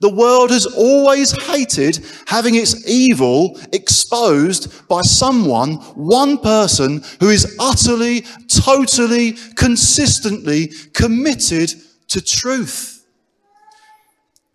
The 0.00 0.08
world 0.08 0.50
has 0.50 0.64
always 0.64 1.32
hated 1.46 2.04
having 2.26 2.54
its 2.54 2.88
evil 2.88 3.58
exposed 3.72 4.86
by 4.88 5.02
someone, 5.02 5.74
one 5.94 6.38
person 6.38 7.02
who 7.18 7.30
is 7.30 7.56
utterly, 7.58 8.24
totally, 8.46 9.32
consistently 9.56 10.68
committed 10.92 11.72
to 12.08 12.20
truth. 12.20 13.04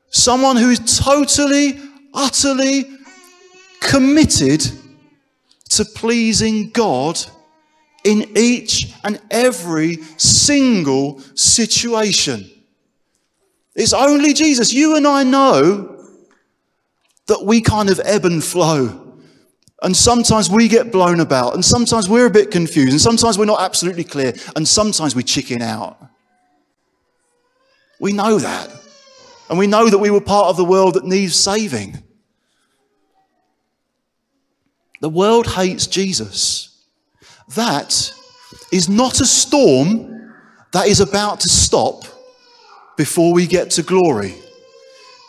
Someone 0.09 0.55
who 0.55 0.69
is 0.69 0.99
totally, 0.99 1.79
utterly 2.13 2.85
committed 3.81 4.63
to 5.71 5.83
pleasing 5.83 6.69
God 6.69 7.19
in 8.05 8.37
each 8.37 8.93
and 9.03 9.19
every 9.29 9.97
single 10.17 11.19
situation. 11.35 12.52
It's 13.75 13.93
only 13.93 14.33
Jesus. 14.33 14.73
You 14.73 14.95
and 14.95 15.07
I 15.07 15.23
know 15.23 16.05
that 17.27 17.43
we 17.43 17.61
kind 17.61 17.89
of 17.89 17.99
ebb 18.03 18.25
and 18.25 18.43
flow. 18.43 18.99
And 19.81 19.95
sometimes 19.95 20.49
we 20.49 20.69
get 20.69 20.91
blown 20.91 21.19
about, 21.19 21.55
and 21.55 21.65
sometimes 21.65 22.07
we're 22.07 22.25
a 22.25 22.31
bit 22.31 22.51
confused, 22.51 22.91
and 22.91 23.01
sometimes 23.01 23.37
we're 23.37 23.45
not 23.45 23.59
absolutely 23.59 24.05
clear, 24.05 24.33
and 24.55 24.65
sometimes 24.65 25.13
we 25.13 25.23
chicken 25.23 25.61
out. 25.61 25.97
We 27.99 28.13
know 28.13 28.39
that. 28.39 28.69
And 29.49 29.59
we 29.59 29.67
know 29.67 29.89
that 29.89 29.97
we 29.97 30.09
were 30.09 30.21
part 30.21 30.47
of 30.47 30.57
the 30.57 30.63
world 30.63 30.93
that 30.93 31.03
needs 31.03 31.35
saving. 31.35 32.01
The 35.01 35.09
world 35.09 35.47
hates 35.47 35.85
Jesus. 35.85 36.85
That 37.55 38.13
is 38.71 38.87
not 38.87 39.19
a 39.19 39.25
storm 39.25 40.33
that 40.71 40.87
is 40.87 41.01
about 41.01 41.41
to 41.41 41.49
stop 41.49 42.05
before 42.97 43.33
we 43.33 43.47
get 43.47 43.71
to 43.71 43.83
glory. 43.83 44.35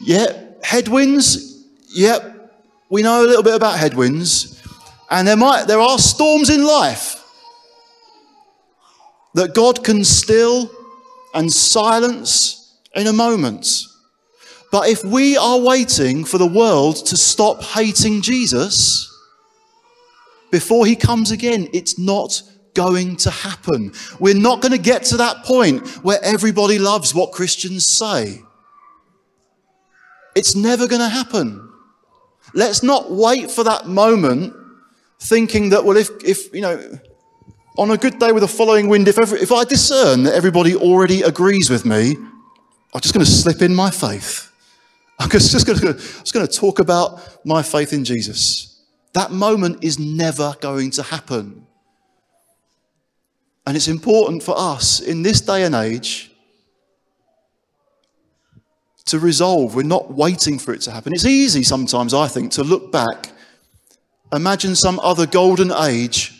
Yep, 0.02 0.64
headwinds. 0.64 1.64
Yep, 1.88 2.52
we 2.90 3.02
know 3.02 3.24
a 3.24 3.26
little 3.26 3.42
bit 3.42 3.54
about 3.54 3.78
headwinds. 3.78 4.62
And 5.10 5.28
there, 5.28 5.36
might, 5.36 5.66
there 5.66 5.80
are 5.80 5.98
storms 5.98 6.50
in 6.50 6.64
life 6.64 7.22
that 9.34 9.54
God 9.54 9.84
can 9.84 10.04
still 10.04 10.70
and 11.34 11.52
silence 11.52 12.78
in 12.94 13.06
a 13.06 13.12
moment. 13.12 13.84
But 14.70 14.88
if 14.88 15.04
we 15.04 15.36
are 15.36 15.58
waiting 15.58 16.24
for 16.24 16.38
the 16.38 16.46
world 16.46 16.96
to 17.06 17.16
stop 17.16 17.62
hating 17.62 18.22
Jesus 18.22 19.10
before 20.50 20.86
he 20.86 20.96
comes 20.96 21.30
again, 21.30 21.68
it's 21.72 21.98
not 21.98 22.42
going 22.74 23.16
to 23.16 23.30
happen. 23.30 23.92
We're 24.18 24.34
not 24.34 24.60
going 24.60 24.72
to 24.72 24.78
get 24.78 25.04
to 25.04 25.16
that 25.18 25.44
point 25.44 25.86
where 26.04 26.18
everybody 26.22 26.78
loves 26.78 27.14
what 27.14 27.32
Christians 27.32 27.86
say. 27.86 28.42
It's 30.34 30.56
never 30.56 30.88
going 30.88 31.00
to 31.00 31.08
happen. 31.08 31.70
Let's 32.52 32.82
not 32.82 33.10
wait 33.10 33.50
for 33.50 33.64
that 33.64 33.86
moment 33.86 34.54
thinking 35.20 35.70
that, 35.70 35.84
well, 35.84 35.96
if, 35.96 36.10
if 36.24 36.52
you 36.54 36.60
know, 36.60 36.98
on 37.78 37.90
a 37.90 37.96
good 37.96 38.18
day 38.18 38.32
with 38.32 38.42
a 38.42 38.48
following 38.48 38.88
wind, 38.88 39.08
if, 39.08 39.18
every, 39.18 39.40
if 39.40 39.50
I 39.52 39.64
discern 39.64 40.24
that 40.24 40.34
everybody 40.34 40.76
already 40.76 41.22
agrees 41.22 41.70
with 41.70 41.84
me, 41.84 42.16
I'm 42.92 43.00
just 43.00 43.14
going 43.14 43.24
to 43.24 43.30
slip 43.30 43.62
in 43.62 43.74
my 43.74 43.90
faith. 43.90 44.52
I'm 45.18 45.30
just, 45.30 45.52
just, 45.52 45.66
going 45.66 45.78
to, 45.78 45.94
just 45.94 46.32
going 46.32 46.46
to 46.46 46.52
talk 46.52 46.78
about 46.78 47.44
my 47.44 47.62
faith 47.62 47.92
in 47.92 48.04
Jesus. 48.04 48.82
That 49.12 49.30
moment 49.30 49.82
is 49.82 49.98
never 49.98 50.54
going 50.60 50.90
to 50.92 51.02
happen. 51.02 51.66
And 53.66 53.76
it's 53.76 53.88
important 53.88 54.42
for 54.42 54.54
us 54.56 55.00
in 55.00 55.22
this 55.22 55.40
day 55.40 55.64
and 55.64 55.74
age 55.74 56.30
to 59.06 59.18
resolve. 59.18 59.74
We're 59.74 59.82
not 59.82 60.12
waiting 60.12 60.58
for 60.58 60.74
it 60.74 60.82
to 60.82 60.90
happen. 60.90 61.12
It's 61.12 61.24
easy 61.24 61.62
sometimes, 61.62 62.12
I 62.14 62.28
think, 62.28 62.52
to 62.52 62.64
look 62.64 62.92
back, 62.92 63.32
imagine 64.32 64.74
some 64.74 65.00
other 65.00 65.26
golden 65.26 65.72
age 65.72 66.32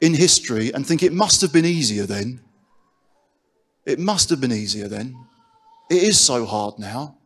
in 0.00 0.14
history, 0.14 0.72
and 0.72 0.86
think 0.86 1.02
it 1.02 1.12
must 1.12 1.40
have 1.40 1.52
been 1.52 1.66
easier 1.66 2.06
then. 2.06 2.40
It 3.84 3.98
must 3.98 4.30
have 4.30 4.40
been 4.40 4.52
easier 4.52 4.88
then. 4.88 5.16
It 5.90 6.02
is 6.02 6.18
so 6.20 6.44
hard 6.46 6.78
now. 6.78 7.16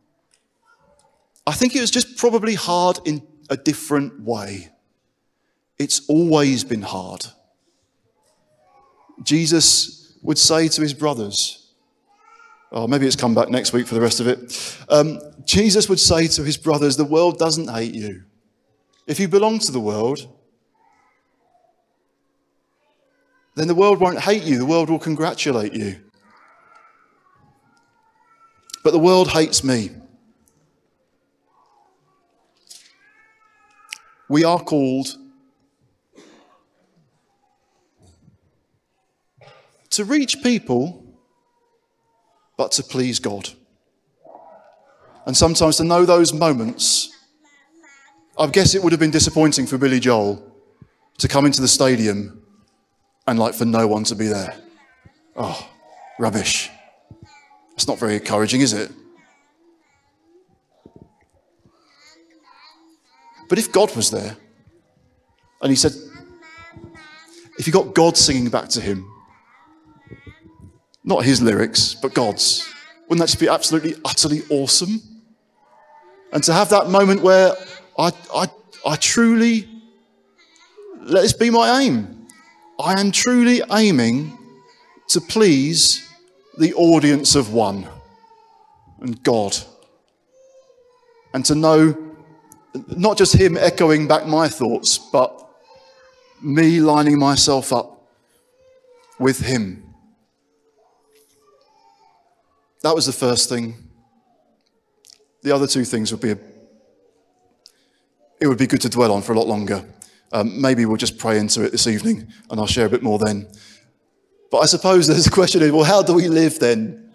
I 1.47 1.51
think 1.53 1.75
it 1.75 1.81
was 1.81 1.91
just 1.91 2.17
probably 2.17 2.55
hard 2.55 2.99
in 3.05 3.21
a 3.49 3.55
different 3.55 4.21
way. 4.21 4.71
It's 5.77 6.01
always 6.09 6.63
been 6.63 6.81
hard. 6.81 7.25
Jesus 9.23 10.17
would 10.21 10.37
say 10.37 10.67
to 10.67 10.81
his 10.81 10.93
brothers, 10.93 11.73
oh, 12.71 12.87
maybe 12.87 13.07
it's 13.07 13.15
come 13.15 13.33
back 13.33 13.49
next 13.49 13.73
week 13.73 13.87
for 13.87 13.95
the 13.95 14.01
rest 14.01 14.19
of 14.19 14.27
it. 14.27 14.77
Um, 14.89 15.19
Jesus 15.45 15.87
would 15.87 15.99
say 15.99 16.27
to 16.27 16.43
his 16.43 16.57
brothers, 16.57 16.97
The 16.97 17.05
world 17.05 17.37
doesn't 17.37 17.69
hate 17.69 17.93
you. 17.93 18.23
If 19.07 19.19
you 19.19 19.27
belong 19.27 19.59
to 19.59 19.71
the 19.71 19.79
world, 19.79 20.27
then 23.55 23.67
the 23.67 23.75
world 23.75 23.99
won't 23.99 24.19
hate 24.19 24.43
you, 24.43 24.57
the 24.57 24.65
world 24.65 24.89
will 24.89 24.99
congratulate 24.99 25.73
you. 25.73 26.01
But 28.83 28.91
the 28.91 28.99
world 28.99 29.29
hates 29.29 29.63
me. 29.63 29.91
We 34.27 34.43
are 34.43 34.59
called 34.59 35.15
to 39.95 40.03
reach 40.03 40.43
people, 40.43 41.03
but 42.57 42.71
to 42.73 42.83
please 42.83 43.19
God. 43.19 43.49
And 45.25 45.35
sometimes 45.35 45.77
to 45.77 45.85
know 45.85 46.05
those 46.05 46.33
moments, 46.33 47.15
I 48.37 48.47
guess 48.47 48.75
it 48.75 48.83
would 48.83 48.91
have 48.91 48.99
been 48.99 49.11
disappointing 49.11 49.65
for 49.65 49.77
Billy 49.77 50.01
Joel 50.01 50.53
to 51.19 51.27
come 51.29 51.45
into 51.45 51.61
the 51.61 51.67
stadium 51.67 52.43
and 53.25 53.39
like 53.39 53.53
for 53.53 53.63
no 53.63 53.87
one 53.87 54.03
to 54.05 54.15
be 54.15 54.27
there. 54.27 54.57
Oh, 55.37 55.69
rubbish. 56.19 56.69
It's 57.73 57.87
not 57.87 57.97
very 57.97 58.15
encouraging, 58.15 58.61
is 58.61 58.73
it? 58.73 58.91
But 63.47 63.59
if 63.59 63.71
God 63.71 63.95
was 63.95 64.11
there, 64.11 64.35
and 65.61 65.69
he 65.69 65.75
said, 65.75 65.93
if 67.57 67.65
you 67.65 67.71
got 67.71 67.95
God 67.95 68.17
singing 68.17 68.49
back 68.49 68.67
to 68.69 68.81
him, 68.81 69.09
not 71.05 71.23
his 71.23 71.41
lyrics, 71.41 71.93
but 71.93 72.13
God's, 72.13 72.67
wouldn't 73.03 73.19
that 73.19 73.27
just 73.27 73.39
be 73.39 73.47
absolutely, 73.47 73.93
utterly 74.03 74.41
awesome? 74.49 74.99
And 76.33 76.43
to 76.43 76.53
have 76.53 76.69
that 76.69 76.89
moment 76.89 77.21
where 77.21 77.53
I, 77.97 78.11
I, 78.33 78.47
I 78.85 78.95
truly, 78.97 79.69
let 80.99 81.21
this 81.21 81.33
be 81.33 81.51
my 81.51 81.81
aim. 81.81 82.27
I 82.79 82.99
am 82.99 83.11
truly 83.11 83.61
aiming 83.71 84.37
to 85.09 85.21
please 85.21 86.11
the 86.57 86.73
audience 86.73 87.35
of 87.35 87.53
one 87.53 87.87
and 88.99 89.21
God. 89.23 89.55
And 91.33 91.45
to 91.45 91.55
know 91.55 91.95
not 92.87 93.17
just 93.17 93.35
Him 93.35 93.57
echoing 93.57 94.07
back 94.07 94.25
my 94.25 94.47
thoughts, 94.47 94.97
but 94.97 95.47
me 96.41 96.79
lining 96.79 97.19
myself 97.19 97.71
up 97.71 98.09
with 99.19 99.39
Him. 99.39 99.84
That 102.85 102.93
was 102.93 103.07
the 103.07 103.13
first 103.13 103.49
thing. 103.49 103.73
The 105.41 105.51
other 105.51 105.65
two 105.65 105.85
things 105.85 106.11
would 106.11 106.21
be, 106.21 106.29
a, 106.29 106.37
it 108.39 108.45
would 108.45 108.59
be 108.59 108.67
good 108.67 108.81
to 108.81 108.89
dwell 108.89 109.11
on 109.11 109.23
for 109.23 109.33
a 109.33 109.35
lot 109.35 109.47
longer. 109.47 109.83
Um, 110.31 110.61
maybe 110.61 110.85
we'll 110.85 110.97
just 110.97 111.17
pray 111.17 111.39
into 111.39 111.63
it 111.63 111.71
this 111.71 111.87
evening 111.87 112.31
and 112.47 112.59
I'll 112.59 112.67
share 112.67 112.85
a 112.85 112.89
bit 112.89 113.01
more 113.01 113.17
then. 113.17 113.47
But 114.51 114.59
I 114.59 114.67
suppose 114.67 115.07
there's 115.07 115.25
a 115.25 115.31
question 115.31 115.63
of, 115.63 115.73
well, 115.73 115.83
how 115.83 116.03
do 116.03 116.13
we 116.13 116.27
live 116.27 116.59
then? 116.59 117.11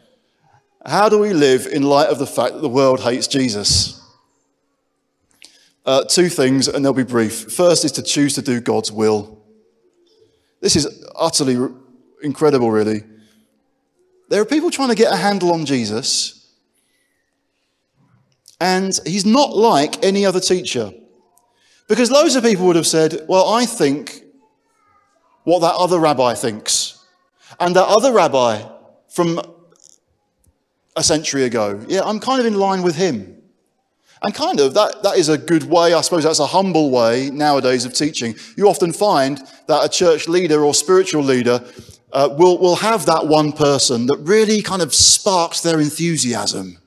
How 0.85 1.09
do 1.09 1.21
we 1.21 1.33
live 1.33 1.69
in 1.69 1.85
light 1.85 2.09
of 2.09 2.19
the 2.19 2.27
fact 2.27 2.55
that 2.55 2.63
the 2.63 2.69
world 2.69 2.99
hates 3.03 3.29
Jesus? 3.29 4.05
Uh, 5.87 6.03
two 6.03 6.29
things, 6.29 6.67
and 6.67 6.85
they'll 6.85 6.93
be 6.93 7.05
brief. 7.05 7.53
First 7.53 7.85
is 7.85 7.93
to 7.93 8.03
choose 8.03 8.35
to 8.35 8.43
do 8.43 8.61
God's 8.61 8.91
will. 8.91 9.41
This 10.61 10.75
is 10.75 11.07
utterly 11.15 11.73
incredible, 12.25 12.73
really. 12.73 13.05
There 14.31 14.41
are 14.41 14.47
people 14.47 14.71
trying 14.71 14.91
to 14.91 14.95
get 14.95 15.13
a 15.13 15.17
handle 15.17 15.53
on 15.53 15.67
Jesus, 15.67 16.47
and 18.61 18.99
he's 19.05 19.27
not 19.27 19.57
like 19.57 20.05
any 20.05 20.25
other 20.25 20.41
teacher. 20.41 20.93
Because 21.89 22.13
loads 22.13 22.37
of 22.37 22.45
people 22.45 22.67
would 22.67 22.77
have 22.77 22.87
said, 22.87 23.27
Well, 23.29 23.49
I 23.49 23.67
think 23.67 24.23
what 25.43 25.61
that 25.61 25.75
other 25.75 25.99
rabbi 25.99 26.35
thinks. 26.35 27.05
And 27.59 27.75
that 27.75 27.87
other 27.87 28.13
rabbi 28.13 28.63
from 29.09 29.41
a 30.95 31.03
century 31.03 31.43
ago, 31.43 31.85
yeah, 31.89 32.03
I'm 32.05 32.21
kind 32.21 32.39
of 32.39 32.47
in 32.47 32.55
line 32.55 32.83
with 32.83 32.95
him. 32.95 33.37
And 34.23 34.33
kind 34.33 34.61
of, 34.61 34.75
that, 34.75 35.03
that 35.03 35.17
is 35.17 35.29
a 35.29 35.39
good 35.39 35.65
way, 35.65 35.93
I 35.93 36.03
suppose 36.03 36.23
that's 36.23 36.39
a 36.39 36.47
humble 36.47 36.91
way 36.91 37.31
nowadays 37.31 37.85
of 37.85 37.95
teaching. 37.95 38.37
You 38.57 38.69
often 38.69 38.93
find 38.93 39.41
that 39.67 39.85
a 39.85 39.89
church 39.89 40.29
leader 40.29 40.63
or 40.65 40.75
spiritual 40.75 41.25
leader 41.25 41.65
uh, 42.13 42.29
will, 42.37 42.59
will 42.59 42.77
have 42.77 43.07
that 43.07 43.27
one 43.27 43.53
person 43.53 44.07
that 44.07 44.19
really 44.19 44.63
kind 44.63 44.83
of 44.83 44.95
sparks 44.95 45.61
their 45.61 45.81
enthusiasm. 45.81 46.79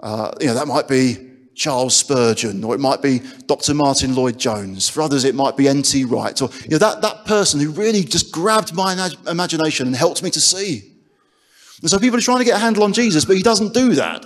Uh, 0.00 0.32
you 0.40 0.46
know, 0.46 0.54
that 0.54 0.68
might 0.68 0.88
be 0.88 1.30
Charles 1.54 1.96
Spurgeon, 1.96 2.64
or 2.64 2.74
it 2.74 2.80
might 2.80 3.00
be 3.00 3.20
Dr. 3.46 3.74
Martyn 3.74 4.14
Lloyd-Jones. 4.14 4.88
For 4.88 5.02
others, 5.02 5.24
it 5.24 5.34
might 5.34 5.56
be 5.56 5.68
N.T. 5.68 6.04
Wright, 6.04 6.40
or 6.42 6.50
you 6.64 6.70
know, 6.70 6.78
that, 6.78 7.00
that 7.02 7.24
person 7.24 7.60
who 7.60 7.70
really 7.70 8.02
just 8.02 8.32
grabbed 8.32 8.74
my 8.74 9.10
imagination 9.28 9.86
and 9.86 9.96
helped 9.96 10.22
me 10.22 10.30
to 10.30 10.40
see. 10.40 10.90
And 11.80 11.90
so 11.90 11.98
people 11.98 12.18
are 12.18 12.22
trying 12.22 12.38
to 12.38 12.44
get 12.44 12.56
a 12.56 12.60
handle 12.60 12.82
on 12.82 12.92
Jesus, 12.92 13.24
but 13.24 13.36
he 13.36 13.42
doesn't 13.42 13.72
do 13.72 13.94
that. 13.94 14.24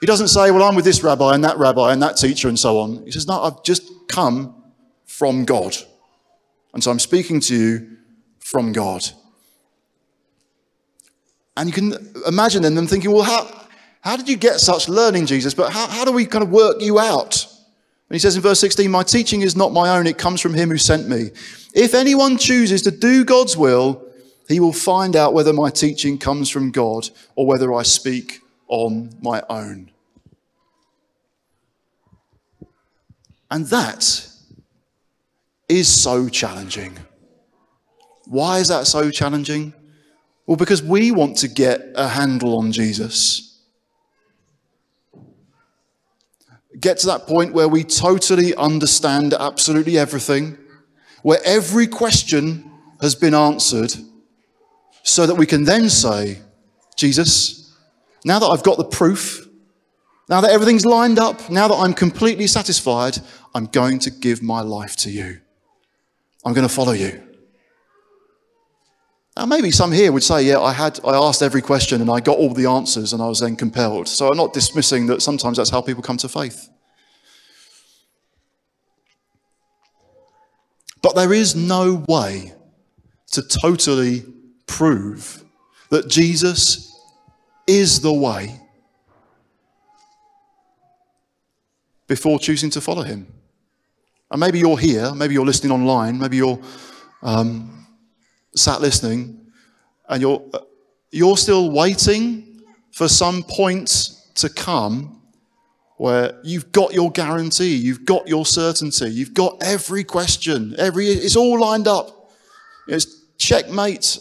He 0.00 0.06
doesn't 0.06 0.28
say, 0.28 0.50
Well, 0.50 0.62
I'm 0.62 0.74
with 0.74 0.84
this 0.84 1.02
rabbi 1.02 1.34
and 1.34 1.44
that 1.44 1.58
rabbi 1.58 1.92
and 1.92 2.02
that 2.02 2.16
teacher 2.16 2.48
and 2.48 2.58
so 2.58 2.78
on. 2.78 3.04
He 3.04 3.10
says, 3.10 3.26
No, 3.26 3.42
I've 3.42 3.62
just 3.62 3.88
come 4.08 4.62
from 5.06 5.44
God. 5.44 5.76
And 6.74 6.82
so 6.82 6.90
I'm 6.90 6.98
speaking 6.98 7.40
to 7.40 7.54
you 7.54 7.91
from 8.42 8.72
God. 8.72 9.04
And 11.56 11.68
you 11.68 11.72
can 11.74 12.14
imagine 12.26 12.62
them 12.62 12.86
thinking, 12.86 13.12
Well, 13.12 13.22
how, 13.22 13.66
how 14.00 14.16
did 14.16 14.28
you 14.28 14.36
get 14.36 14.60
such 14.60 14.88
learning, 14.88 15.26
Jesus? 15.26 15.54
But 15.54 15.72
how, 15.72 15.86
how 15.86 16.04
do 16.04 16.12
we 16.12 16.26
kind 16.26 16.42
of 16.42 16.50
work 16.50 16.80
you 16.80 16.98
out? 16.98 17.44
And 17.44 18.14
he 18.14 18.18
says 18.18 18.36
in 18.36 18.42
verse 18.42 18.60
16, 18.60 18.90
My 18.90 19.02
teaching 19.02 19.42
is 19.42 19.56
not 19.56 19.72
my 19.72 19.96
own, 19.96 20.06
it 20.06 20.18
comes 20.18 20.40
from 20.40 20.54
him 20.54 20.70
who 20.70 20.78
sent 20.78 21.08
me. 21.08 21.30
If 21.74 21.94
anyone 21.94 22.36
chooses 22.36 22.82
to 22.82 22.90
do 22.90 23.24
God's 23.24 23.56
will, 23.56 24.06
he 24.48 24.60
will 24.60 24.72
find 24.72 25.16
out 25.16 25.34
whether 25.34 25.52
my 25.52 25.70
teaching 25.70 26.18
comes 26.18 26.50
from 26.50 26.70
God 26.70 27.08
or 27.36 27.46
whether 27.46 27.72
I 27.72 27.82
speak 27.82 28.40
on 28.68 29.10
my 29.22 29.42
own. 29.48 29.90
And 33.50 33.66
that 33.66 34.26
is 35.68 36.02
so 36.02 36.28
challenging. 36.28 36.98
Why 38.26 38.58
is 38.58 38.68
that 38.68 38.86
so 38.86 39.10
challenging? 39.10 39.74
Well, 40.46 40.56
because 40.56 40.82
we 40.82 41.10
want 41.10 41.36
to 41.38 41.48
get 41.48 41.80
a 41.94 42.08
handle 42.08 42.58
on 42.58 42.72
Jesus. 42.72 43.52
get 46.82 46.98
to 46.98 47.06
that 47.06 47.26
point 47.26 47.54
where 47.54 47.68
we 47.68 47.84
totally 47.84 48.54
understand 48.56 49.32
absolutely 49.32 49.96
everything, 49.96 50.58
where 51.22 51.38
every 51.44 51.86
question 51.86 52.70
has 53.00 53.14
been 53.14 53.34
answered, 53.34 53.94
so 55.04 55.26
that 55.26 55.34
we 55.34 55.46
can 55.46 55.64
then 55.64 55.88
say, 55.88 56.40
Jesus, 56.96 57.74
now 58.24 58.38
that 58.38 58.46
I've 58.46 58.62
got 58.62 58.78
the 58.78 58.84
proof, 58.84 59.46
now 60.28 60.40
that 60.40 60.50
everything's 60.50 60.84
lined 60.84 61.18
up, 61.18 61.48
now 61.50 61.68
that 61.68 61.74
I'm 61.74 61.94
completely 61.94 62.46
satisfied, 62.46 63.18
I'm 63.54 63.66
going 63.66 63.98
to 64.00 64.10
give 64.10 64.42
my 64.42 64.60
life 64.60 64.96
to 64.96 65.10
you. 65.10 65.40
I'm 66.44 66.52
going 66.52 66.66
to 66.66 66.72
follow 66.72 66.92
you. 66.92 67.22
Now, 69.36 69.46
maybe 69.46 69.70
some 69.70 69.92
here 69.92 70.12
would 70.12 70.22
say, 70.22 70.42
yeah, 70.42 70.60
I 70.60 70.72
had, 70.72 71.00
I 71.04 71.16
asked 71.16 71.42
every 71.42 71.62
question 71.62 72.02
and 72.02 72.10
I 72.10 72.20
got 72.20 72.36
all 72.36 72.52
the 72.52 72.66
answers 72.66 73.14
and 73.14 73.22
I 73.22 73.26
was 73.26 73.40
then 73.40 73.56
compelled. 73.56 74.06
So 74.08 74.28
I'm 74.28 74.36
not 74.36 74.52
dismissing 74.52 75.06
that 75.06 75.22
sometimes 75.22 75.56
that's 75.56 75.70
how 75.70 75.80
people 75.80 76.02
come 76.02 76.18
to 76.18 76.28
faith. 76.28 76.68
But 81.00 81.14
there 81.14 81.32
is 81.32 81.56
no 81.56 82.04
way 82.08 82.52
to 83.32 83.42
totally 83.42 84.24
prove 84.66 85.42
that 85.88 86.08
Jesus 86.08 86.94
is 87.66 88.00
the 88.00 88.12
way 88.12 88.60
before 92.06 92.38
choosing 92.38 92.68
to 92.70 92.80
follow 92.80 93.02
him. 93.02 93.26
And 94.30 94.40
maybe 94.40 94.58
you're 94.58 94.78
here, 94.78 95.14
maybe 95.14 95.34
you're 95.34 95.46
listening 95.46 95.72
online, 95.72 96.18
maybe 96.18 96.36
you're 96.36 96.60
um, 97.22 97.81
sat 98.54 98.80
listening 98.80 99.46
and 100.08 100.20
you're, 100.20 100.42
you're 101.10 101.36
still 101.36 101.70
waiting 101.70 102.62
for 102.92 103.08
some 103.08 103.42
point 103.42 104.10
to 104.34 104.48
come 104.48 105.20
where 105.96 106.40
you've 106.42 106.72
got 106.72 106.92
your 106.92 107.10
guarantee, 107.12 107.76
you've 107.76 108.04
got 108.04 108.26
your 108.26 108.44
certainty, 108.44 109.08
you've 109.08 109.34
got 109.34 109.62
every 109.62 110.02
question, 110.02 110.74
every 110.78 111.06
it's 111.06 111.36
all 111.36 111.60
lined 111.60 111.86
up. 111.86 112.32
It's 112.88 113.22
checkmate. 113.38 114.18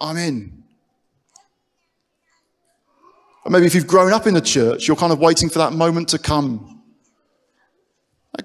I'm 0.00 0.16
in. 0.16 0.64
Or 3.44 3.50
maybe 3.50 3.66
if 3.66 3.74
you've 3.74 3.86
grown 3.86 4.12
up 4.12 4.26
in 4.26 4.34
the 4.34 4.40
church, 4.40 4.88
you're 4.88 4.96
kind 4.96 5.12
of 5.12 5.20
waiting 5.20 5.48
for 5.48 5.60
that 5.60 5.72
moment 5.72 6.08
to 6.10 6.18
come 6.18 6.79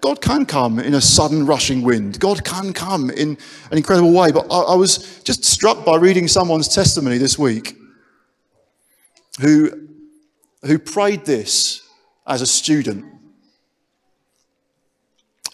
God 0.05 0.21
can 0.21 0.45
come 0.45 0.77
in 0.77 0.93
a 0.93 1.01
sudden 1.01 1.47
rushing 1.47 1.81
wind. 1.81 2.19
God 2.19 2.45
can 2.45 2.73
come 2.73 3.09
in 3.09 3.39
an 3.71 3.77
incredible 3.77 4.13
way. 4.13 4.31
But 4.31 4.45
I, 4.51 4.59
I 4.59 4.75
was 4.75 5.19
just 5.23 5.43
struck 5.43 5.83
by 5.83 5.95
reading 5.95 6.27
someone's 6.27 6.67
testimony 6.67 7.17
this 7.17 7.39
week 7.39 7.75
who, 9.41 9.87
who 10.63 10.77
prayed 10.77 11.25
this 11.25 11.81
as 12.27 12.43
a 12.43 12.45
student. 12.45 13.03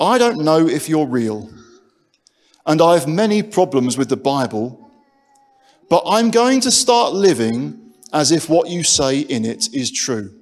I 0.02 0.18
don't 0.18 0.44
know 0.44 0.68
if 0.68 0.90
you're 0.90 1.08
real, 1.08 1.50
and 2.66 2.82
I 2.82 2.96
have 2.96 3.08
many 3.08 3.42
problems 3.44 3.98
with 3.98 4.10
the 4.10 4.18
Bible, 4.18 4.92
but 5.90 6.04
I'm 6.06 6.30
going 6.30 6.60
to 6.60 6.72
start 6.72 7.14
living 7.14 7.94
as 8.12 8.34
if 8.34 8.50
what 8.50 8.68
you 8.68 8.84
say 8.84 9.22
in 9.22 9.46
it 9.46 9.74
is 9.74 9.90
true. 9.90 10.34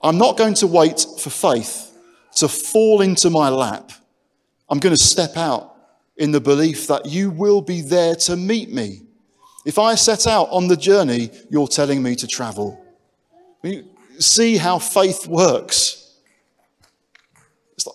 I'm 0.00 0.16
not 0.16 0.38
going 0.38 0.54
to 0.54 0.66
wait 0.66 1.04
for 1.18 1.28
faith 1.28 1.91
to 2.36 2.48
fall 2.48 3.00
into 3.00 3.30
my 3.30 3.48
lap. 3.48 3.92
I'm 4.68 4.78
going 4.78 4.94
to 4.94 5.02
step 5.02 5.36
out 5.36 5.76
in 6.16 6.32
the 6.32 6.40
belief 6.40 6.86
that 6.86 7.06
you 7.06 7.30
will 7.30 7.60
be 7.60 7.80
there 7.80 8.14
to 8.14 8.36
meet 8.36 8.70
me. 8.70 9.02
If 9.64 9.78
I 9.78 9.94
set 9.94 10.26
out 10.26 10.48
on 10.50 10.68
the 10.68 10.76
journey 10.76 11.30
you're 11.50 11.68
telling 11.68 12.02
me 12.02 12.16
to 12.16 12.26
travel, 12.26 12.84
see 14.18 14.56
how 14.56 14.78
faith 14.78 15.26
works. 15.26 16.14
Like, 17.86 17.94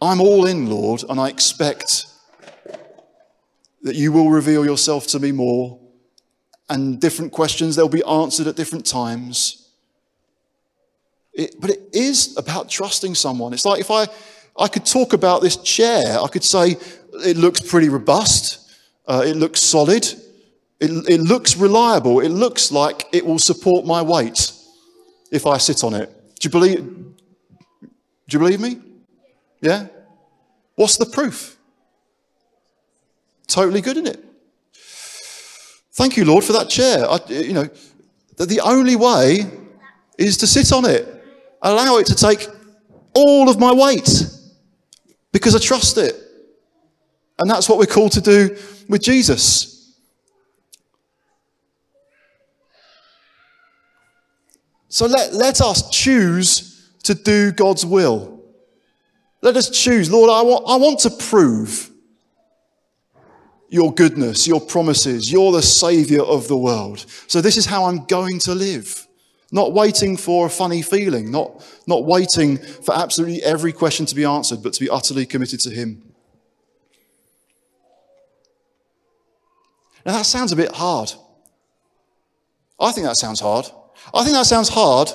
I'm 0.00 0.20
all 0.20 0.46
in, 0.46 0.70
Lord, 0.70 1.04
and 1.08 1.20
I 1.20 1.28
expect 1.28 2.06
that 3.82 3.94
you 3.94 4.12
will 4.12 4.30
reveal 4.30 4.64
yourself 4.64 5.06
to 5.08 5.18
me 5.18 5.32
more, 5.32 5.78
and 6.68 7.00
different 7.00 7.32
questions, 7.32 7.76
they'll 7.76 7.88
be 7.88 8.04
answered 8.04 8.46
at 8.46 8.56
different 8.56 8.84
times. 8.84 9.67
It, 11.38 11.60
but 11.60 11.70
it 11.70 11.80
is 11.92 12.36
about 12.36 12.68
trusting 12.68 13.14
someone. 13.14 13.52
It's 13.52 13.64
like 13.64 13.80
if 13.80 13.92
I, 13.92 14.08
I 14.58 14.66
could 14.66 14.84
talk 14.84 15.12
about 15.12 15.40
this 15.40 15.56
chair, 15.56 16.20
I 16.20 16.26
could 16.26 16.42
say 16.42 16.76
it 17.24 17.36
looks 17.36 17.60
pretty 17.60 17.88
robust, 17.88 18.68
uh, 19.06 19.22
it 19.24 19.36
looks 19.36 19.60
solid, 19.60 20.04
it, 20.80 20.90
it 21.08 21.20
looks 21.20 21.56
reliable, 21.56 22.18
it 22.18 22.30
looks 22.30 22.72
like 22.72 23.06
it 23.12 23.24
will 23.24 23.38
support 23.38 23.86
my 23.86 24.02
weight 24.02 24.52
if 25.30 25.46
I 25.46 25.58
sit 25.58 25.84
on 25.84 25.94
it. 25.94 26.10
Do 26.40 26.46
you 26.46 26.50
believe, 26.50 26.78
do 26.78 27.88
you 28.30 28.38
believe 28.40 28.60
me? 28.60 28.80
Yeah? 29.60 29.86
What's 30.74 30.96
the 30.96 31.06
proof? 31.06 31.56
Totally 33.46 33.80
good 33.80 33.96
in 33.96 34.08
it. 34.08 34.24
Thank 35.92 36.16
you, 36.16 36.24
Lord, 36.24 36.42
for 36.42 36.52
that 36.54 36.68
chair. 36.68 37.08
I, 37.08 37.20
you 37.28 37.52
know, 37.52 37.68
the 38.36 38.60
only 38.60 38.96
way 38.96 39.46
is 40.16 40.36
to 40.38 40.46
sit 40.48 40.72
on 40.72 40.84
it, 40.84 41.17
allow 41.62 41.98
it 41.98 42.06
to 42.06 42.14
take 42.14 42.46
all 43.14 43.48
of 43.48 43.58
my 43.58 43.72
weight 43.72 44.26
because 45.32 45.54
I 45.54 45.58
trust 45.58 45.98
it. 45.98 46.14
And 47.38 47.50
that's 47.50 47.68
what 47.68 47.78
we're 47.78 47.86
called 47.86 48.12
to 48.12 48.20
do 48.20 48.56
with 48.88 49.02
Jesus. 49.02 49.96
So 54.88 55.06
let, 55.06 55.34
let 55.34 55.60
us 55.60 55.90
choose 55.90 56.90
to 57.04 57.14
do 57.14 57.52
God's 57.52 57.84
will. 57.84 58.42
Let 59.42 59.56
us 59.56 59.70
choose, 59.70 60.10
Lord, 60.10 60.30
I 60.30 60.42
want, 60.42 60.64
I 60.68 60.76
want 60.76 61.00
to 61.00 61.10
prove 61.10 61.90
your 63.68 63.92
goodness, 63.94 64.46
your 64.46 64.60
promises. 64.60 65.30
You're 65.30 65.52
the 65.52 65.62
Savior 65.62 66.22
of 66.22 66.48
the 66.48 66.56
world. 66.56 67.04
So 67.26 67.40
this 67.40 67.56
is 67.56 67.66
how 67.66 67.84
I'm 67.84 68.04
going 68.06 68.38
to 68.40 68.54
live. 68.54 69.07
Not 69.50 69.72
waiting 69.72 70.16
for 70.16 70.46
a 70.46 70.50
funny 70.50 70.82
feeling, 70.82 71.30
not, 71.30 71.64
not 71.86 72.04
waiting 72.04 72.58
for 72.58 72.94
absolutely 72.94 73.42
every 73.42 73.72
question 73.72 74.04
to 74.06 74.14
be 74.14 74.24
answered, 74.24 74.62
but 74.62 74.74
to 74.74 74.80
be 74.80 74.90
utterly 74.90 75.24
committed 75.24 75.60
to 75.60 75.70
Him. 75.70 76.02
Now 80.04 80.12
that 80.12 80.26
sounds 80.26 80.52
a 80.52 80.56
bit 80.56 80.72
hard. 80.72 81.12
I 82.78 82.92
think 82.92 83.06
that 83.06 83.16
sounds 83.16 83.40
hard. 83.40 83.66
I 84.14 84.22
think 84.22 84.34
that 84.34 84.46
sounds 84.46 84.68
hard 84.68 85.10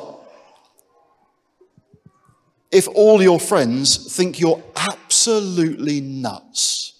if 2.72 2.88
all 2.88 3.22
your 3.22 3.40
friends 3.40 4.16
think 4.16 4.40
you're 4.40 4.62
absolutely 4.76 6.02
nuts. 6.02 6.94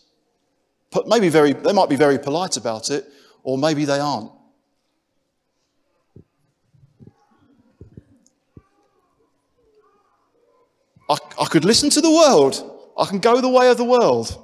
But 0.92 1.08
maybe 1.08 1.30
very, 1.30 1.54
they 1.54 1.74
might 1.74 1.90
be 1.90 1.96
very 1.96 2.20
polite 2.20 2.58
about 2.58 2.92
it, 2.92 3.06
or 3.44 3.58
maybe 3.58 3.84
they 3.86 4.00
aren't. 4.00 4.32
I, 11.10 11.18
I 11.40 11.46
could 11.46 11.66
listen 11.66 11.90
to 11.92 12.02
the 12.02 12.12
world. 12.12 12.92
I 12.98 13.06
can 13.06 13.20
go 13.20 13.42
the 13.42 13.50
way 13.50 13.70
of 13.70 13.78
the 13.78 13.84
world. 13.84 14.40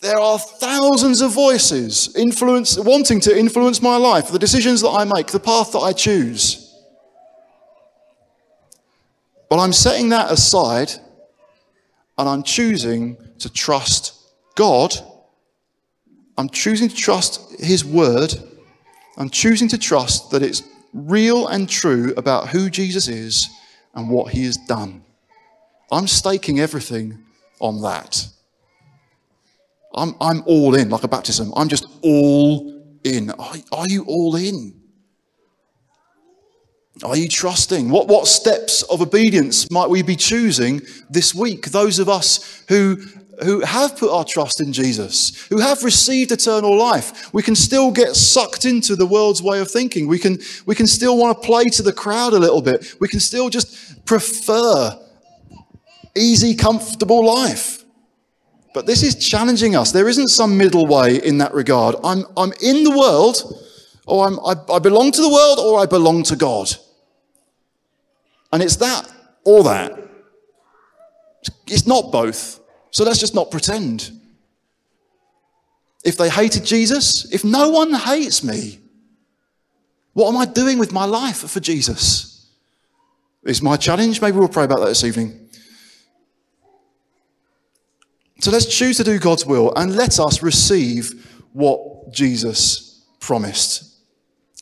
There 0.00 0.18
are 0.18 0.38
thousands 0.38 1.20
of 1.20 1.32
voices 1.32 2.14
influence, 2.16 2.78
wanting 2.78 3.20
to 3.20 3.38
influence 3.38 3.80
my 3.80 3.96
life, 3.96 4.30
the 4.30 4.38
decisions 4.38 4.80
that 4.82 4.90
I 4.90 5.04
make, 5.04 5.28
the 5.28 5.40
path 5.40 5.72
that 5.72 5.78
I 5.78 5.92
choose. 5.92 6.58
But 9.48 9.60
I'm 9.60 9.72
setting 9.72 10.08
that 10.08 10.30
aside 10.30 10.92
and 12.18 12.28
I'm 12.28 12.42
choosing 12.42 13.16
to 13.38 13.52
trust 13.52 14.14
God 14.54 14.94
I'm 16.38 16.48
choosing 16.48 16.88
to 16.88 16.94
trust 16.96 17.60
His 17.60 17.84
word. 17.84 18.34
I'm 19.16 19.30
choosing 19.30 19.68
to 19.68 19.78
trust 19.78 20.30
that 20.30 20.42
it's 20.42 20.62
real 20.92 21.48
and 21.48 21.68
true 21.68 22.14
about 22.16 22.48
who 22.48 22.70
Jesus 22.70 23.08
is 23.08 23.48
and 23.94 24.08
what 24.08 24.32
He 24.32 24.44
has 24.44 24.56
done. 24.56 25.01
I'm 25.92 26.08
staking 26.08 26.58
everything 26.58 27.22
on 27.60 27.82
that. 27.82 28.26
I'm, 29.94 30.16
I'm 30.20 30.42
all 30.46 30.74
in, 30.74 30.88
like 30.88 31.04
a 31.04 31.08
baptism. 31.08 31.52
I'm 31.54 31.68
just 31.68 31.86
all 32.02 32.82
in. 33.04 33.30
Are, 33.30 33.54
are 33.70 33.88
you 33.88 34.04
all 34.04 34.34
in? 34.36 34.74
Are 37.04 37.16
you 37.16 37.28
trusting? 37.28 37.90
What, 37.90 38.08
what 38.08 38.26
steps 38.26 38.82
of 38.84 39.02
obedience 39.02 39.70
might 39.70 39.90
we 39.90 40.02
be 40.02 40.16
choosing 40.16 40.80
this 41.10 41.34
week? 41.34 41.66
Those 41.66 41.98
of 41.98 42.08
us 42.08 42.64
who 42.68 42.96
who 43.42 43.60
have 43.60 43.96
put 43.96 44.10
our 44.10 44.24
trust 44.24 44.60
in 44.60 44.72
Jesus, 44.72 45.46
who 45.46 45.58
have 45.58 45.82
received 45.82 46.30
eternal 46.30 46.76
life, 46.76 47.32
we 47.32 47.42
can 47.42 47.56
still 47.56 47.90
get 47.90 48.14
sucked 48.14 48.64
into 48.64 48.94
the 48.94 49.06
world's 49.06 49.42
way 49.42 49.60
of 49.60 49.70
thinking. 49.70 50.06
We 50.06 50.18
can, 50.18 50.38
we 50.66 50.74
can 50.74 50.86
still 50.86 51.16
want 51.16 51.40
to 51.40 51.46
play 51.46 51.64
to 51.64 51.82
the 51.82 51.94
crowd 51.94 52.34
a 52.34 52.38
little 52.38 52.62
bit. 52.62 52.94
We 53.00 53.08
can 53.08 53.20
still 53.20 53.48
just 53.48 54.04
prefer 54.04 54.98
easy, 56.16 56.54
comfortable 56.54 57.24
life. 57.24 57.84
But 58.74 58.86
this 58.86 59.02
is 59.02 59.14
challenging 59.16 59.76
us. 59.76 59.92
There 59.92 60.08
isn't 60.08 60.28
some 60.28 60.56
middle 60.56 60.86
way 60.86 61.16
in 61.16 61.38
that 61.38 61.52
regard. 61.52 61.96
I'm, 62.02 62.24
I'm 62.36 62.52
in 62.62 62.84
the 62.84 62.96
world, 62.96 63.60
or 64.06 64.26
I'm, 64.26 64.38
I, 64.40 64.54
I 64.74 64.78
belong 64.78 65.12
to 65.12 65.20
the 65.20 65.28
world, 65.28 65.58
or 65.58 65.78
I 65.78 65.86
belong 65.86 66.22
to 66.24 66.36
God. 66.36 66.70
And 68.52 68.62
it's 68.62 68.76
that 68.76 69.10
or 69.44 69.64
that. 69.64 69.98
It's 71.66 71.86
not 71.86 72.12
both. 72.12 72.60
So 72.90 73.04
let's 73.04 73.18
just 73.18 73.34
not 73.34 73.50
pretend. 73.50 74.10
If 76.04 76.16
they 76.16 76.28
hated 76.28 76.64
Jesus, 76.64 77.32
if 77.32 77.44
no 77.44 77.70
one 77.70 77.94
hates 77.94 78.42
me, 78.42 78.80
what 80.14 80.28
am 80.28 80.36
I 80.36 80.44
doing 80.44 80.78
with 80.78 80.92
my 80.92 81.04
life 81.04 81.48
for 81.48 81.60
Jesus? 81.60 82.50
Is 83.44 83.62
my 83.62 83.76
challenge. 83.76 84.20
Maybe 84.20 84.36
we'll 84.36 84.48
pray 84.48 84.64
about 84.64 84.80
that 84.80 84.86
this 84.86 85.04
evening. 85.04 85.41
So 88.42 88.50
let's 88.50 88.66
choose 88.66 88.96
to 88.96 89.04
do 89.04 89.20
God's 89.20 89.46
will 89.46 89.72
and 89.76 89.94
let 89.94 90.18
us 90.18 90.42
receive 90.42 91.46
what 91.52 92.12
Jesus 92.12 93.06
promised. 93.20 93.84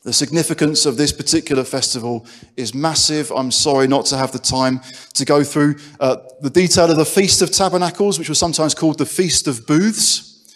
The 0.02 0.12
significance 0.12 0.84
of 0.84 0.98
this 0.98 1.14
particular 1.14 1.64
festival 1.64 2.26
is 2.58 2.74
massive. 2.74 3.32
I'm 3.32 3.50
sorry 3.50 3.88
not 3.88 4.04
to 4.06 4.18
have 4.18 4.32
the 4.32 4.38
time 4.38 4.82
to 5.14 5.24
go 5.24 5.42
through 5.42 5.76
uh, 5.98 6.18
the 6.42 6.50
detail 6.50 6.90
of 6.90 6.98
the 6.98 7.06
Feast 7.06 7.40
of 7.40 7.52
Tabernacles, 7.52 8.18
which 8.18 8.28
was 8.28 8.38
sometimes 8.38 8.74
called 8.74 8.98
the 8.98 9.06
Feast 9.06 9.46
of 9.46 9.66
Booths, 9.66 10.54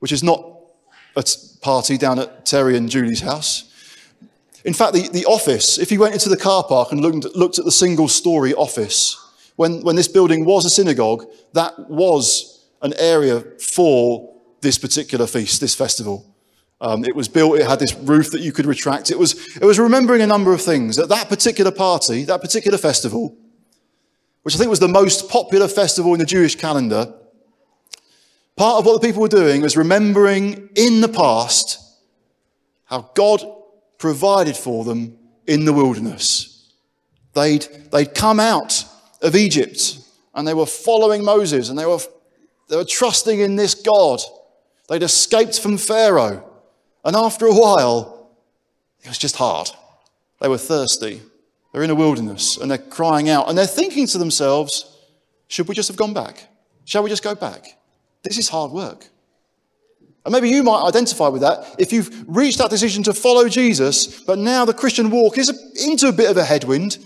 which 0.00 0.10
is 0.10 0.24
not 0.24 0.44
a 1.14 1.24
party 1.60 1.96
down 1.96 2.18
at 2.18 2.44
Terry 2.44 2.76
and 2.76 2.90
Julie's 2.90 3.20
house. 3.20 3.72
In 4.64 4.74
fact, 4.74 4.94
the, 4.94 5.08
the 5.10 5.26
office, 5.26 5.78
if 5.78 5.92
you 5.92 6.00
went 6.00 6.14
into 6.14 6.28
the 6.28 6.36
car 6.36 6.64
park 6.64 6.90
and 6.90 7.00
looked, 7.00 7.36
looked 7.36 7.60
at 7.60 7.66
the 7.66 7.70
single 7.70 8.08
story 8.08 8.52
office, 8.52 9.16
when, 9.54 9.80
when 9.82 9.94
this 9.94 10.08
building 10.08 10.44
was 10.44 10.64
a 10.64 10.70
synagogue, 10.70 11.24
that 11.52 11.88
was 11.88 12.53
an 12.84 12.94
area 12.98 13.40
for 13.58 14.32
this 14.60 14.78
particular 14.78 15.26
feast, 15.26 15.60
this 15.60 15.74
festival. 15.74 16.24
Um, 16.80 17.04
it 17.04 17.16
was 17.16 17.28
built, 17.28 17.58
it 17.58 17.66
had 17.66 17.78
this 17.78 17.94
roof 17.94 18.30
that 18.32 18.40
you 18.40 18.52
could 18.52 18.66
retract. 18.66 19.10
It 19.10 19.18
was, 19.18 19.56
it 19.56 19.64
was 19.64 19.78
remembering 19.78 20.20
a 20.20 20.26
number 20.26 20.52
of 20.52 20.60
things. 20.60 20.98
At 20.98 21.08
that 21.08 21.28
particular 21.28 21.70
party, 21.70 22.24
that 22.24 22.42
particular 22.42 22.78
festival, 22.78 23.36
which 24.42 24.54
I 24.54 24.58
think 24.58 24.68
was 24.68 24.80
the 24.80 24.88
most 24.88 25.30
popular 25.30 25.66
festival 25.66 26.12
in 26.12 26.20
the 26.20 26.26
Jewish 26.26 26.56
calendar, 26.56 27.12
part 28.56 28.78
of 28.78 28.86
what 28.86 29.00
the 29.00 29.06
people 29.06 29.22
were 29.22 29.28
doing 29.28 29.62
was 29.62 29.76
remembering 29.76 30.68
in 30.76 31.00
the 31.00 31.08
past 31.08 31.80
how 32.84 33.10
God 33.14 33.42
provided 33.98 34.56
for 34.56 34.84
them 34.84 35.16
in 35.46 35.64
the 35.64 35.72
wilderness. 35.72 36.70
They'd, 37.32 37.62
they'd 37.90 38.14
come 38.14 38.38
out 38.38 38.84
of 39.22 39.34
Egypt 39.34 39.98
and 40.34 40.46
they 40.46 40.54
were 40.54 40.66
following 40.66 41.24
Moses 41.24 41.70
and 41.70 41.78
they 41.78 41.86
were, 41.86 42.00
they 42.68 42.76
were 42.76 42.84
trusting 42.84 43.40
in 43.40 43.56
this 43.56 43.74
God. 43.74 44.20
They'd 44.88 45.02
escaped 45.02 45.60
from 45.60 45.78
Pharaoh. 45.78 46.44
And 47.04 47.16
after 47.16 47.46
a 47.46 47.54
while, 47.54 48.30
it 49.02 49.08
was 49.08 49.18
just 49.18 49.36
hard. 49.36 49.68
They 50.40 50.48
were 50.48 50.58
thirsty. 50.58 51.22
They're 51.72 51.82
in 51.82 51.90
a 51.90 51.94
wilderness 51.94 52.56
and 52.56 52.70
they're 52.70 52.78
crying 52.78 53.28
out 53.28 53.48
and 53.48 53.58
they're 53.58 53.66
thinking 53.66 54.06
to 54.08 54.18
themselves, 54.18 54.96
should 55.48 55.68
we 55.68 55.74
just 55.74 55.88
have 55.88 55.96
gone 55.96 56.14
back? 56.14 56.48
Shall 56.84 57.02
we 57.02 57.10
just 57.10 57.22
go 57.22 57.34
back? 57.34 57.66
This 58.22 58.38
is 58.38 58.48
hard 58.48 58.70
work. 58.70 59.06
And 60.24 60.32
maybe 60.32 60.48
you 60.48 60.62
might 60.62 60.86
identify 60.86 61.28
with 61.28 61.42
that 61.42 61.76
if 61.78 61.92
you've 61.92 62.24
reached 62.26 62.58
that 62.58 62.70
decision 62.70 63.02
to 63.02 63.12
follow 63.12 63.48
Jesus, 63.48 64.20
but 64.20 64.38
now 64.38 64.64
the 64.64 64.72
Christian 64.72 65.10
walk 65.10 65.36
is 65.36 65.50
into 65.86 66.08
a 66.08 66.12
bit 66.12 66.30
of 66.30 66.36
a 66.38 66.44
headwind. 66.44 66.98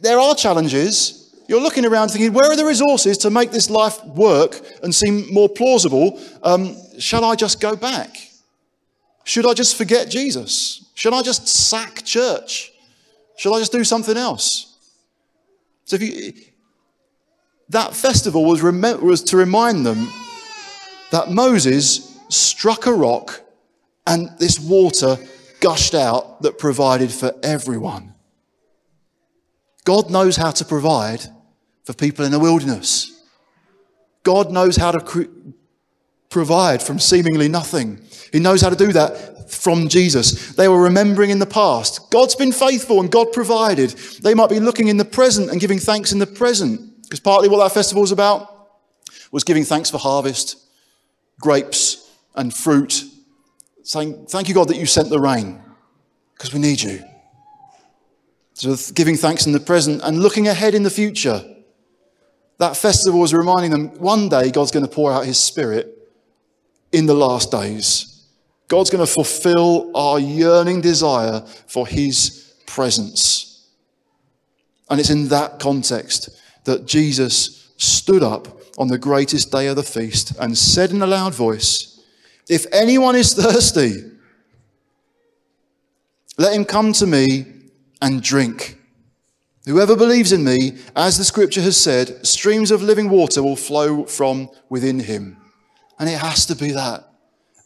There 0.00 0.18
are 0.18 0.34
challenges. 0.34 1.27
You're 1.48 1.62
looking 1.62 1.86
around 1.86 2.10
thinking, 2.10 2.34
where 2.34 2.50
are 2.50 2.56
the 2.56 2.66
resources 2.66 3.16
to 3.18 3.30
make 3.30 3.50
this 3.50 3.70
life 3.70 4.04
work 4.04 4.60
and 4.82 4.94
seem 4.94 5.32
more 5.32 5.48
plausible? 5.48 6.20
Um, 6.42 6.76
shall 6.98 7.24
I 7.24 7.36
just 7.36 7.58
go 7.58 7.74
back? 7.74 8.14
Should 9.24 9.46
I 9.46 9.54
just 9.54 9.74
forget 9.74 10.10
Jesus? 10.10 10.90
Should 10.94 11.14
I 11.14 11.22
just 11.22 11.48
sack 11.48 12.04
church? 12.04 12.70
Should 13.38 13.54
I 13.54 13.60
just 13.60 13.72
do 13.72 13.82
something 13.82 14.16
else? 14.16 14.76
So 15.86 15.96
if 15.96 16.02
you, 16.02 16.34
that 17.70 17.94
festival 17.94 18.44
was, 18.44 18.60
rem- 18.60 19.02
was 19.02 19.22
to 19.24 19.38
remind 19.38 19.86
them 19.86 20.08
that 21.10 21.30
Moses 21.30 22.18
struck 22.28 22.84
a 22.84 22.92
rock 22.92 23.40
and 24.06 24.28
this 24.38 24.60
water 24.60 25.16
gushed 25.60 25.94
out 25.94 26.42
that 26.42 26.58
provided 26.58 27.10
for 27.10 27.32
everyone. 27.42 28.14
God 29.84 30.10
knows 30.10 30.36
how 30.36 30.50
to 30.50 30.64
provide 30.66 31.24
for 31.88 31.94
people 31.94 32.22
in 32.26 32.30
the 32.30 32.38
wilderness. 32.38 33.18
God 34.22 34.52
knows 34.52 34.76
how 34.76 34.92
to 34.92 35.30
provide 36.28 36.82
from 36.82 36.98
seemingly 36.98 37.48
nothing. 37.48 38.02
He 38.30 38.40
knows 38.40 38.60
how 38.60 38.68
to 38.68 38.76
do 38.76 38.92
that 38.92 39.50
from 39.50 39.88
Jesus. 39.88 40.54
They 40.54 40.68
were 40.68 40.82
remembering 40.82 41.30
in 41.30 41.38
the 41.38 41.46
past. 41.46 42.10
God's 42.10 42.34
been 42.34 42.52
faithful 42.52 43.00
and 43.00 43.10
God 43.10 43.32
provided. 43.32 43.92
They 44.20 44.34
might 44.34 44.50
be 44.50 44.60
looking 44.60 44.88
in 44.88 44.98
the 44.98 45.04
present 45.06 45.48
and 45.48 45.62
giving 45.62 45.78
thanks 45.78 46.12
in 46.12 46.18
the 46.18 46.26
present. 46.26 47.04
Because 47.04 47.20
partly 47.20 47.48
what 47.48 47.66
that 47.66 47.72
festival 47.72 48.02
was 48.02 48.12
about 48.12 48.68
was 49.32 49.42
giving 49.42 49.64
thanks 49.64 49.88
for 49.88 49.96
harvest, 49.96 50.58
grapes, 51.40 52.06
and 52.34 52.52
fruit. 52.52 53.02
Saying, 53.82 54.26
Thank 54.26 54.50
you, 54.50 54.54
God, 54.54 54.68
that 54.68 54.76
you 54.76 54.84
sent 54.84 55.08
the 55.08 55.20
rain, 55.20 55.58
because 56.34 56.52
we 56.52 56.60
need 56.60 56.82
you. 56.82 57.02
So 58.52 58.76
giving 58.92 59.16
thanks 59.16 59.46
in 59.46 59.52
the 59.52 59.60
present 59.60 60.02
and 60.04 60.20
looking 60.20 60.48
ahead 60.48 60.74
in 60.74 60.82
the 60.82 60.90
future. 60.90 61.54
That 62.58 62.76
festival 62.76 63.20
was 63.20 63.32
reminding 63.32 63.70
them 63.70 63.88
one 63.98 64.28
day 64.28 64.50
God's 64.50 64.70
going 64.70 64.86
to 64.86 64.92
pour 64.92 65.12
out 65.12 65.24
his 65.24 65.38
spirit 65.38 65.96
in 66.92 67.06
the 67.06 67.14
last 67.14 67.50
days. 67.50 68.26
God's 68.66 68.90
going 68.90 69.04
to 69.04 69.12
fulfill 69.12 69.96
our 69.96 70.18
yearning 70.18 70.80
desire 70.80 71.40
for 71.66 71.86
his 71.86 72.52
presence. 72.66 73.66
And 74.90 75.00
it's 75.00 75.10
in 75.10 75.28
that 75.28 75.58
context 75.58 76.30
that 76.64 76.86
Jesus 76.86 77.72
stood 77.76 78.22
up 78.22 78.60
on 78.76 78.88
the 78.88 78.98
greatest 78.98 79.50
day 79.50 79.66
of 79.68 79.76
the 79.76 79.82
feast 79.82 80.32
and 80.38 80.56
said 80.56 80.90
in 80.90 81.02
a 81.02 81.06
loud 81.06 81.34
voice, 81.34 82.00
If 82.48 82.66
anyone 82.72 83.16
is 83.16 83.34
thirsty, 83.34 84.02
let 86.36 86.54
him 86.54 86.64
come 86.64 86.92
to 86.94 87.06
me 87.06 87.46
and 88.00 88.22
drink. 88.22 88.77
Whoever 89.68 89.96
believes 89.96 90.32
in 90.32 90.44
me, 90.44 90.78
as 90.96 91.18
the 91.18 91.24
scripture 91.24 91.60
has 91.60 91.76
said, 91.76 92.26
streams 92.26 92.70
of 92.70 92.82
living 92.82 93.10
water 93.10 93.42
will 93.42 93.54
flow 93.54 94.06
from 94.06 94.48
within 94.70 94.98
him. 94.98 95.36
And 95.98 96.08
it 96.08 96.18
has 96.18 96.46
to 96.46 96.56
be 96.56 96.70
that. 96.70 97.06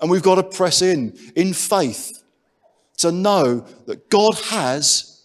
And 0.01 0.11
we've 0.11 0.21
got 0.21 0.35
to 0.35 0.43
press 0.43 0.83
in, 0.83 1.17
in 1.37 1.53
faith, 1.53 2.21
to 2.97 3.13
know 3.13 3.65
that 3.87 4.11
God 4.11 4.37
has 4.47 5.25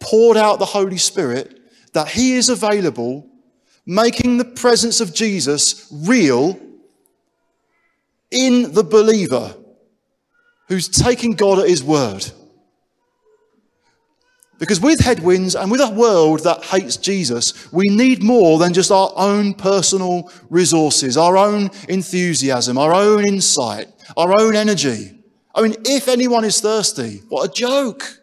poured 0.00 0.36
out 0.36 0.58
the 0.58 0.66
Holy 0.66 0.98
Spirit, 0.98 1.62
that 1.94 2.08
He 2.08 2.34
is 2.34 2.50
available, 2.50 3.26
making 3.86 4.36
the 4.36 4.44
presence 4.44 5.00
of 5.00 5.14
Jesus 5.14 5.88
real 5.90 6.60
in 8.30 8.74
the 8.74 8.84
believer 8.84 9.56
who's 10.68 10.88
taking 10.88 11.32
God 11.32 11.58
at 11.58 11.70
His 11.70 11.82
word. 11.82 12.30
Because 14.58 14.80
with 14.80 15.00
headwinds 15.00 15.54
and 15.54 15.70
with 15.70 15.80
a 15.80 15.90
world 15.90 16.42
that 16.42 16.64
hates 16.64 16.96
Jesus, 16.96 17.72
we 17.72 17.84
need 17.88 18.22
more 18.22 18.58
than 18.58 18.74
just 18.74 18.90
our 18.90 19.12
own 19.14 19.54
personal 19.54 20.30
resources, 20.50 21.16
our 21.16 21.36
own 21.36 21.70
enthusiasm, 21.88 22.76
our 22.76 22.92
own 22.92 23.26
insight, 23.28 23.86
our 24.16 24.34
own 24.40 24.56
energy. 24.56 25.16
I 25.54 25.62
mean, 25.62 25.76
if 25.84 26.08
anyone 26.08 26.44
is 26.44 26.60
thirsty, 26.60 27.22
what 27.28 27.48
a 27.48 27.52
joke. 27.52 28.20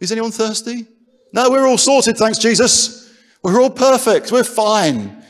Is 0.00 0.12
anyone 0.12 0.32
thirsty? 0.32 0.86
No, 1.32 1.50
we're 1.50 1.66
all 1.66 1.78
sorted, 1.78 2.16
thanks, 2.18 2.38
Jesus. 2.38 3.10
We're 3.42 3.60
all 3.60 3.70
perfect. 3.70 4.30
We're 4.32 4.44
fine. 4.44 5.22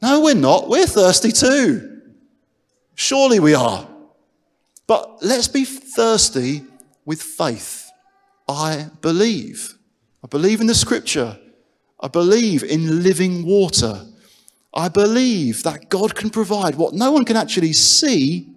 No, 0.00 0.20
we're 0.20 0.34
not. 0.34 0.68
We're 0.68 0.86
thirsty 0.86 1.32
too. 1.32 2.00
Surely 2.94 3.40
we 3.40 3.54
are. 3.54 3.88
But 4.86 5.24
let's 5.24 5.48
be 5.48 5.64
thirsty 5.64 6.62
with 7.04 7.22
faith. 7.22 7.81
I 8.48 8.88
believe. 9.00 9.74
I 10.22 10.28
believe 10.28 10.60
in 10.60 10.66
the 10.66 10.74
scripture. 10.74 11.38
I 12.00 12.08
believe 12.08 12.62
in 12.62 13.02
living 13.02 13.44
water. 13.44 14.06
I 14.74 14.88
believe 14.88 15.62
that 15.62 15.88
God 15.88 16.14
can 16.14 16.30
provide 16.30 16.76
what 16.76 16.94
no 16.94 17.12
one 17.12 17.24
can 17.24 17.36
actually 17.36 17.72
see, 17.72 18.48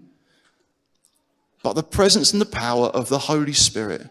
but 1.61 1.73
the 1.73 1.83
presence 1.83 2.31
and 2.31 2.41
the 2.41 2.45
power 2.45 2.87
of 2.87 3.09
the 3.09 3.19
Holy 3.19 3.53
Spirit. 3.53 4.09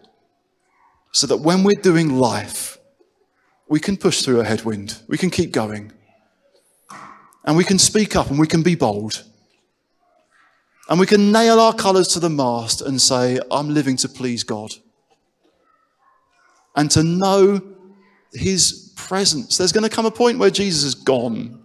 So 1.12 1.26
that 1.28 1.38
when 1.38 1.62
we're 1.62 1.80
doing 1.80 2.18
life, 2.18 2.78
we 3.68 3.80
can 3.80 3.96
push 3.96 4.22
through 4.22 4.40
a 4.40 4.44
headwind, 4.44 5.00
we 5.08 5.16
can 5.16 5.30
keep 5.30 5.52
going, 5.52 5.92
and 7.44 7.56
we 7.56 7.64
can 7.64 7.78
speak 7.78 8.14
up 8.16 8.30
and 8.30 8.38
we 8.38 8.46
can 8.46 8.62
be 8.62 8.74
bold. 8.74 9.24
And 10.88 11.00
we 11.00 11.06
can 11.06 11.32
nail 11.32 11.58
our 11.60 11.72
colours 11.72 12.08
to 12.08 12.20
the 12.20 12.28
mast 12.28 12.82
and 12.82 13.00
say, 13.00 13.38
I'm 13.50 13.72
living 13.72 13.96
to 13.98 14.08
please 14.08 14.44
God 14.44 14.70
and 16.76 16.90
to 16.92 17.02
know 17.02 17.60
his 18.32 18.92
presence. 18.96 19.58
There's 19.58 19.72
going 19.72 19.88
to 19.88 19.94
come 19.94 20.06
a 20.06 20.10
point 20.10 20.38
where 20.38 20.50
Jesus 20.50 20.84
is 20.84 20.94
gone. 20.94 21.60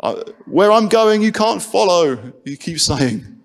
Uh, 0.00 0.22
where 0.46 0.70
I'm 0.70 0.88
going, 0.88 1.22
you 1.22 1.32
can't 1.32 1.62
follow, 1.62 2.32
he 2.44 2.56
keeps 2.56 2.82
saying. 2.82 3.40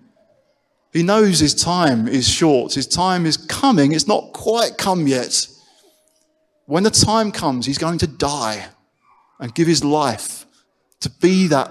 He 0.92 1.02
knows 1.02 1.38
his 1.38 1.54
time 1.54 2.08
is 2.08 2.28
short. 2.28 2.74
His 2.74 2.86
time 2.86 3.24
is 3.24 3.36
coming. 3.36 3.92
It's 3.92 4.08
not 4.08 4.32
quite 4.32 4.76
come 4.76 5.06
yet. 5.06 5.46
When 6.66 6.82
the 6.82 6.90
time 6.90 7.30
comes, 7.30 7.66
he's 7.66 7.78
going 7.78 7.98
to 7.98 8.06
die 8.06 8.66
and 9.38 9.54
give 9.54 9.68
his 9.68 9.84
life 9.84 10.46
to 11.00 11.10
be 11.10 11.46
that 11.48 11.70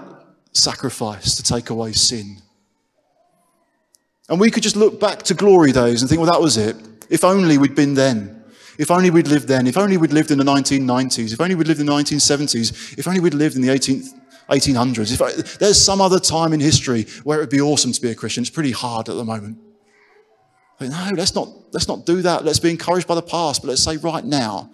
sacrifice 0.52 1.36
to 1.36 1.42
take 1.42 1.70
away 1.70 1.92
sin. 1.92 2.38
And 4.28 4.40
we 4.40 4.50
could 4.50 4.62
just 4.62 4.76
look 4.76 4.98
back 4.98 5.22
to 5.24 5.34
glory 5.34 5.72
days 5.72 6.02
and 6.02 6.08
think, 6.08 6.20
well, 6.20 6.30
that 6.30 6.40
was 6.40 6.56
it. 6.56 6.76
If 7.10 7.24
only 7.24 7.58
we'd 7.58 7.74
been 7.74 7.94
then. 7.94 8.39
If 8.80 8.90
only 8.90 9.10
we'd 9.10 9.28
lived 9.28 9.46
then. 9.46 9.66
If 9.66 9.76
only 9.76 9.98
we'd 9.98 10.14
lived 10.14 10.30
in 10.30 10.38
the 10.38 10.44
1990s. 10.44 11.34
If 11.34 11.40
only 11.42 11.54
we'd 11.54 11.68
lived 11.68 11.80
in 11.80 11.86
the 11.86 11.92
1970s. 11.92 12.98
If 12.98 13.06
only 13.06 13.20
we'd 13.20 13.34
lived 13.34 13.54
in 13.54 13.60
the 13.60 13.68
18th, 13.68 14.08
1800s. 14.48 15.12
If 15.12 15.20
I, 15.20 15.32
there's 15.58 15.78
some 15.78 16.00
other 16.00 16.18
time 16.18 16.54
in 16.54 16.60
history 16.60 17.02
where 17.22 17.36
it 17.36 17.42
would 17.42 17.50
be 17.50 17.60
awesome 17.60 17.92
to 17.92 18.00
be 18.00 18.10
a 18.10 18.14
Christian, 18.14 18.40
it's 18.40 18.48
pretty 18.48 18.70
hard 18.70 19.10
at 19.10 19.16
the 19.16 19.24
moment. 19.24 19.58
But 20.78 20.88
no, 20.88 21.10
let's 21.14 21.34
not, 21.34 21.50
let's 21.72 21.88
not 21.88 22.06
do 22.06 22.22
that. 22.22 22.46
Let's 22.46 22.58
be 22.58 22.70
encouraged 22.70 23.06
by 23.06 23.16
the 23.16 23.22
past, 23.22 23.60
but 23.60 23.68
let's 23.68 23.82
say 23.82 23.98
right 23.98 24.24
now, 24.24 24.70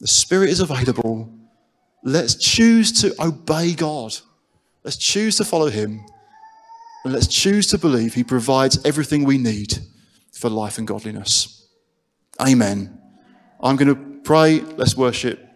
the 0.00 0.08
Spirit 0.08 0.50
is 0.50 0.58
available. 0.58 1.32
Let's 2.02 2.34
choose 2.34 2.90
to 3.02 3.14
obey 3.22 3.74
God. 3.74 4.16
Let's 4.82 4.96
choose 4.96 5.36
to 5.36 5.44
follow 5.44 5.70
Him. 5.70 6.04
And 7.04 7.12
let's 7.12 7.28
choose 7.28 7.68
to 7.68 7.78
believe 7.78 8.14
He 8.14 8.24
provides 8.24 8.84
everything 8.84 9.22
we 9.22 9.38
need 9.38 9.78
for 10.32 10.50
life 10.50 10.76
and 10.76 10.88
godliness. 10.88 11.68
Amen. 12.40 12.98
I'm 13.62 13.76
going 13.76 13.88
to 13.88 14.20
pray. 14.22 14.60
Let's 14.60 14.96
worship. 14.96 15.51